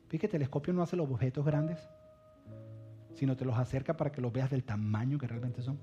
¿Ves 0.09 0.17
que 0.21 0.27
el 0.27 0.31
telescopio 0.31 0.71
no 0.71 0.81
hace 0.81 0.95
los 0.95 1.11
objetos 1.11 1.45
grandes? 1.45 1.85
sino 3.15 3.35
te 3.35 3.45
los 3.45 3.57
acerca 3.57 3.95
para 3.95 4.11
que 4.11 4.21
los 4.21 4.31
veas 4.31 4.51
del 4.51 4.63
tamaño 4.63 5.17
que 5.17 5.27
realmente 5.27 5.61
son. 5.61 5.79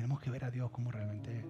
Tenemos 0.00 0.18
que 0.18 0.30
ver 0.30 0.46
a 0.46 0.50
Dios 0.50 0.70
como 0.70 0.90
realmente 0.90 1.40
es. 1.40 1.44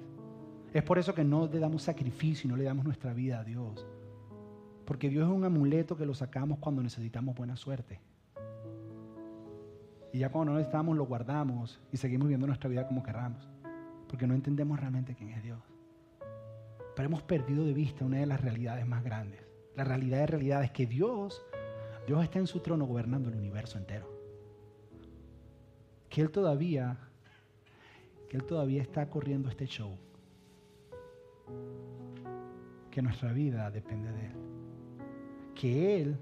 Es 0.75 0.83
por 0.83 0.99
eso 0.99 1.15
que 1.15 1.23
no 1.23 1.47
le 1.47 1.61
damos 1.61 1.85
sacrificio 1.85 2.49
y 2.49 2.51
no 2.51 2.57
le 2.57 2.65
damos 2.65 2.85
nuestra 2.85 3.13
vida 3.13 3.39
a 3.39 3.45
Dios. 3.45 3.87
Porque 4.85 5.09
Dios 5.09 5.29
es 5.29 5.33
un 5.33 5.45
amuleto 5.45 5.97
que 5.97 6.05
lo 6.05 6.15
sacamos 6.15 6.59
cuando 6.59 6.83
necesitamos 6.83 7.37
buena 7.37 7.57
suerte. 7.57 8.01
Y 10.13 10.19
ya 10.19 10.33
cuando 10.33 10.51
no 10.51 10.59
necesitamos 10.59 10.97
lo 10.97 11.07
guardamos 11.07 11.81
y 11.93 11.97
seguimos 11.97 12.27
viviendo 12.27 12.49
nuestra 12.49 12.69
vida 12.69 12.89
como 12.89 13.05
querramos. 13.05 13.49
Porque 14.09 14.27
no 14.27 14.35
entendemos 14.35 14.81
realmente 14.81 15.15
quién 15.15 15.29
es 15.29 15.45
Dios. 15.45 15.63
Pero 16.97 17.07
hemos 17.07 17.23
perdido 17.23 17.65
de 17.65 17.73
vista 17.73 18.05
una 18.05 18.19
de 18.19 18.27
las 18.27 18.41
realidades 18.41 18.85
más 18.85 19.05
grandes. 19.05 19.47
La 19.77 19.85
realidad 19.85 20.19
de 20.19 20.27
realidad 20.27 20.65
es 20.65 20.73
que 20.73 20.87
Dios 20.87 21.41
Dios 22.05 22.25
está 22.25 22.41
en 22.41 22.49
su 22.49 22.59
trono 22.59 22.85
gobernando 22.85 23.29
el 23.29 23.37
universo 23.37 23.79
entero. 23.79 24.11
que 26.09 26.21
Él 26.21 26.33
todavía, 26.33 27.10
que 28.31 28.37
Él 28.37 28.45
todavía 28.45 28.81
está 28.81 29.11
corriendo 29.11 29.49
este 29.49 29.67
show. 29.67 29.99
Que 32.89 33.03
nuestra 33.03 33.33
vida 33.33 33.69
depende 33.73 34.13
de 34.13 34.27
Él. 34.27 34.37
Que 35.55 36.01
Él 36.01 36.17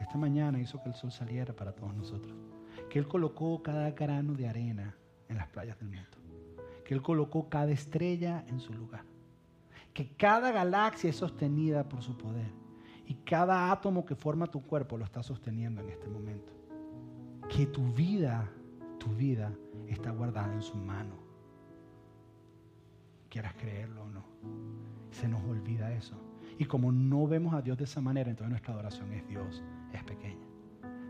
esta 0.00 0.16
mañana 0.16 0.58
hizo 0.58 0.82
que 0.82 0.88
el 0.88 0.94
sol 0.94 1.12
saliera 1.12 1.54
para 1.54 1.72
todos 1.72 1.94
nosotros. 1.94 2.34
Que 2.88 2.98
Él 2.98 3.06
colocó 3.06 3.62
cada 3.62 3.90
grano 3.90 4.32
de 4.32 4.48
arena 4.48 4.96
en 5.28 5.36
las 5.36 5.46
playas 5.48 5.78
del 5.78 5.90
mundo. 5.90 6.16
Que 6.86 6.94
Él 6.94 7.02
colocó 7.02 7.50
cada 7.50 7.70
estrella 7.70 8.44
en 8.48 8.58
su 8.58 8.72
lugar. 8.72 9.04
Que 9.92 10.08
cada 10.16 10.52
galaxia 10.52 11.10
es 11.10 11.16
sostenida 11.16 11.86
por 11.86 12.02
su 12.02 12.16
poder. 12.16 12.50
Y 13.06 13.14
cada 13.26 13.70
átomo 13.70 14.06
que 14.06 14.16
forma 14.16 14.46
tu 14.46 14.62
cuerpo 14.62 14.96
lo 14.96 15.04
está 15.04 15.22
sosteniendo 15.22 15.82
en 15.82 15.90
este 15.90 16.08
momento. 16.08 16.50
Que 17.50 17.66
tu 17.66 17.92
vida, 17.92 18.50
tu 18.98 19.10
vida 19.14 19.52
está 19.86 20.10
guardada 20.12 20.54
en 20.54 20.62
su 20.62 20.76
mano. 20.76 21.21
Quieras 23.32 23.54
creerlo 23.54 24.02
o 24.02 24.10
no. 24.10 24.22
Se 25.10 25.26
nos 25.26 25.42
olvida 25.44 25.90
eso. 25.94 26.14
Y 26.58 26.66
como 26.66 26.92
no 26.92 27.26
vemos 27.26 27.54
a 27.54 27.62
Dios 27.62 27.78
de 27.78 27.84
esa 27.84 28.02
manera, 28.02 28.28
entonces 28.28 28.50
nuestra 28.50 28.74
adoración 28.74 29.10
es 29.14 29.26
Dios 29.26 29.62
es 29.90 30.04
pequeña. 30.04 30.46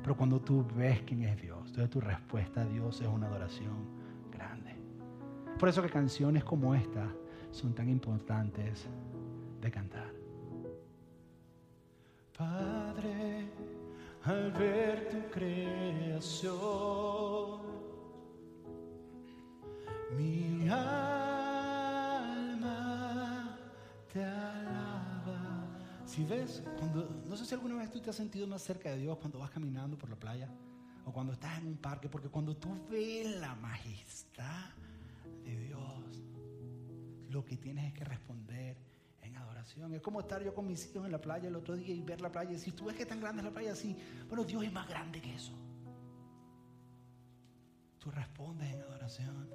Pero 0.03 0.17
cuando 0.17 0.41
tú 0.41 0.65
ves 0.77 1.03
quién 1.03 1.23
es 1.23 1.43
Dios, 1.43 1.59
entonces 1.67 1.91
tu 1.91 2.01
respuesta 2.01 2.61
a 2.61 2.65
Dios 2.65 3.01
es 3.01 3.09
una 3.09 3.27
adoración 3.27 3.75
grande. 4.31 4.77
Por 5.59 5.69
eso 5.69 5.83
que 5.83 5.89
canciones 5.89 6.45
como 6.45 6.77
esta 6.77 7.09
son 7.51 7.75
tan 7.75 7.89
importantes 7.89 8.87
de 9.61 9.71
cantar. 9.73 10.13
Padre, 12.39 13.49
al 14.23 14.53
ver 14.53 15.09
tu 15.09 15.29
creación, 15.33 16.53
mi 20.17 20.69
alma 20.69 21.22
si 26.13 26.25
ves, 26.25 26.63
no 27.27 27.37
sé 27.39 27.47
si 27.47 27.55
alguna 27.55 27.77
vez 27.77 27.91
tú 27.91 27.99
te 27.99 28.11
has 28.11 28.17
sentido 28.17 28.47
más 28.47 28.61
cerca 28.61 28.91
de 28.91 28.99
Dios 28.99 29.17
cuando 29.17 29.39
vas 29.39 29.51
caminando 29.51 29.97
por 29.97 30.11
la 30.11 30.17
playa 30.17 30.47
o 31.07 31.13
cuando 31.13 31.33
estás 31.33 31.59
en 31.59 31.69
un 31.69 31.79
parque, 31.79 32.11
porque 32.11 32.29
cuando 32.29 32.55
tú 32.55 32.69
ves 32.91 33.41
la 33.41 33.55
majestad 33.55 34.69
de 35.43 35.57
Dios, 35.57 36.23
lo 37.31 37.43
que 37.47 37.57
tienes 37.57 37.87
es 37.87 37.95
que 37.95 38.05
responder 38.05 38.77
en 39.23 39.37
adoración. 39.39 39.95
Es 39.95 40.03
como 40.03 40.21
estar 40.21 40.43
yo 40.43 40.55
con 40.55 40.67
mis 40.67 40.87
hijos 40.91 41.07
en 41.07 41.13
la 41.13 41.21
playa 41.21 41.49
el 41.49 41.57
otro 41.57 41.77
día 41.77 41.95
y 41.95 42.03
ver 42.03 42.21
la 42.21 42.31
playa 42.31 42.51
y 42.51 42.55
decir, 42.55 42.77
tú 42.77 42.85
ves 42.85 42.95
que 42.95 43.07
tan 43.07 43.19
grande 43.19 43.41
es 43.41 43.47
la 43.47 43.53
playa 43.53 43.73
así, 43.73 43.97
bueno, 44.29 44.45
Dios 44.45 44.63
es 44.65 44.73
más 44.73 44.87
grande 44.87 45.19
que 45.19 45.35
eso. 45.35 45.55
Tú 47.99 48.11
respondes 48.11 48.71
en 48.71 48.83
adoración. 48.83 49.49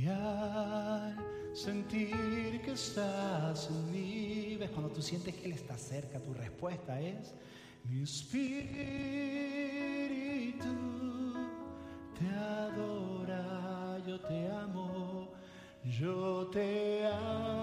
Y 0.00 0.08
al 0.08 1.14
sentir 1.52 2.62
que 2.62 2.72
estás 2.72 3.68
en 3.68 3.92
mí, 3.92 4.56
ves 4.58 4.70
cuando 4.70 4.88
tú 4.88 5.02
sientes 5.02 5.34
que 5.34 5.44
Él 5.44 5.52
está 5.52 5.76
cerca, 5.76 6.18
tu 6.18 6.32
respuesta 6.32 6.98
es, 6.98 7.34
mi 7.84 8.02
espíritu 8.04 8.48
te 12.18 12.30
adora, 12.30 13.98
yo 14.06 14.18
te 14.20 14.50
amo, 14.50 15.28
yo 15.84 16.46
te 16.46 17.06
amo 17.06 17.60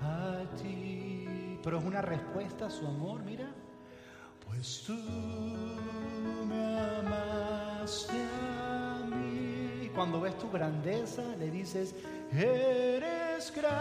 a 0.00 0.46
ti. 0.62 1.58
Pero 1.62 1.78
es 1.78 1.84
una 1.84 2.00
respuesta 2.00 2.68
a 2.68 2.70
su 2.70 2.86
amor, 2.86 3.22
mira, 3.22 3.52
pues 4.46 4.84
tú 4.86 4.94
me 6.48 6.78
amaste 6.78 8.51
cuando 10.02 10.20
ves 10.20 10.36
tu 10.36 10.50
grandeza, 10.50 11.22
le 11.38 11.48
dices, 11.48 11.94
eres 12.32 13.52
grande, 13.54 13.72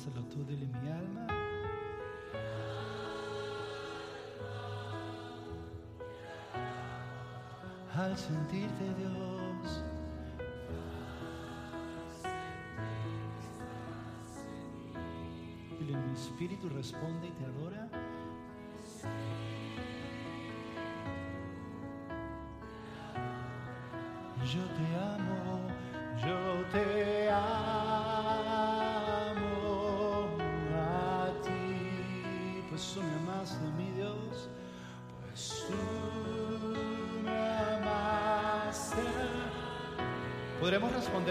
Cántaselo 0.00 0.24
tú, 0.28 0.44
dile 0.46 0.66
mi 0.66 0.88
alma. 0.88 1.26
al 7.92 8.16
sentirte 8.16 8.94
Dios. 8.94 9.84
Y 15.80 15.84
mi 15.84 16.14
espíritu 16.14 16.70
responde 16.70 17.26
y 17.26 17.30
te 17.32 17.44
adora. 17.44 17.99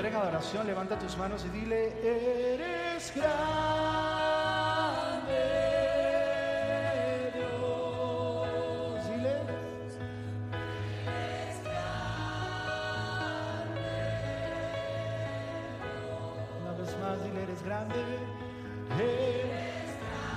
Responder 0.01 0.21
en 0.21 0.27
adoración. 0.29 0.65
Levanta 0.65 0.97
tus 0.97 1.17
manos 1.17 1.43
y 1.45 1.49
dile, 1.49 1.87
eres 2.01 3.11
grande, 3.13 3.33
Dios. 7.33 9.03
Dile. 9.09 9.33
Eres 11.03 11.61
grande. 11.65 11.99
Una 16.61 16.71
vez 16.77 16.97
más, 17.01 17.21
dile, 17.25 17.43
eres 17.43 17.61
grande. 17.63 17.99
Eres 18.95 19.89
grande. 19.99 20.29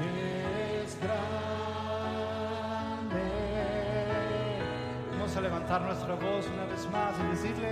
es 0.01 0.97
grande. 0.99 1.21
Vamos 5.11 5.35
a 5.35 5.41
levantar 5.41 5.81
nuestra 5.81 6.15
voz 6.15 6.47
una 6.47 6.65
vez 6.65 6.89
más 6.91 7.13
y 7.19 7.23
decirle, 7.35 7.69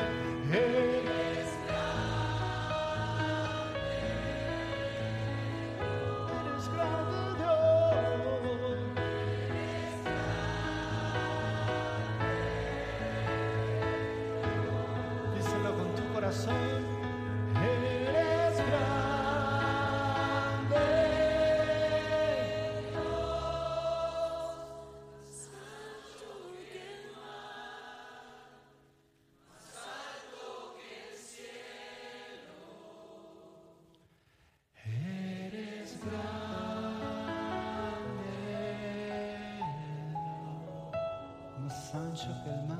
ancho 42.21 42.43
que 42.43 42.49
el 42.51 42.63
mar, 42.67 42.77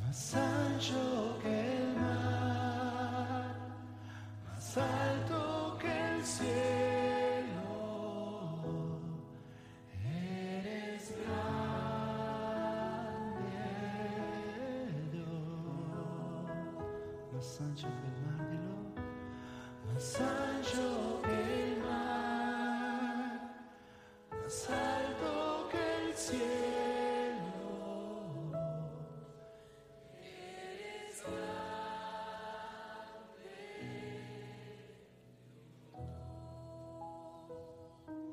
más 0.00 0.34
ancho 0.34 1.38
que 1.42 1.76
el 1.76 1.88
mar, 1.96 3.54
más 4.46 4.78
alto 4.78 5.76
que 5.78 5.92
el 6.16 6.24
cielo. 6.24 6.48
Eres 10.02 11.14
grande, 11.26 12.00
Dios, 15.12 15.26
más 17.34 17.60
ancho 17.60 17.86
que 17.86 17.92
el 17.92 17.94
mar, 18.02 18.09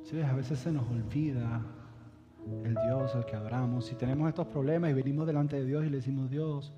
Sí, 0.10 0.22
a 0.22 0.34
veces 0.34 0.60
se 0.60 0.72
nos 0.72 0.90
olvida 0.90 1.62
el 2.64 2.76
Dios 2.76 3.14
al 3.14 3.26
que 3.26 3.36
adoramos. 3.36 3.88
Si 3.88 3.96
tenemos 3.96 4.30
estos 4.30 4.48
problemas 4.48 4.90
y 4.92 4.94
venimos 4.94 5.28
delante 5.28 5.58
de 5.58 5.66
Dios 5.66 5.84
y 5.84 5.90
le 5.90 5.98
decimos, 5.98 6.30
Dios, 6.30 6.72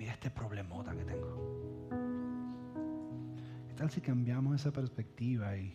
mira 0.00 0.14
este 0.14 0.30
problemota 0.30 0.92
que 0.92 1.04
tengo. 1.04 1.88
¿Qué 3.68 3.74
tal 3.74 3.88
si 3.88 4.00
cambiamos 4.00 4.56
esa 4.56 4.72
perspectiva 4.72 5.56
y 5.56 5.72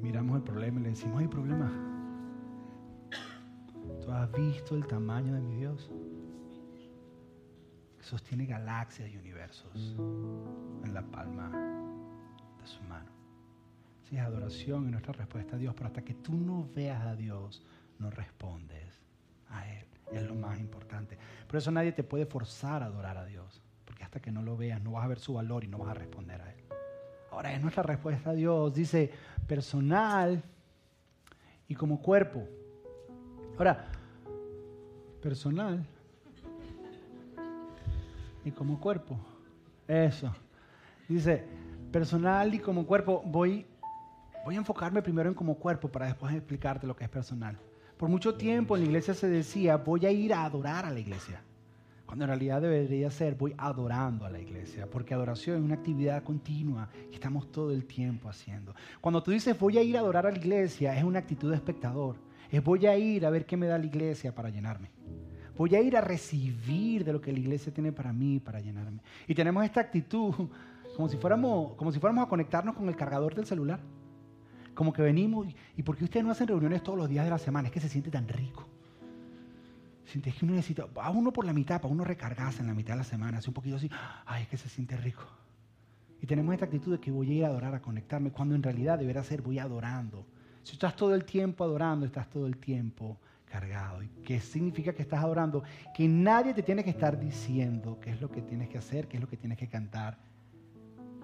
miramos 0.00 0.38
el 0.38 0.42
problema 0.44 0.80
y 0.80 0.84
le 0.84 0.88
decimos, 0.88 1.20
hay 1.20 1.28
problema? 1.28 1.70
¿Tú 4.00 4.10
has 4.10 4.32
visto 4.32 4.74
el 4.74 4.86
tamaño 4.86 5.34
de 5.34 5.42
mi 5.42 5.56
Dios? 5.56 5.90
Sostiene 8.00 8.46
galaxias 8.46 9.10
y 9.10 9.18
universos 9.18 9.94
en 10.84 10.94
la 10.94 11.02
palma 11.02 11.71
es 14.16 14.22
adoración 14.22 14.88
y 14.88 14.90
nuestra 14.90 15.12
respuesta 15.12 15.56
a 15.56 15.58
Dios, 15.58 15.74
pero 15.74 15.86
hasta 15.86 16.02
que 16.02 16.14
tú 16.14 16.34
no 16.34 16.68
veas 16.74 17.02
a 17.04 17.16
Dios, 17.16 17.62
no 17.98 18.10
respondes 18.10 19.00
a 19.48 19.68
Él. 19.70 19.86
Es 20.12 20.22
lo 20.22 20.34
más 20.34 20.58
importante. 20.60 21.16
Por 21.46 21.56
eso 21.56 21.70
nadie 21.70 21.92
te 21.92 22.02
puede 22.02 22.26
forzar 22.26 22.82
a 22.82 22.86
adorar 22.86 23.16
a 23.16 23.24
Dios, 23.24 23.62
porque 23.84 24.04
hasta 24.04 24.20
que 24.20 24.30
no 24.30 24.42
lo 24.42 24.56
veas, 24.56 24.82
no 24.82 24.92
vas 24.92 25.04
a 25.04 25.08
ver 25.08 25.18
su 25.18 25.34
valor 25.34 25.64
y 25.64 25.68
no 25.68 25.78
vas 25.78 25.90
a 25.90 25.94
responder 25.94 26.40
a 26.40 26.52
Él. 26.52 26.62
Ahora 27.30 27.54
es 27.54 27.62
nuestra 27.62 27.82
respuesta 27.82 28.30
a 28.30 28.34
Dios. 28.34 28.74
Dice 28.74 29.10
personal 29.46 30.42
y 31.66 31.74
como 31.74 32.02
cuerpo. 32.02 32.46
Ahora, 33.56 33.86
personal 35.22 35.86
y 38.44 38.50
como 38.50 38.78
cuerpo. 38.78 39.18
Eso. 39.88 40.34
Dice, 41.08 41.44
personal 41.90 42.54
y 42.54 42.58
como 42.58 42.86
cuerpo. 42.86 43.22
Voy, 43.24 43.66
voy 44.44 44.54
a 44.54 44.58
enfocarme 44.58 45.02
primero 45.02 45.28
en 45.28 45.34
como 45.34 45.54
cuerpo 45.54 45.88
para 45.88 46.06
después 46.06 46.34
explicarte 46.34 46.86
lo 46.86 46.96
que 46.96 47.04
es 47.04 47.10
personal. 47.10 47.56
Por 47.96 48.08
mucho 48.08 48.34
tiempo 48.34 48.76
en 48.76 48.82
la 48.82 48.86
iglesia 48.88 49.14
se 49.14 49.28
decía, 49.28 49.76
voy 49.76 50.06
a 50.06 50.10
ir 50.10 50.34
a 50.34 50.44
adorar 50.44 50.84
a 50.84 50.90
la 50.90 50.98
iglesia. 50.98 51.40
Cuando 52.04 52.24
en 52.24 52.28
realidad 52.28 52.60
debería 52.60 53.10
ser, 53.10 53.36
voy 53.36 53.54
adorando 53.56 54.26
a 54.26 54.30
la 54.30 54.38
iglesia, 54.38 54.86
porque 54.90 55.14
adoración 55.14 55.58
es 55.58 55.62
una 55.62 55.76
actividad 55.76 56.22
continua 56.22 56.88
que 57.08 57.14
estamos 57.14 57.50
todo 57.50 57.72
el 57.72 57.86
tiempo 57.86 58.28
haciendo. 58.28 58.74
Cuando 59.00 59.22
tú 59.22 59.30
dices, 59.30 59.58
voy 59.58 59.78
a 59.78 59.82
ir 59.82 59.96
a 59.96 60.00
adorar 60.00 60.26
a 60.26 60.30
la 60.30 60.36
iglesia, 60.36 60.94
es 60.96 61.04
una 61.04 61.20
actitud 61.20 61.48
de 61.48 61.56
espectador. 61.56 62.16
Es 62.50 62.62
voy 62.62 62.84
a 62.86 62.98
ir 62.98 63.24
a 63.24 63.30
ver 63.30 63.46
qué 63.46 63.56
me 63.56 63.66
da 63.66 63.78
la 63.78 63.86
iglesia 63.86 64.34
para 64.34 64.50
llenarme. 64.50 64.90
Voy 65.56 65.74
a 65.74 65.80
ir 65.80 65.96
a 65.96 66.00
recibir 66.02 67.04
de 67.04 67.12
lo 67.12 67.20
que 67.20 67.32
la 67.32 67.38
iglesia 67.38 67.72
tiene 67.72 67.92
para 67.92 68.12
mí, 68.12 68.40
para 68.40 68.60
llenarme. 68.60 69.00
Y 69.26 69.34
tenemos 69.34 69.64
esta 69.64 69.80
actitud 69.80 70.34
como 70.96 71.08
si 71.08 71.16
fuéramos, 71.16 71.74
como 71.76 71.92
si 71.92 71.98
fuéramos 71.98 72.26
a 72.26 72.28
conectarnos 72.28 72.74
con 72.74 72.88
el 72.88 72.96
cargador 72.96 73.34
del 73.34 73.46
celular. 73.46 73.80
Como 74.74 74.92
que 74.92 75.02
venimos, 75.02 75.46
¿y 75.76 75.82
por 75.82 75.96
qué 75.96 76.04
ustedes 76.04 76.24
no 76.24 76.32
hacen 76.32 76.48
reuniones 76.48 76.82
todos 76.82 76.98
los 76.98 77.08
días 77.08 77.24
de 77.24 77.30
la 77.30 77.38
semana? 77.38 77.68
Es 77.68 77.74
que 77.74 77.80
se 77.80 77.88
siente 77.88 78.10
tan 78.10 78.26
rico. 78.28 78.66
Sientes 80.06 80.34
que 80.34 80.44
uno 80.44 80.54
necesita, 80.54 80.86
a 80.96 81.10
uno 81.10 81.32
por 81.32 81.44
la 81.44 81.52
mitad, 81.52 81.80
para 81.80 81.92
uno 81.92 82.04
recargarse 82.04 82.60
en 82.60 82.66
la 82.66 82.74
mitad 82.74 82.94
de 82.94 82.98
la 82.98 83.04
semana, 83.04 83.38
hace 83.38 83.50
un 83.50 83.54
poquito 83.54 83.76
así, 83.76 83.90
ay, 84.26 84.42
es 84.42 84.48
que 84.48 84.56
se 84.56 84.68
siente 84.68 84.96
rico. 84.96 85.24
Y 86.20 86.26
tenemos 86.26 86.52
esta 86.54 86.66
actitud 86.66 86.92
de 86.92 87.00
que 87.00 87.10
voy 87.10 87.30
a 87.30 87.34
ir 87.34 87.44
a 87.44 87.48
adorar, 87.48 87.74
a 87.74 87.82
conectarme, 87.82 88.30
cuando 88.30 88.54
en 88.54 88.62
realidad 88.62 88.98
debería 88.98 89.22
ser 89.22 89.42
voy 89.42 89.58
adorando. 89.58 90.24
Si 90.62 90.74
estás 90.74 90.94
todo 90.94 91.14
el 91.14 91.24
tiempo 91.24 91.64
adorando, 91.64 92.06
estás 92.06 92.30
todo 92.30 92.46
el 92.46 92.56
tiempo 92.56 93.18
cargado. 93.44 94.02
¿Y 94.02 94.08
qué 94.24 94.40
significa 94.40 94.92
que 94.92 95.02
estás 95.02 95.22
adorando? 95.22 95.62
Que 95.94 96.08
nadie 96.08 96.54
te 96.54 96.62
tiene 96.62 96.84
que 96.84 96.90
estar 96.90 97.18
diciendo 97.18 97.98
qué 98.00 98.10
es 98.10 98.20
lo 98.20 98.30
que 98.30 98.40
tienes 98.40 98.68
que 98.68 98.78
hacer, 98.78 99.08
qué 99.08 99.16
es 99.16 99.20
lo 99.20 99.28
que 99.28 99.36
tienes 99.36 99.58
que 99.58 99.66
cantar. 99.66 100.16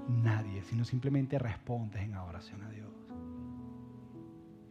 Nadie, 0.09 0.63
sino 0.65 0.85
simplemente 0.85 1.39
respondes 1.39 2.03
en 2.03 2.15
adoración 2.15 2.63
a 2.63 2.71
Dios. 2.71 2.89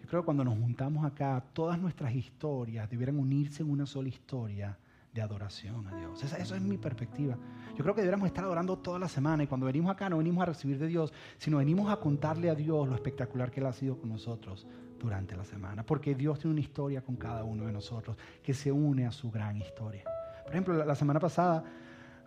Creo 0.08 0.22
que 0.22 0.26
cuando 0.26 0.44
nos 0.46 0.58
juntamos 0.58 1.06
acá, 1.06 1.44
todas 1.54 1.78
nuestras 1.80 2.16
historias 2.16 2.90
debieran 2.90 3.20
unirse 3.20 3.62
en 3.62 3.70
una 3.70 3.86
sola 3.86 4.08
historia 4.08 4.78
de 5.14 5.22
adoración 5.22 5.86
a 5.88 5.98
Dios. 5.98 6.24
Esa, 6.24 6.38
eso 6.38 6.56
es 6.56 6.62
mi 6.62 6.78
perspectiva. 6.78 7.36
Yo 7.76 7.84
creo 7.84 7.94
que 7.94 8.02
deberíamos 8.02 8.28
estar 8.28 8.44
adorando 8.44 8.78
toda 8.78 9.00
la 9.00 9.10
semana 9.10 9.44
y 9.44 9.48
cuando 9.48 9.66
venimos 9.66 9.92
acá 9.92 10.10
no 10.10 10.18
venimos 10.18 10.44
a 10.44 10.46
recibir 10.46 10.80
de 10.80 10.88
Dios, 10.88 11.12
sino 11.38 11.58
venimos 11.58 11.92
a 11.92 11.98
contarle 11.98 12.50
a 12.50 12.56
Dios 12.56 12.88
lo 12.88 12.96
espectacular 12.96 13.52
que 13.52 13.60
Él 13.60 13.66
ha 13.66 13.74
sido 13.74 13.98
con 13.98 14.10
nosotros 14.10 14.66
durante 14.98 15.36
la 15.36 15.44
semana. 15.44 15.84
Porque 15.84 16.16
Dios 16.16 16.40
tiene 16.40 16.54
una 16.54 16.62
historia 16.62 17.02
con 17.02 17.18
cada 17.18 17.44
uno 17.44 17.66
de 17.66 17.74
nosotros 17.74 18.18
que 18.42 18.54
se 18.54 18.72
une 18.72 19.06
a 19.06 19.12
su 19.12 19.30
gran 19.30 19.58
historia. 19.58 20.04
Por 20.44 20.54
ejemplo, 20.54 20.74
la, 20.74 20.86
la 20.86 20.96
semana 20.96 21.20
pasada 21.20 21.64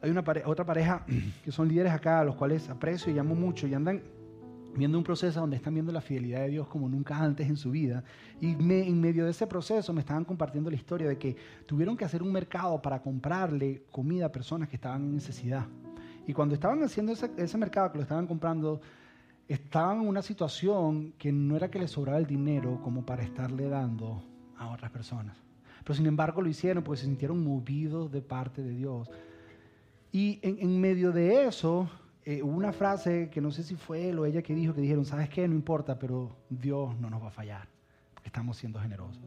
hay 0.03 0.11
una 0.11 0.23
pare 0.23 0.43
otra 0.45 0.67
pareja 0.67 1.05
que 1.45 1.51
son 1.51 1.67
líderes 1.69 1.93
acá, 1.93 2.21
a 2.21 2.25
los 2.25 2.37
cuales 2.37 2.69
aprecio 2.69 3.11
y 3.11 3.19
amo 3.19 3.35
mucho 3.35 3.67
y 3.67 3.73
andan 3.73 4.03
viendo 4.75 4.99
un 4.99 5.05
proceso 5.05 5.41
donde 5.41 5.57
están 5.57 5.75
viendo 5.75 5.93
la 5.93 6.01
fidelidad 6.01 6.41
de 6.41 6.49
Dios 6.51 6.69
como 6.69 6.89
nunca 6.89 7.19
antes 7.19 7.49
en 7.49 7.57
su 7.57 7.71
vida. 7.71 8.05
Y 8.41 8.53
en 8.53 9.01
medio 9.01 9.25
de 9.25 9.31
ese 9.31 9.47
proceso 9.47 9.93
me 9.93 10.01
estaban 10.01 10.25
compartiendo 10.25 10.71
la 10.71 10.77
historia 10.77 11.09
de 11.09 11.19
que 11.19 11.37
tuvieron 11.67 11.97
que 11.97 12.05
hacer 12.05 12.23
un 12.23 12.33
mercado 12.33 12.81
para 12.81 13.01
comprarle 13.01 13.85
comida 13.91 14.27
a 14.27 14.33
personas 14.33 14.69
que 14.69 14.77
estaban 14.77 15.03
en 15.03 15.15
necesidad. 15.15 15.67
Y 16.27 16.33
cuando 16.33 16.55
estaban 16.55 16.83
haciendo 16.83 17.13
ese, 17.13 17.59
mercado, 17.59 17.91
que 17.91 17.99
lo 17.99 18.03
estaban 18.03 18.27
comprando, 18.27 18.81
estaban 19.49 20.03
en 20.03 20.09
una 20.09 20.23
situación 20.23 21.13
que 21.19 21.33
no 21.33 21.57
era 21.57 21.71
que 21.71 21.79
les 21.79 21.91
sobraba 21.91 22.19
el 22.19 22.27
dinero 22.27 22.81
como 22.83 23.05
para 23.05 23.23
estarle 23.23 23.69
dando 23.69 24.23
a 24.57 24.69
otras 24.69 24.91
personas. 24.91 25.37
Pero 25.83 25.95
sin 25.95 26.07
embargo 26.07 26.43
lo 26.43 26.49
hicieron 26.49 26.85
porque 26.85 27.01
se 27.01 27.07
sintieron 27.07 27.43
movidos 27.43 28.13
de 28.13 28.23
parte 28.23 28.63
de 28.63 28.71
Dios. 28.71 29.11
Y 30.13 30.39
en 30.43 30.81
medio 30.81 31.13
de 31.13 31.47
eso, 31.47 31.89
eh, 32.25 32.43
hubo 32.43 32.57
una 32.57 32.73
frase 32.73 33.31
que 33.31 33.41
no 33.41 33.51
sé 33.51 33.63
si 33.63 33.77
fue 33.77 34.11
él 34.11 34.19
o 34.19 34.27
ella 34.27 34.43
que 34.43 34.55
dijo, 34.55 34.75
que 34.75 34.81
dijeron, 34.81 35.05
¿sabes 35.05 35.29
qué? 35.29 35.47
No 35.49 35.55
importa, 35.55 35.99
pero 35.99 36.37
Dios 36.49 36.99
no 37.01 37.09
nos 37.09 37.23
va 37.23 37.29
a 37.29 37.33
fallar, 37.33 37.69
estamos 38.25 38.57
siendo 38.59 38.79
generosos. 38.79 39.23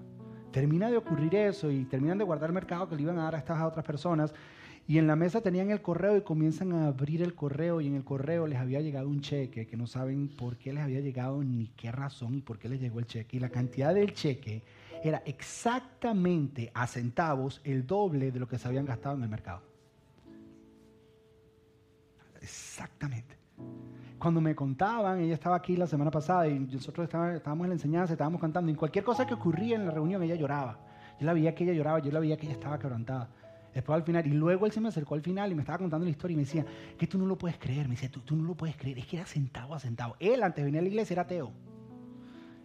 Termina 0.52 0.92
de 0.92 0.98
ocurrir 0.98 1.34
eso 1.36 1.72
y 1.72 1.86
terminan 1.86 2.20
de 2.20 2.24
guardar 2.24 2.52
el 2.52 2.54
mercado 2.54 2.88
que 2.88 2.96
le 2.96 3.02
iban 3.02 3.18
a 3.18 3.24
dar 3.24 3.36
a 3.36 3.40
estas 3.40 3.62
otras 3.64 3.84
personas. 3.84 4.34
Y 4.86 4.98
en 4.98 5.08
la 5.08 5.16
mesa 5.16 5.42
tenían 5.42 5.72
el 5.72 5.82
correo 5.82 6.18
y 6.18 6.22
comienzan 6.22 6.74
a 6.74 6.88
abrir 6.88 7.24
el 7.24 7.34
correo 7.34 7.82
y 7.82 7.88
en 7.88 7.96
el 7.96 8.04
correo 8.04 8.46
les 8.46 8.60
había 8.60 8.82
llegado 8.82 9.08
un 9.08 9.22
cheque 9.22 9.66
que 9.66 9.78
no 9.78 9.88
saben 9.88 10.28
por 10.28 10.58
qué 10.58 10.74
les 10.74 10.84
había 10.84 11.00
llegado 11.00 11.42
ni 11.42 11.70
qué 11.70 11.92
razón 11.92 12.36
y 12.36 12.42
por 12.42 12.60
qué 12.60 12.70
les 12.70 12.82
llegó 12.82 13.00
el 13.00 13.08
cheque. 13.08 13.38
Y 13.38 13.40
la 13.40 13.50
cantidad 13.50 13.96
del 13.96 14.14
cheque 14.14 14.62
era 15.04 15.24
exactamente 15.26 16.70
a 16.74 16.86
centavos 16.86 17.62
el 17.64 17.88
doble 17.88 18.32
de 18.32 18.40
lo 18.40 18.48
que 18.48 18.60
se 18.60 18.68
habían 18.68 18.86
gastado 18.86 19.16
en 19.16 19.24
el 19.24 19.30
mercado. 19.30 19.73
Exactamente. 22.44 23.38
Cuando 24.20 24.42
me 24.42 24.54
contaban, 24.54 25.20
ella 25.22 25.34
estaba 25.34 25.56
aquí 25.56 25.78
la 25.78 25.88
semana 25.88 26.12
pasada 26.12 26.46
y 26.48 26.60
nosotros 26.60 27.06
estábamos 27.06 27.66
en 27.66 27.70
la 27.70 27.76
enseñanza, 27.76 28.14
estábamos 28.14 28.42
cantando, 28.42 28.70
y 28.70 28.76
cualquier 28.76 29.06
cosa 29.06 29.26
que 29.26 29.34
ocurría 29.34 29.78
en 29.78 29.86
la 29.86 29.92
reunión, 29.92 30.22
ella 30.24 30.36
lloraba. 30.36 30.78
Yo 31.20 31.26
la 31.26 31.34
veía 31.34 31.56
que 31.56 31.64
ella 31.64 31.74
lloraba, 31.74 32.00
yo 32.00 32.12
la 32.12 32.20
veía 32.20 32.36
que 32.36 32.46
ella 32.46 32.56
estaba 32.56 32.78
quebrantada. 32.78 33.30
Después 33.74 33.96
al 33.96 34.04
final, 34.04 34.28
y 34.28 34.32
luego 34.32 34.66
él 34.66 34.72
se 34.74 34.82
me 34.82 34.90
acercó 34.90 35.16
al 35.16 35.22
final 35.22 35.52
y 35.52 35.56
me 35.56 35.62
estaba 35.62 35.78
contando 35.80 36.04
la 36.04 36.12
historia 36.12 36.34
y 36.34 36.38
me 36.38 36.44
decía, 36.44 36.66
que 36.98 37.08
tú 37.08 37.18
no 37.18 37.26
lo 37.26 37.38
puedes 37.38 37.58
creer, 37.58 37.88
me 37.88 37.96
decía, 37.96 38.12
tú, 38.12 38.20
tú 38.20 38.36
no 38.36 38.44
lo 38.44 38.56
puedes 38.56 38.76
creer, 38.76 39.00
es 39.00 39.08
que 39.08 39.18
era 39.18 39.26
centavo 39.26 39.74
a. 39.74 39.80
Él 40.20 40.44
antes 40.44 40.58
de 40.58 40.66
venir 40.66 40.80
a 40.80 40.82
la 40.84 40.90
iglesia 40.90 41.14
era 41.14 41.22
ateo. 41.24 41.52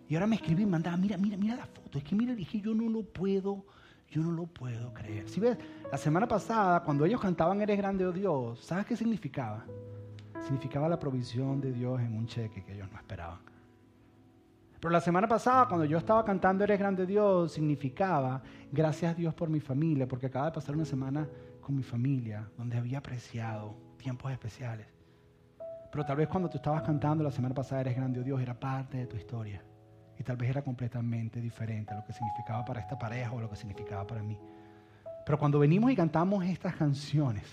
Y 0.09 0.15
ahora 0.15 0.27
me 0.27 0.37
escribí 0.37 0.65
y 0.65 0.67
mandaba, 0.67 0.97
mira, 0.97 1.17
mira, 1.17 1.37
mira 1.37 1.55
la 1.55 1.67
foto, 1.67 1.99
es 1.99 2.05
que 2.05 2.17
mira, 2.17 2.35
dije, 2.35 2.61
yo 2.61 2.75
no 2.75 2.89
lo 2.89 3.03
puedo, 3.03 3.65
yo 4.11 4.23
no 4.23 4.33
lo 4.33 4.47
puedo 4.47 4.93
creer. 4.95 5.29
Si 5.29 5.41
ves, 5.41 5.59
la 5.91 5.99
semana 5.99 6.27
pasada, 6.27 6.83
cuando 6.83 7.05
ellos 7.05 7.21
cantaban 7.21 7.61
Eres 7.61 7.77
grande, 7.77 8.07
oh 8.07 8.13
Dios, 8.13 8.61
¿sabes 8.61 8.87
qué 8.87 8.97
significaba? 8.97 9.65
Significaba 10.43 10.89
la 10.89 10.99
provisión 10.99 11.61
de 11.61 11.73
Dios 11.73 12.01
en 12.01 12.17
un 12.17 12.27
cheque 12.27 12.65
que 12.65 12.73
ellos 12.73 12.91
no 12.91 12.97
esperaban. 12.97 13.41
Pero 14.81 14.91
la 14.91 15.01
semana 15.01 15.27
pasada, 15.27 15.67
cuando 15.67 15.85
yo 15.85 15.99
estaba 15.99 16.25
cantando 16.25 16.65
Eres 16.65 16.79
grande 16.79 17.05
Dios, 17.05 17.53
significaba 17.53 18.43
gracias 18.73 19.13
a 19.13 19.15
Dios 19.15 19.35
por 19.35 19.51
mi 19.51 19.61
familia, 19.61 20.09
porque 20.09 20.27
acaba 20.27 20.47
de 20.47 20.53
pasar 20.53 20.75
una 20.75 20.85
semana 20.85 21.29
con 21.61 21.77
mi 21.77 21.83
familia, 21.83 22.49
donde 22.57 22.79
había 22.79 22.99
apreciado 22.99 23.77
tiempos 23.99 24.33
especiales. 24.33 24.87
Pero 25.91 26.05
tal 26.05 26.17
vez 26.17 26.29
cuando 26.29 26.49
tú 26.49 26.57
estabas 26.57 26.83
cantando 26.83 27.25
la 27.25 27.31
semana 27.31 27.55
pasada 27.55 27.83
Eres 27.83 27.97
grande 27.97 28.23
Dios, 28.23 28.41
era 28.41 28.59
parte 28.59 28.99
de 28.99 29.07
tu 29.07 29.17
historia. 29.17 29.63
Y 30.19 30.25
tal 30.25 30.37
vez 30.37 30.51
era 30.51 30.63
completamente 30.63 31.41
diferente 31.41 31.93
a 31.93 31.97
lo 31.97 32.05
que 32.05 32.13
significaba 32.13 32.65
para 32.65 32.81
esta 32.81 32.99
pareja 32.99 33.33
o 33.33 33.41
lo 33.41 33.49
que 33.49 33.57
significaba 33.57 34.07
para 34.07 34.23
mí. 34.23 34.39
Pero 35.25 35.39
cuando 35.39 35.59
venimos 35.59 35.91
y 35.91 35.97
cantamos 35.97 36.45
estas 36.45 36.75
canciones 36.75 37.45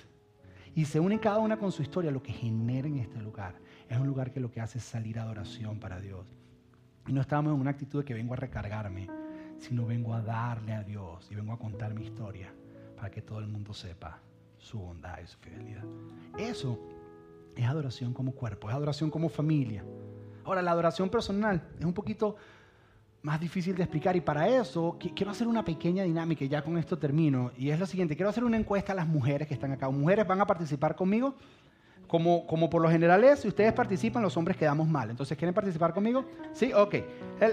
y 0.73 0.85
se 0.85 0.99
unen 0.99 1.19
cada 1.19 1.39
una 1.39 1.57
con 1.57 1.71
su 1.71 1.81
historia, 1.81 2.09
lo 2.09 2.23
que 2.23 2.33
genera 2.33 2.87
en 2.87 2.97
este 2.97 3.21
lugar 3.21 3.55
es 3.89 3.97
un 3.97 4.07
lugar 4.07 4.31
que 4.31 4.39
lo 4.39 4.49
que 4.49 4.61
hace 4.61 4.79
es 4.79 4.83
salir 4.83 5.19
a 5.19 5.23
adoración 5.23 5.79
para 5.79 5.99
Dios. 5.99 6.35
Y 7.07 7.13
no 7.13 7.21
estamos 7.21 7.53
en 7.53 7.59
una 7.59 7.71
actitud 7.71 7.99
de 7.99 8.05
que 8.05 8.13
vengo 8.13 8.33
a 8.33 8.37
recargarme, 8.37 9.07
sino 9.59 9.85
vengo 9.85 10.13
a 10.13 10.21
darle 10.21 10.73
a 10.73 10.83
Dios 10.83 11.29
y 11.31 11.35
vengo 11.35 11.53
a 11.53 11.59
contar 11.59 11.93
mi 11.93 12.03
historia 12.03 12.53
para 12.95 13.11
que 13.11 13.21
todo 13.21 13.39
el 13.39 13.47
mundo 13.47 13.73
sepa 13.73 14.19
su 14.57 14.79
bondad 14.79 15.19
y 15.23 15.27
su 15.27 15.37
fidelidad. 15.37 15.83
Eso 16.37 16.79
es 17.55 17.65
adoración 17.65 18.13
como 18.13 18.31
cuerpo, 18.31 18.69
es 18.69 18.75
adoración 18.75 19.11
como 19.11 19.29
familia. 19.29 19.83
Ahora, 20.43 20.61
la 20.61 20.71
adoración 20.71 21.09
personal 21.09 21.61
es 21.79 21.85
un 21.85 21.93
poquito 21.93 22.35
más 23.25 23.39
difícil 23.39 23.75
de 23.75 23.81
explicar 23.81 24.15
y 24.15 24.21
para 24.21 24.47
eso 24.47 24.99
quiero 24.99 25.31
hacer 25.31 25.47
una 25.47 25.65
pequeña 25.65 26.03
dinámica 26.03 26.45
y 26.45 26.47
ya 26.47 26.61
con 26.61 26.77
esto 26.77 26.95
termino. 26.95 27.51
Y 27.57 27.71
es 27.71 27.79
lo 27.79 27.87
siguiente, 27.87 28.15
quiero 28.15 28.29
hacer 28.29 28.43
una 28.43 28.55
encuesta 28.55 28.93
a 28.93 28.95
las 28.95 29.07
mujeres 29.07 29.47
que 29.47 29.55
están 29.55 29.71
acá. 29.71 29.89
Mujeres 29.89 30.27
van 30.27 30.41
a 30.41 30.45
participar 30.45 30.95
conmigo 30.95 31.33
como, 32.07 32.45
como 32.45 32.69
por 32.69 32.83
lo 32.83 32.87
general 32.87 33.23
es, 33.23 33.39
si 33.39 33.47
ustedes 33.47 33.73
participan, 33.73 34.21
los 34.21 34.37
hombres 34.37 34.57
quedamos 34.57 34.87
mal. 34.87 35.09
Entonces, 35.09 35.35
¿quieren 35.39 35.55
participar 35.55 35.91
conmigo? 35.91 36.23
Sí, 36.53 36.71
ok. 36.71 36.95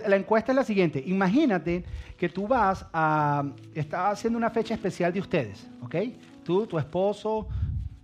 La 0.06 0.16
encuesta 0.16 0.52
es 0.52 0.56
la 0.56 0.64
siguiente. 0.64 1.02
Imagínate 1.06 1.86
que 2.18 2.28
tú 2.28 2.46
vas 2.46 2.84
a... 2.92 3.42
Está 3.74 4.10
haciendo 4.10 4.36
una 4.36 4.50
fecha 4.50 4.74
especial 4.74 5.10
de 5.10 5.20
ustedes, 5.20 5.66
¿ok? 5.80 5.96
Tú, 6.44 6.66
tu 6.66 6.78
esposo, 6.78 7.48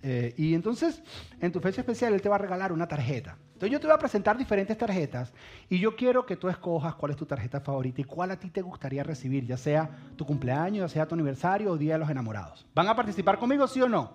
eh, 0.03 0.33
y 0.39 0.55
entonces, 0.55 1.03
en 1.39 1.53
tu 1.53 1.61
fecha 1.61 1.83
especial, 1.83 2.14
él 2.14 2.23
te 2.23 2.31
va 2.31 2.37
a 2.37 2.39
regalar 2.39 2.73
una 2.73 2.89
tarjeta. 2.89 3.37
Entonces, 3.59 3.73
yo 3.73 3.81
te 3.81 3.89
voy 3.89 3.97
a 3.97 3.99
presentar 3.99 4.39
diferentes 4.39 4.79
tarjetas 4.79 5.33
y 5.69 5.81
yo 5.81 5.97
quiero 5.97 6.25
que 6.25 6.37
tú 6.37 6.49
escojas 6.49 6.95
cuál 6.95 7.11
es 7.11 7.17
tu 7.17 7.27
tarjeta 7.27 7.61
favorita 7.61 8.01
y 8.01 8.05
cuál 8.05 8.31
a 8.31 8.39
ti 8.39 8.51
te 8.51 8.63
gustaría 8.63 9.03
recibir, 9.03 9.45
ya 9.45 9.57
sea 9.57 9.91
tu 10.15 10.25
cumpleaños, 10.25 10.83
ya 10.83 10.89
sea 10.89 11.09
tu 11.09 11.17
aniversario 11.17 11.73
o 11.73 11.77
Día 11.77 11.95
de 11.95 11.99
los 11.99 12.09
Enamorados. 12.09 12.65
¿Van 12.73 12.87
a 12.87 12.95
participar 12.95 13.37
conmigo, 13.37 13.67
sí 13.67 13.83
o 13.83 13.89
no? 13.89 14.13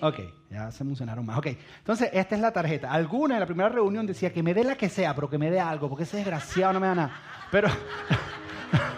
Ok, 0.00 0.20
ya 0.48 0.70
se 0.70 0.84
emocionaron 0.84 1.26
más. 1.26 1.38
Ok, 1.38 1.48
entonces 1.78 2.10
esta 2.12 2.36
es 2.36 2.40
la 2.40 2.52
tarjeta. 2.52 2.92
Alguna 2.92 3.34
en 3.34 3.40
la 3.40 3.46
primera 3.46 3.68
reunión 3.68 4.06
decía 4.06 4.32
que 4.32 4.44
me 4.44 4.54
dé 4.54 4.62
la 4.62 4.76
que 4.76 4.88
sea, 4.88 5.12
pero 5.12 5.28
que 5.28 5.38
me 5.38 5.50
dé 5.50 5.58
algo, 5.58 5.88
porque 5.88 6.04
ese 6.04 6.18
desgraciado 6.18 6.74
no 6.74 6.78
me 6.78 6.86
da 6.86 6.94
nada. 6.94 7.12
Pero 7.50 7.66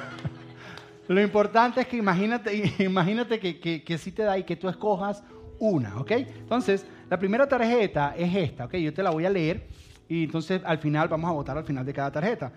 lo 1.08 1.22
importante 1.22 1.80
es 1.80 1.86
que 1.86 1.96
imagínate, 1.96 2.74
imagínate 2.84 3.40
que, 3.40 3.58
que, 3.58 3.82
que 3.82 3.96
sí 3.96 4.12
te 4.12 4.24
da 4.24 4.36
y 4.36 4.44
que 4.44 4.56
tú 4.56 4.68
escojas 4.68 5.22
una, 5.60 5.96
¿ok? 6.00 6.10
Entonces, 6.10 6.84
la 7.08 7.18
primera 7.18 7.48
tarjeta 7.48 8.14
es 8.16 8.34
esta, 8.34 8.64
¿ok? 8.64 8.74
Yo 8.74 8.92
te 8.92 9.02
la 9.02 9.10
voy 9.10 9.24
a 9.26 9.30
leer 9.30 9.68
y 10.08 10.24
entonces 10.24 10.60
al 10.64 10.78
final 10.78 11.06
vamos 11.06 11.30
a 11.30 11.32
votar 11.32 11.56
al 11.56 11.64
final 11.64 11.86
de 11.86 11.92
cada 11.92 12.10
tarjeta. 12.10 12.52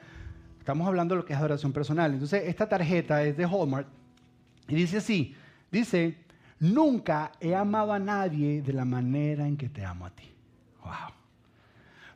Estamos 0.57 0.87
hablando 0.87 1.13
de 1.13 1.21
lo 1.21 1.25
que 1.25 1.33
es 1.33 1.39
adoración 1.39 1.71
personal. 1.71 2.11
Entonces, 2.11 2.43
esta 2.47 2.67
tarjeta 2.67 3.21
es 3.23 3.37
de 3.37 3.43
Hallmark 3.43 3.85
y 4.67 4.75
dice 4.75 4.97
así, 4.97 5.35
dice, 5.69 6.23
Nunca 6.63 7.33
he 7.41 7.53
amado 7.53 7.91
a 7.91 7.99
nadie 7.99 8.61
de 8.61 8.71
la 8.71 8.85
manera 8.85 9.45
en 9.45 9.57
que 9.57 9.67
te 9.67 9.83
amo 9.83 10.05
a 10.05 10.09
ti. 10.11 10.31
Wow. 10.81 10.93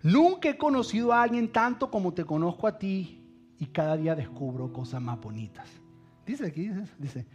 Nunca 0.03 0.47
he 0.47 0.57
conocido 0.57 1.11
a 1.11 1.21
alguien 1.23 1.51
tanto 1.51 1.91
como 1.91 2.13
te 2.13 2.23
conozco 2.23 2.65
a 2.65 2.79
ti 2.79 3.21
y 3.59 3.65
cada 3.65 3.97
día 3.97 4.15
descubro 4.15 4.71
cosas 4.71 5.01
más 5.01 5.19
bonitas. 5.19 5.67
Dice 6.25 6.47
aquí, 6.47 6.69
dice, 6.69 6.93
dice. 6.97 7.25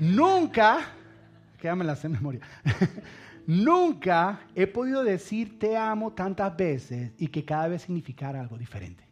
Nunca, 0.00 0.80
quédame 1.58 1.84
la 1.84 1.98
en 2.02 2.12
memoria. 2.12 2.40
Nunca 3.46 4.40
he 4.54 4.66
podido 4.66 5.02
decir 5.02 5.58
te 5.58 5.76
amo 5.76 6.12
tantas 6.12 6.56
veces 6.56 7.12
y 7.18 7.28
que 7.28 7.44
cada 7.44 7.68
vez 7.68 7.82
significara 7.82 8.40
algo 8.40 8.58
diferente. 8.58 9.04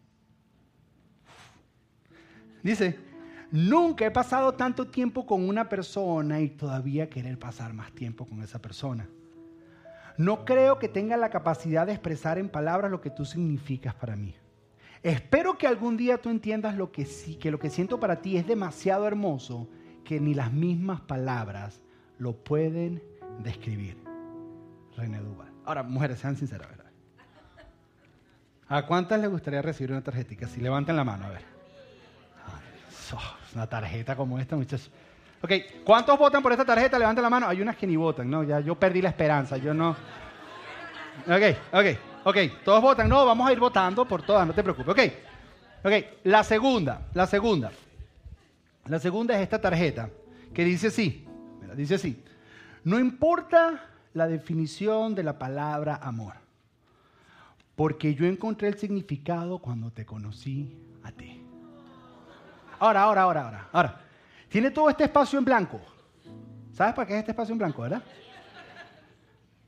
Dice, 2.62 2.98
Nunca 3.50 4.04
he 4.04 4.10
pasado 4.10 4.54
tanto 4.54 4.88
tiempo 4.88 5.24
con 5.24 5.48
una 5.48 5.68
persona 5.68 6.40
y 6.40 6.48
todavía 6.48 7.08
querer 7.08 7.38
pasar 7.38 7.72
más 7.72 7.92
tiempo 7.92 8.26
con 8.26 8.42
esa 8.42 8.60
persona. 8.60 9.08
No 10.18 10.44
creo 10.44 10.78
que 10.78 10.88
tenga 10.88 11.16
la 11.16 11.30
capacidad 11.30 11.86
de 11.86 11.92
expresar 11.92 12.38
en 12.38 12.48
palabras 12.48 12.90
lo 12.90 13.00
que 13.00 13.10
tú 13.10 13.24
significas 13.24 13.94
para 13.94 14.16
mí. 14.16 14.34
Espero 15.02 15.56
que 15.56 15.68
algún 15.68 15.96
día 15.96 16.18
tú 16.18 16.30
entiendas 16.30 16.76
lo 16.76 16.90
que 16.90 17.06
sí, 17.06 17.36
que 17.36 17.50
lo 17.50 17.58
que 17.60 17.70
siento 17.70 18.00
para 18.00 18.20
ti 18.20 18.36
es 18.36 18.46
demasiado 18.46 19.06
hermoso 19.06 19.68
que 20.04 20.18
ni 20.18 20.34
las 20.34 20.52
mismas 20.52 21.00
palabras 21.02 21.80
lo 22.18 22.32
pueden 22.32 23.02
describir. 23.42 23.96
René 24.96 25.18
Duval. 25.18 25.48
Ahora, 25.64 25.82
mujeres, 25.82 26.18
sean 26.18 26.36
sinceras, 26.36 26.68
¿verdad? 26.68 26.86
¿A 28.68 28.86
cuántas 28.86 29.20
les 29.20 29.30
gustaría 29.30 29.62
recibir 29.62 29.92
una 29.92 30.02
tarjetita? 30.02 30.48
Si 30.48 30.60
levanten 30.60 30.96
la 30.96 31.04
mano, 31.04 31.26
a 31.26 31.30
ver. 31.30 31.42
una 33.54 33.66
tarjeta 33.66 34.16
como 34.16 34.38
esta, 34.38 34.56
muchachos. 34.56 34.90
Ok, 35.42 35.52
¿cuántos 35.84 36.18
votan 36.18 36.42
por 36.42 36.52
esta 36.52 36.64
tarjeta? 36.64 36.98
Levanten 36.98 37.22
la 37.22 37.30
mano. 37.30 37.46
Hay 37.46 37.60
unas 37.60 37.76
que 37.76 37.86
ni 37.86 37.96
votan, 37.96 38.28
¿no? 38.28 38.42
Ya 38.42 38.60
yo 38.60 38.74
perdí 38.74 39.02
la 39.02 39.10
esperanza, 39.10 39.56
yo 39.56 39.72
no. 39.72 39.90
Ok, 41.26 41.56
ok, 41.72 41.86
ok. 42.24 42.36
Todos 42.64 42.82
votan, 42.82 43.08
no, 43.08 43.24
vamos 43.24 43.48
a 43.48 43.52
ir 43.52 43.58
votando 43.58 44.06
por 44.06 44.22
todas, 44.22 44.46
no 44.46 44.54
te 44.54 44.62
preocupes. 44.62 44.88
Ok, 44.92 45.12
ok. 45.84 45.92
La 46.24 46.42
segunda, 46.42 47.06
la 47.14 47.26
segunda. 47.26 47.70
La 48.86 48.98
segunda 48.98 49.34
es 49.34 49.42
esta 49.42 49.60
tarjeta 49.60 50.10
que 50.54 50.64
dice 50.64 50.88
así, 50.88 51.26
dice 51.74 51.96
así. 51.96 52.22
No 52.84 52.98
importa 52.98 53.90
la 54.14 54.26
definición 54.26 55.14
de 55.14 55.22
la 55.22 55.38
palabra 55.38 55.96
amor, 55.96 56.34
porque 57.74 58.14
yo 58.14 58.26
encontré 58.26 58.68
el 58.68 58.78
significado 58.78 59.58
cuando 59.58 59.90
te 59.90 60.06
conocí 60.06 60.76
a 61.02 61.12
ti. 61.12 61.42
Ahora, 62.78 63.02
ahora, 63.02 63.22
ahora, 63.22 63.44
ahora, 63.44 63.68
ahora. 63.72 64.00
Tiene 64.48 64.70
todo 64.70 64.88
este 64.88 65.04
espacio 65.04 65.38
en 65.38 65.44
blanco. 65.44 65.80
¿Sabes 66.72 66.94
para 66.94 67.06
qué 67.06 67.14
es 67.14 67.18
este 67.20 67.32
espacio 67.32 67.52
en 67.52 67.58
blanco, 67.58 67.82
verdad? 67.82 68.02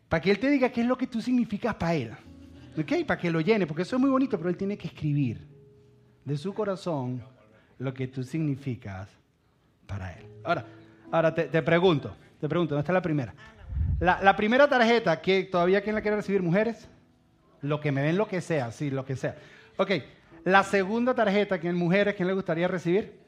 Para 0.09 0.21
que 0.21 0.31
él 0.31 0.39
te 0.39 0.49
diga 0.49 0.71
qué 0.71 0.83
es 0.83 0.87
lo 0.87 0.97
que 0.97 1.07
tú 1.07 1.21
significas 1.21 1.75
para 1.75 1.95
él. 1.95 2.13
¿Ok? 2.79 3.05
Para 3.07 3.21
que 3.21 3.31
lo 3.31 3.41
llene, 3.41 3.67
porque 3.67 3.83
eso 3.83 3.97
es 3.97 4.01
muy 4.01 4.11
bonito, 4.11 4.37
pero 4.39 4.51
él 4.51 4.57
tiene 4.57 4.79
que 4.79 4.89
escribir 4.89 5.47
de 6.25 6.37
su 6.37 6.55
corazón 6.55 7.23
lo 7.79 7.93
que 7.93 8.07
tú 8.09 8.23
significas 8.23 9.09
para 9.87 10.13
él. 10.13 10.27
Ahora, 10.45 10.65
ahora 11.11 11.35
te, 11.35 11.63
pregunto, 11.63 12.15
te 12.41 12.49
pregunto, 12.49 12.75
¿dónde 12.75 12.83
está 12.83 12.93
la 12.93 13.03
primera? 13.03 13.35
La, 14.01 14.37
primera 14.37 14.69
tarjeta, 14.69 15.21
que 15.21 15.45
todavía 15.45 15.83
quién 15.83 15.95
la 15.95 16.03
quiere 16.03 16.17
recibir, 16.17 16.43
mujeres, 16.43 16.89
lo 17.63 17.81
que 17.81 17.91
me 17.91 18.03
den 18.03 18.17
lo 18.17 18.29
que 18.29 18.41
sea, 18.41 18.71
sí, 18.71 18.91
lo 18.91 19.05
que 19.05 19.17
sea. 19.17 19.37
Ok, 19.77 19.91
la 20.45 20.63
segunda 20.63 21.15
tarjeta, 21.15 21.59
¿quién 21.59 21.75
mujeres, 21.75 22.15
quién 22.15 22.29
le 22.29 22.35
gustaría 22.35 22.69
recibir? 22.69 23.19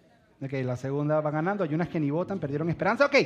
Ok, 0.40 0.52
la 0.64 0.76
segunda 0.76 1.20
va 1.20 1.30
ganando. 1.30 1.64
Hay 1.64 1.74
unas 1.74 1.88
que 1.88 2.00
ni 2.00 2.10
votan, 2.10 2.38
perdieron 2.38 2.70
esperanza. 2.70 3.06
Ok, 3.06 3.16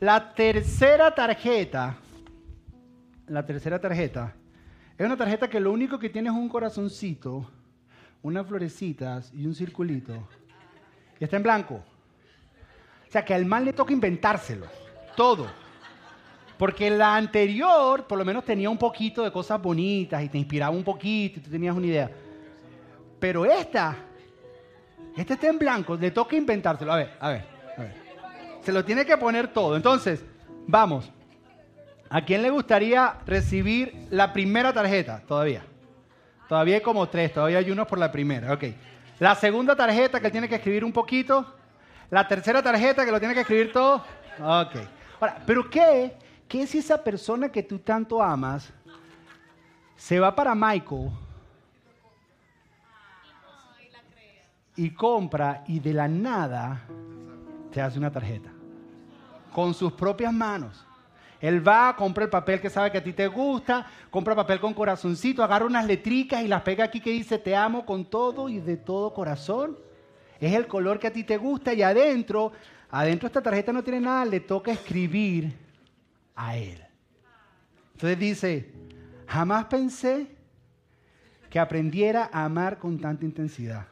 la 0.00 0.34
tercera 0.34 1.14
tarjeta, 1.14 1.96
la 3.26 3.46
tercera 3.46 3.80
tarjeta, 3.80 4.34
es 4.98 5.06
una 5.06 5.16
tarjeta 5.16 5.48
que 5.48 5.60
lo 5.60 5.72
único 5.72 5.98
que 5.98 6.10
tiene 6.10 6.28
es 6.28 6.34
un 6.34 6.48
corazoncito, 6.48 7.50
unas 8.22 8.46
florecitas 8.46 9.32
y 9.32 9.46
un 9.46 9.54
circulito. 9.54 10.28
Y 11.18 11.24
está 11.24 11.36
en 11.36 11.42
blanco. 11.42 11.82
Sea 13.14 13.24
que 13.24 13.32
al 13.32 13.46
mal 13.46 13.64
le 13.64 13.72
toca 13.72 13.92
inventárselo, 13.92 14.66
todo. 15.14 15.46
Porque 16.58 16.90
la 16.90 17.14
anterior, 17.14 18.08
por 18.08 18.18
lo 18.18 18.24
menos, 18.24 18.44
tenía 18.44 18.68
un 18.68 18.76
poquito 18.76 19.22
de 19.22 19.30
cosas 19.30 19.62
bonitas 19.62 20.20
y 20.24 20.28
te 20.28 20.36
inspiraba 20.36 20.74
un 20.74 20.82
poquito 20.82 21.38
y 21.38 21.42
tú 21.44 21.48
tenías 21.48 21.76
una 21.76 21.86
idea. 21.86 22.10
Pero 23.20 23.44
esta, 23.44 23.94
esta 25.16 25.34
está 25.34 25.46
en 25.46 25.60
blanco, 25.60 25.94
le 25.94 26.10
toca 26.10 26.34
inventárselo. 26.34 26.92
A 26.92 26.96
ver, 26.96 27.12
a 27.20 27.28
ver, 27.28 27.44
a 27.78 27.82
ver. 27.82 27.94
Se 28.62 28.72
lo 28.72 28.84
tiene 28.84 29.06
que 29.06 29.16
poner 29.16 29.46
todo. 29.46 29.76
Entonces, 29.76 30.24
vamos. 30.66 31.08
¿A 32.10 32.24
quién 32.24 32.42
le 32.42 32.50
gustaría 32.50 33.14
recibir 33.26 34.08
la 34.10 34.32
primera 34.32 34.72
tarjeta? 34.72 35.22
Todavía. 35.24 35.62
Todavía 36.48 36.74
hay 36.74 36.82
como 36.82 37.08
tres, 37.08 37.32
todavía 37.32 37.58
hay 37.58 37.70
uno 37.70 37.86
por 37.86 38.00
la 38.00 38.10
primera. 38.10 38.52
Ok. 38.52 38.64
La 39.20 39.36
segunda 39.36 39.76
tarjeta 39.76 40.18
que 40.18 40.32
tiene 40.32 40.48
que 40.48 40.56
escribir 40.56 40.84
un 40.84 40.92
poquito. 40.92 41.54
La 42.14 42.28
tercera 42.28 42.62
tarjeta 42.62 43.04
que 43.04 43.10
lo 43.10 43.18
tiene 43.18 43.34
que 43.34 43.40
escribir 43.40 43.72
todo. 43.72 43.96
Ok. 44.38 44.76
Ahora, 45.18 45.42
¿pero 45.44 45.68
qué? 45.68 46.16
¿Qué 46.46 46.64
si 46.64 46.78
esa 46.78 47.02
persona 47.02 47.48
que 47.48 47.60
tú 47.64 47.80
tanto 47.80 48.22
amas 48.22 48.72
se 49.96 50.20
va 50.20 50.32
para 50.32 50.54
Michael 50.54 51.10
y 54.76 54.90
compra 54.90 55.64
y 55.66 55.80
de 55.80 55.92
la 55.92 56.06
nada 56.06 56.82
te 57.72 57.82
hace 57.82 57.98
una 57.98 58.12
tarjeta. 58.12 58.52
Con 59.52 59.74
sus 59.74 59.92
propias 59.94 60.32
manos. 60.32 60.86
Él 61.40 61.66
va, 61.66 61.96
compra 61.96 62.22
el 62.22 62.30
papel 62.30 62.60
que 62.60 62.70
sabe 62.70 62.92
que 62.92 62.98
a 62.98 63.02
ti 63.02 63.12
te 63.12 63.26
gusta, 63.26 63.88
compra 64.12 64.36
papel 64.36 64.60
con 64.60 64.72
corazoncito, 64.72 65.42
agarra 65.42 65.66
unas 65.66 65.84
letricas 65.84 66.44
y 66.44 66.46
las 66.46 66.62
pega 66.62 66.84
aquí 66.84 67.00
que 67.00 67.10
dice 67.10 67.38
te 67.38 67.56
amo 67.56 67.84
con 67.84 68.04
todo 68.04 68.48
y 68.48 68.60
de 68.60 68.76
todo 68.76 69.12
corazón. 69.12 69.76
Es 70.40 70.54
el 70.54 70.66
color 70.66 70.98
que 70.98 71.06
a 71.06 71.12
ti 71.12 71.24
te 71.24 71.36
gusta 71.36 71.72
y 71.74 71.82
adentro, 71.82 72.52
adentro 72.90 73.26
esta 73.26 73.42
tarjeta 73.42 73.72
no 73.72 73.82
tiene 73.82 74.00
nada, 74.00 74.24
le 74.24 74.40
toca 74.40 74.72
escribir 74.72 75.54
a 76.34 76.56
él. 76.56 76.82
Entonces 77.92 78.18
dice, 78.18 78.72
jamás 79.26 79.66
pensé 79.66 80.28
que 81.48 81.60
aprendiera 81.60 82.28
a 82.32 82.44
amar 82.44 82.78
con 82.78 82.98
tanta 82.98 83.24
intensidad. 83.24 83.86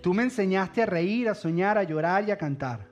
Tú 0.00 0.14
me 0.14 0.22
enseñaste 0.22 0.82
a 0.82 0.86
reír, 0.86 1.28
a 1.28 1.34
soñar, 1.34 1.78
a 1.78 1.82
llorar 1.82 2.28
y 2.28 2.30
a 2.30 2.38
cantar. 2.38 2.86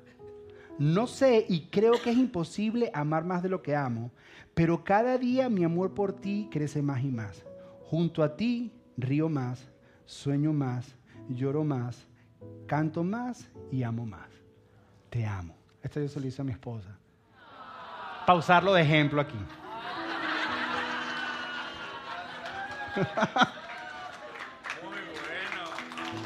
No 0.78 1.06
sé 1.06 1.44
y 1.48 1.66
creo 1.66 2.00
que 2.02 2.10
es 2.10 2.16
imposible 2.16 2.90
amar 2.94 3.24
más 3.24 3.42
de 3.42 3.48
lo 3.48 3.62
que 3.62 3.76
amo, 3.76 4.10
pero 4.54 4.82
cada 4.82 5.18
día 5.18 5.48
mi 5.48 5.62
amor 5.62 5.94
por 5.94 6.12
ti 6.12 6.48
crece 6.50 6.82
más 6.82 7.04
y 7.04 7.08
más. 7.08 7.44
Junto 7.84 8.22
a 8.22 8.36
ti 8.36 8.72
río 8.96 9.28
más, 9.28 9.68
sueño 10.04 10.52
más, 10.52 10.94
lloro 11.28 11.64
más, 11.64 12.06
canto 12.66 13.02
más 13.02 13.48
y 13.70 13.82
amo 13.82 14.04
más. 14.06 14.28
Te 15.08 15.26
amo. 15.26 15.56
Esto 15.82 16.00
yo 16.00 16.08
se 16.08 16.20
lo 16.20 16.26
hice 16.26 16.42
a 16.42 16.44
mi 16.44 16.52
esposa. 16.52 16.90
Pausarlo 18.26 18.74
de 18.74 18.82
ejemplo 18.82 19.18
aquí. 19.20 19.36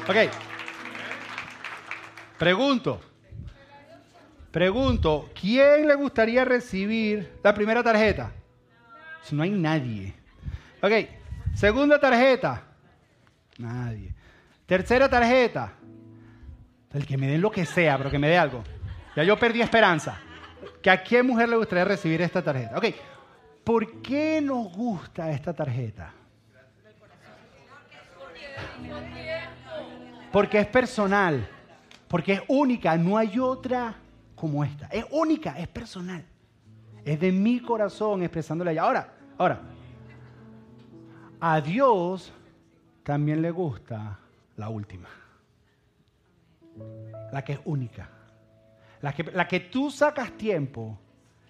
ok. 0.07 0.15
Pregunto. 2.37 2.99
Pregunto, 4.51 5.29
¿quién 5.39 5.87
le 5.87 5.95
gustaría 5.95 6.45
recibir 6.45 7.39
la 7.43 7.53
primera 7.53 7.83
tarjeta? 7.83 8.31
No 9.31 9.43
hay 9.43 9.49
nadie. 9.49 10.13
Ok, 10.81 10.91
segunda 11.55 11.99
tarjeta. 11.99 12.63
Nadie. 13.57 14.13
Tercera 14.65 15.09
tarjeta. 15.09 15.73
El 16.95 17.05
que 17.05 17.17
me 17.17 17.27
den 17.27 17.41
lo 17.41 17.51
que 17.51 17.65
sea, 17.65 17.97
pero 17.97 18.09
que 18.09 18.17
me 18.17 18.29
dé 18.29 18.37
algo. 18.37 18.63
Ya 19.17 19.23
yo 19.23 19.37
perdí 19.37 19.61
esperanza. 19.61 20.17
¿Que 20.81 20.89
¿A 20.89 21.03
qué 21.03 21.21
mujer 21.21 21.49
le 21.49 21.57
gustaría 21.57 21.83
recibir 21.83 22.21
esta 22.21 22.41
tarjeta? 22.41 22.77
Ok, 22.77 22.85
¿por 23.65 24.01
qué 24.01 24.39
nos 24.41 24.71
gusta 24.71 25.29
esta 25.29 25.53
tarjeta? 25.53 26.13
Porque 30.31 30.59
es 30.59 30.67
personal, 30.67 31.45
porque 32.07 32.33
es 32.33 32.41
única, 32.47 32.95
no 32.97 33.17
hay 33.17 33.39
otra 33.39 33.95
como 34.33 34.63
esta. 34.63 34.87
Es 34.87 35.05
única, 35.11 35.59
es 35.59 35.67
personal. 35.67 36.23
Es 37.03 37.19
de 37.19 37.29
mi 37.29 37.59
corazón 37.59 38.23
expresándole 38.23 38.71
ella. 38.71 38.83
Ahora, 38.83 39.13
ahora, 39.37 39.61
a 41.41 41.59
Dios 41.59 42.31
también 43.03 43.41
le 43.41 43.51
gusta 43.51 44.17
la 44.55 44.69
última. 44.69 45.09
La 47.31 47.43
que 47.43 47.53
es 47.53 47.59
única. 47.65 48.09
La 49.01 49.13
que, 49.13 49.23
la 49.23 49.47
que 49.47 49.59
tú 49.59 49.91
sacas 49.91 50.31
tiempo 50.33 50.97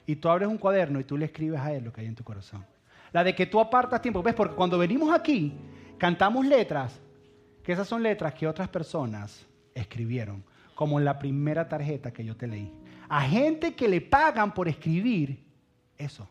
y 0.06 0.16
tú 0.18 0.30
abres 0.30 0.48
un 0.48 0.58
cuaderno 0.58 1.00
y 1.00 1.04
tú 1.04 1.18
le 1.18 1.26
escribes 1.26 1.60
a 1.60 1.74
Él 1.74 1.86
lo 1.86 1.94
que 1.94 2.02
hay 2.02 2.08
en 2.08 2.16
tu 2.16 2.24
corazón. 2.24 2.66
La 3.12 3.24
de 3.24 3.34
que 3.34 3.46
tú 3.46 3.60
apartas 3.60 4.02
tiempo. 4.02 4.22
¿Ves? 4.22 4.36
Porque 4.36 4.56
cuando 4.56 4.78
venimos 4.78 5.14
aquí, 5.14 5.54
cantamos 5.98 6.46
letras, 6.46 7.00
que 7.64 7.72
esas 7.72 7.88
son 7.88 8.04
letras 8.04 8.34
que 8.34 8.48
otras 8.48 8.68
personas 8.68 9.46
escribieron, 9.74 10.44
como 10.76 11.00
en 11.00 11.06
la 11.06 11.18
primera 11.18 11.68
tarjeta 11.68 12.12
que 12.12 12.24
yo 12.24 12.36
te 12.36 12.48
leí. 12.48 12.72
A 13.08 13.22
gente 13.22 13.76
que 13.76 13.88
le 13.88 14.02
pagan 14.02 14.54
por 14.54 14.68
escribir 14.68 15.44
eso. 15.98 16.28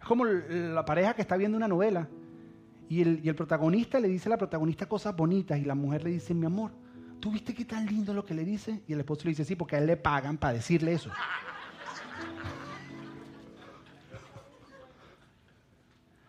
Es 0.00 0.06
como 0.06 0.24
la 0.24 0.84
pareja 0.84 1.14
que 1.14 1.22
está 1.22 1.36
viendo 1.36 1.56
una 1.56 1.68
novela 1.68 2.08
y 2.88 3.02
el, 3.02 3.20
y 3.22 3.28
el 3.28 3.34
protagonista 3.34 3.98
le 3.98 4.08
dice 4.08 4.28
a 4.28 4.30
la 4.30 4.38
protagonista 4.38 4.86
cosas 4.86 5.14
bonitas 5.16 5.58
y 5.58 5.64
la 5.64 5.74
mujer 5.74 6.04
le 6.04 6.10
dice, 6.10 6.32
mi 6.32 6.46
amor, 6.46 6.70
¿tú 7.20 7.30
viste 7.30 7.54
qué 7.54 7.64
tan 7.64 7.86
lindo 7.86 8.14
lo 8.14 8.24
que 8.24 8.34
le 8.34 8.44
dice? 8.44 8.82
Y 8.86 8.92
el 8.92 9.00
esposo 9.00 9.22
le 9.24 9.30
dice, 9.30 9.44
sí, 9.44 9.56
porque 9.56 9.76
a 9.76 9.78
él 9.78 9.86
le 9.86 9.96
pagan 9.96 10.38
para 10.38 10.54
decirle 10.54 10.92
eso. 10.92 11.10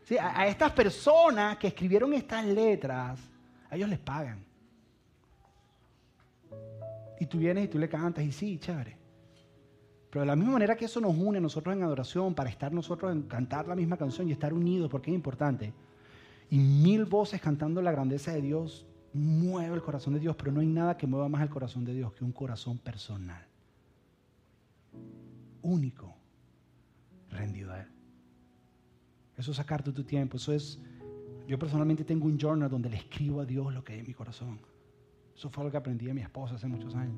Sí, 0.03 0.17
a, 0.17 0.39
a 0.39 0.47
estas 0.47 0.71
personas 0.71 1.57
que 1.57 1.67
escribieron 1.67 2.13
estas 2.13 2.45
letras, 2.45 3.19
a 3.69 3.75
ellos 3.75 3.89
les 3.89 3.99
pagan. 3.99 4.43
Y 7.19 7.25
tú 7.25 7.37
vienes 7.37 7.65
y 7.65 7.67
tú 7.67 7.77
le 7.77 7.89
cantas 7.89 8.23
y 8.23 8.31
sí, 8.31 8.57
chévere. 8.57 8.97
Pero 10.09 10.21
de 10.21 10.27
la 10.27 10.35
misma 10.35 10.53
manera 10.53 10.75
que 10.75 10.85
eso 10.85 10.99
nos 10.99 11.15
une 11.15 11.37
a 11.37 11.41
nosotros 11.41 11.75
en 11.75 11.83
adoración, 11.83 12.33
para 12.33 12.49
estar 12.49 12.71
nosotros 12.71 13.11
en 13.11 13.23
cantar 13.23 13.67
la 13.67 13.75
misma 13.75 13.97
canción 13.97 14.27
y 14.27 14.31
estar 14.31 14.53
unidos, 14.53 14.89
porque 14.89 15.11
es 15.11 15.15
importante. 15.15 15.71
Y 16.49 16.57
mil 16.57 17.05
voces 17.05 17.39
cantando 17.39 17.81
la 17.81 17.91
grandeza 17.91 18.31
de 18.31 18.41
Dios 18.41 18.87
mueve 19.13 19.75
el 19.75 19.81
corazón 19.81 20.13
de 20.13 20.19
Dios, 20.19 20.35
pero 20.35 20.51
no 20.51 20.61
hay 20.61 20.67
nada 20.67 20.97
que 20.97 21.07
mueva 21.07 21.29
más 21.29 21.41
el 21.41 21.49
corazón 21.49 21.85
de 21.85 21.93
Dios 21.93 22.13
que 22.13 22.23
un 22.23 22.31
corazón 22.31 22.77
personal. 22.77 23.43
Único, 25.61 26.15
rendido 27.29 27.71
a 27.71 27.81
Él. 27.81 27.87
Eso 29.37 29.51
es 29.51 29.57
sacarte 29.57 29.91
tu 29.91 30.03
tiempo, 30.03 30.37
eso 30.37 30.53
es... 30.53 30.79
Yo 31.47 31.57
personalmente 31.57 32.03
tengo 32.03 32.27
un 32.27 32.37
journal 32.37 32.69
donde 32.69 32.89
le 32.89 32.97
escribo 32.97 33.41
a 33.41 33.45
Dios 33.45 33.73
lo 33.73 33.83
que 33.83 33.93
hay 33.93 33.99
en 33.99 34.07
mi 34.07 34.13
corazón. 34.13 34.59
Eso 35.35 35.49
fue 35.49 35.63
lo 35.63 35.71
que 35.71 35.77
aprendí 35.77 36.05
de 36.05 36.13
mi 36.13 36.21
esposa 36.21 36.55
hace 36.55 36.67
muchos 36.67 36.93
años. 36.93 37.17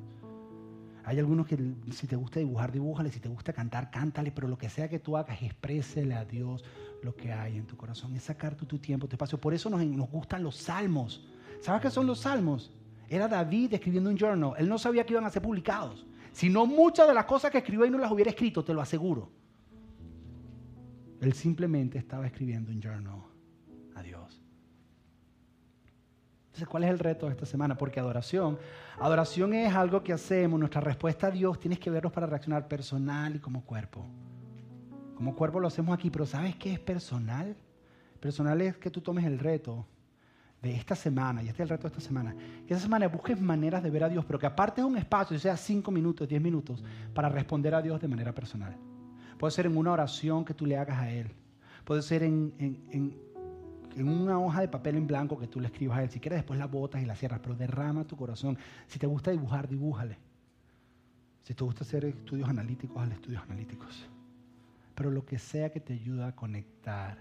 Hay 1.04 1.18
algunos 1.18 1.46
que 1.46 1.58
si 1.90 2.06
te 2.06 2.14
gusta 2.14 2.38
dibujar, 2.38 2.70
dibújale, 2.70 3.10
si 3.10 3.18
te 3.18 3.28
gusta 3.28 3.52
cantar, 3.52 3.90
cántale, 3.90 4.30
pero 4.30 4.46
lo 4.46 4.56
que 4.56 4.68
sea 4.68 4.88
que 4.88 5.00
tú 5.00 5.16
hagas, 5.16 5.42
exprésele 5.42 6.14
a 6.14 6.24
Dios 6.24 6.64
lo 7.02 7.14
que 7.16 7.32
hay 7.32 7.58
en 7.58 7.66
tu 7.66 7.76
corazón. 7.76 8.14
Es 8.14 8.22
sacar 8.22 8.54
tu, 8.54 8.64
tu 8.64 8.78
tiempo, 8.78 9.08
tu 9.08 9.16
espacio. 9.16 9.38
Por 9.38 9.52
eso 9.52 9.68
nos, 9.68 9.84
nos 9.84 10.08
gustan 10.08 10.44
los 10.44 10.56
salmos. 10.56 11.26
¿Sabes 11.62 11.80
qué 11.80 11.90
son 11.90 12.08
los 12.08 12.18
salmos? 12.18 12.72
Era 13.08 13.28
David 13.28 13.74
escribiendo 13.74 14.10
un 14.10 14.18
journal. 14.18 14.54
Él 14.58 14.68
no 14.68 14.78
sabía 14.78 15.06
que 15.06 15.12
iban 15.12 15.24
a 15.24 15.30
ser 15.30 15.42
publicados. 15.42 16.04
Si 16.32 16.48
no, 16.50 16.66
muchas 16.66 17.06
de 17.06 17.14
las 17.14 17.24
cosas 17.24 17.52
que 17.52 17.58
escribió 17.58 17.86
y 17.86 17.90
no 17.90 17.98
las 17.98 18.10
hubiera 18.10 18.30
escrito, 18.30 18.64
te 18.64 18.74
lo 18.74 18.80
aseguro. 18.80 19.30
Él 21.20 21.32
simplemente 21.34 21.98
estaba 21.98 22.26
escribiendo 22.26 22.72
un 22.72 22.82
journal 22.82 23.22
a 23.94 24.02
Dios. 24.02 24.42
Entonces, 26.46 26.66
¿cuál 26.66 26.82
es 26.82 26.90
el 26.90 26.98
reto 26.98 27.26
de 27.26 27.32
esta 27.32 27.46
semana? 27.46 27.78
Porque 27.78 28.00
adoración, 28.00 28.58
adoración 28.98 29.54
es 29.54 29.72
algo 29.72 30.02
que 30.02 30.12
hacemos, 30.12 30.58
nuestra 30.58 30.80
respuesta 30.80 31.28
a 31.28 31.30
Dios 31.30 31.60
tienes 31.60 31.78
que 31.78 31.90
vernos 31.90 32.12
para 32.12 32.26
reaccionar 32.26 32.66
personal 32.66 33.36
y 33.36 33.38
como 33.38 33.64
cuerpo. 33.64 34.04
Como 35.14 35.36
cuerpo 35.36 35.60
lo 35.60 35.68
hacemos 35.68 35.94
aquí, 35.94 36.10
pero 36.10 36.26
¿sabes 36.26 36.56
qué 36.56 36.72
es 36.72 36.80
personal? 36.80 37.56
Personal 38.18 38.60
es 38.62 38.76
que 38.78 38.90
tú 38.90 39.00
tomes 39.00 39.24
el 39.24 39.38
reto 39.38 39.86
de 40.62 40.74
esta 40.74 40.94
semana, 40.94 41.42
y 41.42 41.48
este 41.48 41.62
es 41.62 41.68
el 41.68 41.70
reto 41.70 41.82
de 41.82 41.88
esta 41.88 42.00
semana, 42.00 42.34
que 42.66 42.72
esta 42.72 42.84
semana 42.84 43.08
busques 43.08 43.40
maneras 43.40 43.82
de 43.82 43.90
ver 43.90 44.04
a 44.04 44.08
Dios, 44.08 44.24
pero 44.24 44.38
que 44.38 44.46
aparte 44.46 44.80
de 44.80 44.86
un 44.86 44.96
espacio, 44.96 45.38
sea 45.38 45.56
cinco 45.56 45.90
minutos, 45.90 46.28
diez 46.28 46.40
minutos, 46.40 46.84
para 47.12 47.28
responder 47.28 47.74
a 47.74 47.82
Dios 47.82 48.00
de 48.00 48.08
manera 48.08 48.32
personal. 48.32 48.76
Puede 49.38 49.50
ser 49.50 49.66
en 49.66 49.76
una 49.76 49.92
oración 49.92 50.44
que 50.44 50.54
tú 50.54 50.64
le 50.64 50.76
hagas 50.76 50.98
a 50.98 51.10
Él. 51.10 51.32
Puede 51.84 52.00
ser 52.02 52.22
en, 52.22 52.54
en, 52.58 53.16
en 53.96 54.08
una 54.08 54.38
hoja 54.38 54.60
de 54.60 54.68
papel 54.68 54.96
en 54.96 55.06
blanco 55.06 55.38
que 55.38 55.48
tú 55.48 55.60
le 55.60 55.66
escribas 55.66 55.98
a 55.98 56.02
él. 56.04 56.10
Si 56.10 56.20
quieres, 56.20 56.38
después 56.38 56.58
la 56.58 56.66
botas 56.66 57.02
y 57.02 57.06
la 57.06 57.16
cierras, 57.16 57.40
pero 57.40 57.54
derrama 57.54 58.04
tu 58.04 58.16
corazón. 58.16 58.56
Si 58.86 58.98
te 58.98 59.06
gusta 59.06 59.30
dibujar, 59.30 59.68
dibújale. 59.68 60.16
Si 61.42 61.54
te 61.54 61.64
gusta 61.64 61.84
hacer 61.84 62.04
estudios 62.04 62.48
analíticos, 62.48 63.02
haz 63.02 63.10
estudios 63.10 63.42
analíticos. 63.42 64.08
Pero 64.94 65.10
lo 65.10 65.24
que 65.24 65.38
sea 65.38 65.70
que 65.72 65.80
te 65.80 65.94
ayude 65.94 66.24
a 66.24 66.32
conectar 66.36 67.18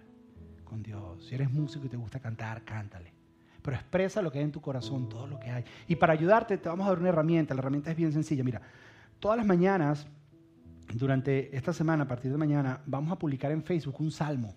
con 0.64 0.84
Dios. 0.84 1.26
Si 1.26 1.36
eres 1.36 1.52
músico 1.52 1.86
y 1.86 1.90
te 1.90 1.98
gusta 1.98 2.20
cantar, 2.20 2.64
cántale. 2.64 3.21
Pero 3.62 3.78
expresa 3.78 4.22
lo 4.22 4.32
que 4.32 4.40
hay 4.40 4.46
en 4.46 4.52
tu 4.52 4.62
corazón, 4.62 5.08
todo 5.08 5.28
lo 5.28 5.40
que 5.40 5.52
hay. 5.52 5.64
Y 5.88 5.96
para 5.96 6.14
ayudarte, 6.14 6.58
te 6.58 6.70
vamos 6.70 6.86
a 6.88 6.90
dar 6.90 7.00
una 7.00 7.10
herramienta. 7.10 7.54
La 7.54 7.60
herramienta 7.60 7.92
es 7.92 7.98
bien 7.98 8.12
sencilla. 8.12 8.44
Mira, 8.44 8.62
todas 9.20 9.38
las 9.38 9.46
mañanas, 9.46 10.08
durante 10.94 11.56
esta 11.56 11.74
semana, 11.74 12.04
a 12.04 12.08
partir 12.08 12.32
de 12.32 12.38
mañana, 12.38 12.82
vamos 12.86 13.12
a 13.12 13.20
publicar 13.20 13.52
en 13.52 13.64
Facebook 13.64 14.00
un 14.00 14.12
salmo 14.12 14.56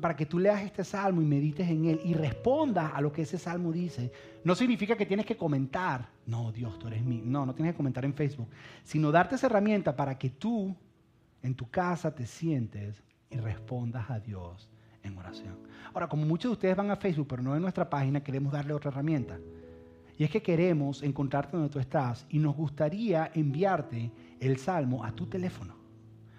para 0.00 0.16
que 0.16 0.26
tú 0.26 0.38
leas 0.38 0.62
este 0.62 0.84
salmo 0.84 1.22
y 1.22 1.24
medites 1.24 1.68
en 1.68 1.86
él 1.86 2.00
y 2.04 2.14
respondas 2.14 2.92
a 2.94 3.00
lo 3.00 3.12
que 3.12 3.22
ese 3.22 3.38
salmo 3.38 3.72
dice, 3.72 4.12
no 4.42 4.54
significa 4.54 4.96
que 4.96 5.06
tienes 5.06 5.26
que 5.26 5.36
comentar, 5.36 6.08
no, 6.26 6.52
Dios, 6.52 6.78
tú 6.78 6.88
eres 6.88 7.04
mío, 7.04 7.22
no, 7.24 7.46
no 7.46 7.54
tienes 7.54 7.74
que 7.74 7.76
comentar 7.76 8.04
en 8.04 8.14
Facebook, 8.14 8.48
sino 8.82 9.10
darte 9.10 9.36
esa 9.36 9.46
herramienta 9.46 9.94
para 9.94 10.18
que 10.18 10.30
tú 10.30 10.74
en 11.42 11.54
tu 11.54 11.70
casa 11.70 12.14
te 12.14 12.26
sientes 12.26 13.02
y 13.30 13.36
respondas 13.36 14.10
a 14.10 14.20
Dios 14.20 14.68
en 15.04 15.16
oración. 15.16 15.56
Ahora, 15.92 16.08
como 16.08 16.26
muchos 16.26 16.50
de 16.50 16.52
ustedes 16.54 16.76
van 16.76 16.90
a 16.90 16.96
Facebook, 16.96 17.28
pero 17.28 17.42
no 17.42 17.54
en 17.54 17.62
nuestra 17.62 17.88
página, 17.88 18.22
queremos 18.22 18.52
darle 18.52 18.72
otra 18.72 18.90
herramienta. 18.90 19.38
Y 20.18 20.24
es 20.24 20.30
que 20.30 20.42
queremos 20.42 21.02
encontrarte 21.02 21.56
donde 21.56 21.72
tú 21.72 21.78
estás 21.78 22.26
y 22.28 22.38
nos 22.38 22.56
gustaría 22.56 23.30
enviarte 23.34 24.10
el 24.40 24.58
salmo 24.58 25.04
a 25.04 25.12
tu 25.12 25.26
teléfono, 25.26 25.76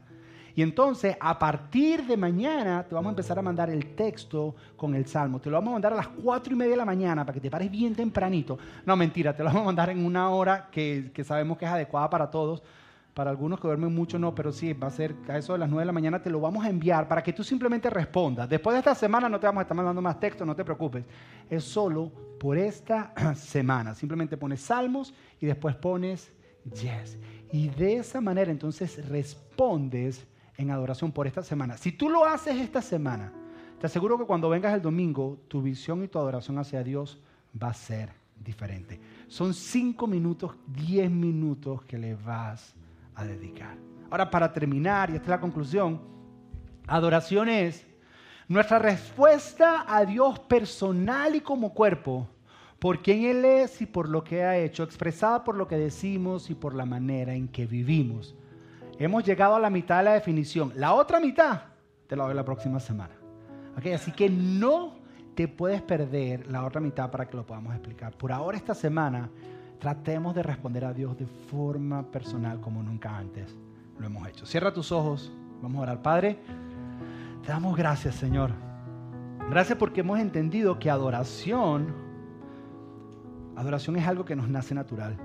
Y 0.55 0.61
entonces, 0.61 1.15
a 1.19 1.37
partir 1.37 2.05
de 2.05 2.17
mañana, 2.17 2.83
te 2.83 2.93
vamos 2.95 3.09
a 3.09 3.11
empezar 3.11 3.39
a 3.39 3.41
mandar 3.41 3.69
el 3.69 3.95
texto 3.95 4.55
con 4.75 4.95
el 4.95 5.05
salmo. 5.05 5.39
Te 5.39 5.49
lo 5.49 5.57
vamos 5.57 5.71
a 5.71 5.73
mandar 5.73 5.93
a 5.93 5.97
las 5.97 6.07
cuatro 6.07 6.53
y 6.53 6.57
media 6.57 6.71
de 6.71 6.77
la 6.77 6.85
mañana 6.85 7.25
para 7.25 7.33
que 7.33 7.41
te 7.41 7.49
pares 7.49 7.71
bien 7.71 7.95
tempranito. 7.95 8.57
No, 8.85 8.95
mentira, 8.95 9.35
te 9.35 9.43
lo 9.43 9.49
vamos 9.49 9.63
a 9.63 9.65
mandar 9.65 9.89
en 9.89 10.05
una 10.05 10.29
hora 10.29 10.69
que, 10.71 11.11
que 11.13 11.23
sabemos 11.23 11.57
que 11.57 11.65
es 11.65 11.71
adecuada 11.71 12.09
para 12.09 12.29
todos. 12.29 12.61
Para 13.13 13.29
algunos 13.29 13.59
que 13.59 13.67
duermen 13.67 13.93
mucho 13.93 14.17
no, 14.17 14.33
pero 14.33 14.53
sí, 14.53 14.71
va 14.71 14.87
a 14.87 14.91
ser 14.91 15.13
a 15.27 15.37
eso 15.37 15.51
de 15.51 15.59
las 15.59 15.69
nueve 15.69 15.81
de 15.81 15.87
la 15.87 15.91
mañana, 15.91 16.21
te 16.21 16.29
lo 16.29 16.39
vamos 16.39 16.63
a 16.63 16.69
enviar 16.69 17.09
para 17.09 17.21
que 17.21 17.33
tú 17.33 17.43
simplemente 17.43 17.89
respondas. 17.89 18.47
Después 18.47 18.73
de 18.73 18.79
esta 18.79 18.95
semana 18.95 19.27
no 19.27 19.37
te 19.37 19.47
vamos 19.47 19.59
a 19.59 19.63
estar 19.63 19.75
mandando 19.75 20.01
más 20.01 20.17
texto, 20.17 20.45
no 20.45 20.55
te 20.55 20.63
preocupes. 20.63 21.03
Es 21.49 21.65
solo 21.65 22.09
por 22.39 22.57
esta 22.57 23.13
semana. 23.35 23.93
Simplemente 23.95 24.37
pones 24.37 24.61
salmos 24.61 25.13
y 25.41 25.45
después 25.45 25.75
pones 25.75 26.31
yes. 26.63 27.17
Y 27.51 27.67
de 27.67 27.97
esa 27.97 28.21
manera 28.21 28.49
entonces 28.49 29.05
respondes 29.09 30.25
en 30.61 30.71
adoración 30.71 31.11
por 31.11 31.27
esta 31.27 31.43
semana. 31.43 31.77
Si 31.77 31.91
tú 31.91 32.09
lo 32.09 32.25
haces 32.25 32.57
esta 32.57 32.81
semana, 32.81 33.33
te 33.79 33.87
aseguro 33.87 34.17
que 34.17 34.25
cuando 34.25 34.49
vengas 34.49 34.73
el 34.73 34.81
domingo, 34.81 35.39
tu 35.47 35.61
visión 35.61 36.03
y 36.03 36.07
tu 36.07 36.19
adoración 36.19 36.57
hacia 36.59 36.83
Dios 36.83 37.19
va 37.61 37.69
a 37.69 37.73
ser 37.73 38.11
diferente. 38.43 38.99
Son 39.27 39.53
cinco 39.53 40.07
minutos, 40.07 40.55
diez 40.67 41.09
minutos 41.09 41.83
que 41.83 41.97
le 41.97 42.15
vas 42.15 42.75
a 43.15 43.25
dedicar. 43.25 43.77
Ahora, 44.09 44.29
para 44.29 44.51
terminar, 44.51 45.09
y 45.09 45.13
esta 45.13 45.25
es 45.25 45.29
la 45.29 45.39
conclusión, 45.39 46.01
adoración 46.87 47.49
es 47.49 47.87
nuestra 48.47 48.79
respuesta 48.79 49.85
a 49.87 50.05
Dios 50.05 50.39
personal 50.39 51.35
y 51.35 51.41
como 51.41 51.73
cuerpo 51.73 52.27
por 52.77 53.01
quién 53.01 53.23
Él 53.25 53.45
es 53.45 53.81
y 53.81 53.85
por 53.85 54.09
lo 54.09 54.23
que 54.23 54.43
ha 54.43 54.57
hecho, 54.57 54.83
expresada 54.83 55.43
por 55.43 55.55
lo 55.55 55.67
que 55.67 55.77
decimos 55.77 56.49
y 56.49 56.55
por 56.55 56.73
la 56.73 56.85
manera 56.85 57.33
en 57.33 57.47
que 57.47 57.65
vivimos. 57.65 58.35
Hemos 59.03 59.23
llegado 59.23 59.55
a 59.55 59.59
la 59.59 59.71
mitad 59.71 59.97
de 59.97 60.03
la 60.03 60.13
definición. 60.13 60.73
La 60.75 60.93
otra 60.93 61.19
mitad 61.19 61.61
te 62.05 62.15
la 62.15 62.25
doy 62.25 62.35
la 62.35 62.45
próxima 62.45 62.79
semana. 62.79 63.15
Así 63.95 64.11
que 64.11 64.29
no 64.29 64.93
te 65.33 65.47
puedes 65.47 65.81
perder 65.81 66.45
la 66.51 66.63
otra 66.63 66.79
mitad 66.79 67.09
para 67.09 67.27
que 67.27 67.35
lo 67.35 67.43
podamos 67.43 67.73
explicar. 67.73 68.15
Por 68.15 68.31
ahora 68.31 68.57
esta 68.57 68.75
semana 68.75 69.27
tratemos 69.79 70.35
de 70.35 70.43
responder 70.43 70.85
a 70.85 70.93
Dios 70.93 71.17
de 71.17 71.25
forma 71.25 72.03
personal 72.11 72.61
como 72.61 72.83
nunca 72.83 73.17
antes 73.17 73.57
lo 73.97 74.05
hemos 74.05 74.27
hecho. 74.27 74.45
Cierra 74.45 74.71
tus 74.71 74.91
ojos, 74.91 75.33
vamos 75.63 75.79
a 75.79 75.81
orar. 75.81 76.03
Padre, 76.03 76.37
te 77.43 77.51
damos 77.51 77.75
gracias 77.75 78.13
Señor. 78.13 78.51
Gracias 79.49 79.79
porque 79.79 80.01
hemos 80.01 80.19
entendido 80.19 80.77
que 80.77 80.91
adoración, 80.91 81.91
adoración 83.55 83.95
es 83.95 84.07
algo 84.07 84.25
que 84.25 84.35
nos 84.35 84.47
nace 84.47 84.75
natural. 84.75 85.17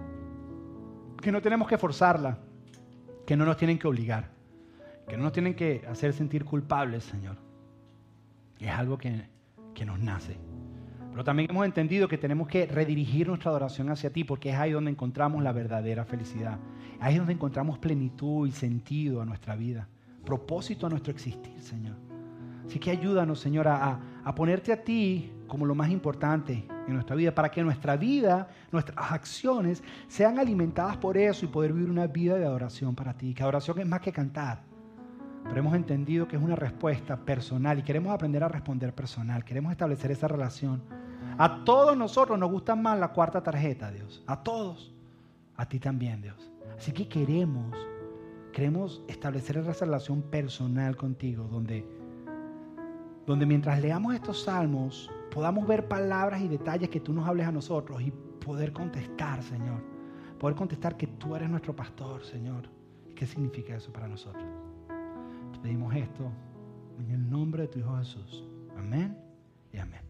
Que 1.21 1.31
no 1.31 1.43
tenemos 1.43 1.69
que 1.69 1.77
forzarla 1.77 2.39
que 3.27 3.37
no 3.37 3.45
nos 3.45 3.57
tienen 3.57 3.79
que 3.79 3.89
obligar, 3.89 4.31
que 5.09 5.17
no 5.17 5.25
nos 5.25 5.33
tienen 5.33 5.55
que 5.55 5.85
hacer 5.89 6.13
sentir 6.13 6.45
culpables, 6.45 7.05
Señor. 7.05 7.37
Es 8.59 8.71
algo 8.71 8.97
que, 8.97 9.29
que 9.75 9.85
nos 9.85 9.99
nace. 9.99 10.39
Pero 11.11 11.25
también 11.25 11.51
hemos 11.51 11.65
entendido 11.65 12.09
que 12.09 12.19
tenemos 12.19 12.47
que 12.47 12.67
redirigir 12.67 13.29
nuestra 13.29 13.51
adoración 13.51 13.91
hacia 13.91 14.13
ti, 14.13 14.23
porque 14.23 14.51
es 14.51 14.57
ahí 14.57 14.73
donde 14.73 14.91
encontramos 14.91 15.43
la 15.43 15.53
verdadera 15.53 16.05
felicidad. 16.05 16.59
Ahí 17.01 17.15
es 17.15 17.19
donde 17.19 17.33
encontramos 17.33 17.79
plenitud 17.79 18.47
y 18.47 18.53
sentido 18.53 19.21
a 19.23 19.25
nuestra 19.25 19.57
vida, 19.57 19.89
propósito 20.25 20.87
a 20.87 20.91
nuestro 20.91 21.13
existir, 21.13 21.61
Señor. 21.61 22.06
Así 22.67 22.79
que 22.79 22.91
ayúdanos, 22.91 23.39
Señor, 23.39 23.69
a, 23.69 24.01
ponerte 24.35 24.73
a 24.73 24.83
ti 24.83 25.33
como 25.47 25.65
lo 25.65 25.75
más 25.75 25.89
importante 25.91 26.67
en 26.89 26.95
nuestra 26.95 27.15
vida, 27.15 27.33
para 27.33 27.51
que 27.51 27.63
nuestra 27.63 27.97
vida, 27.97 28.49
nuestras 28.73 29.13
acciones 29.13 29.83
sean 30.09 30.39
alimentadas 30.39 30.97
por 30.97 31.17
eso 31.17 31.45
y 31.45 31.49
poder 31.49 31.73
vivir 31.73 31.89
una 31.89 32.09
vida 32.09 32.37
de 32.37 32.45
adoración 32.45 32.95
para 32.95 33.15
ti. 33.17 33.33
Que 33.33 33.43
adoración 33.45 33.79
es 33.79 33.87
más 33.87 34.01
que 34.01 34.13
cantar, 34.13 34.63
pero 35.45 35.59
hemos 35.59 35.75
entendido 35.75 36.27
que 36.27 36.37
es 36.37 36.43
una 36.43 36.57
respuesta 36.57 37.17
personal 37.17 37.79
y 37.79 37.83
queremos 37.83 38.13
aprender 38.13 38.43
a 38.43 38.49
responder 38.49 38.93
personal, 38.93 39.45
queremos 39.45 39.71
establecer 39.71 40.11
esa 40.11 40.27
relación. 40.27 40.83
A 41.39 41.65
todos 41.65 41.97
nosotros 41.97 42.37
nos 42.39 42.51
gusta 42.51 42.75
más 42.75 42.99
la 42.99 43.09
cuarta 43.09 43.43
tarjeta, 43.43 43.93
Dios, 43.93 44.25
a 44.27 44.43
todos, 44.43 44.93
a 45.57 45.69
ti 45.69 45.79
también, 45.79 46.21
Dios. 46.21 46.51
Así 46.77 46.91
que 46.91 47.09
queremos, 47.09 47.77
queremos 48.53 49.03
establecer 49.07 49.59
esa 49.59 49.85
relación 49.85 50.23
personal 50.23 50.97
contigo, 50.97 51.45
donde 51.45 51.96
donde 53.27 53.45
mientras 53.45 53.81
leamos 53.81 54.15
estos 54.15 54.45
salmos 54.45 55.11
podamos 55.31 55.67
ver 55.67 55.89
palabras 55.89 56.41
y 56.41 56.49
detalles 56.49 56.89
que 56.89 57.01
tú 57.01 57.13
nos 57.13 57.29
hables 57.29 57.47
a 57.47 57.53
nosotros 57.53 58.01
y 58.01 58.11
poder 58.11 58.73
contestar, 58.73 59.43
Señor. 59.43 59.83
Poder 60.39 60.57
contestar 60.57 60.97
que 60.97 61.07
tú 61.07 61.35
eres 61.35 61.51
nuestro 61.51 61.75
pastor, 61.75 62.25
Señor. 62.25 62.69
¿Qué 63.15 63.27
significa 63.27 63.75
eso 63.75 63.93
para 63.93 64.07
nosotros? 64.07 64.45
Te 65.53 65.59
pedimos 65.59 65.95
esto 65.95 66.31
en 66.99 67.11
el 67.11 67.29
nombre 67.29 67.63
de 67.63 67.69
tu 67.69 67.79
Hijo 67.81 67.97
Jesús. 67.99 68.45
Amén 68.77 69.19
y 69.73 69.79
amén. 69.79 70.06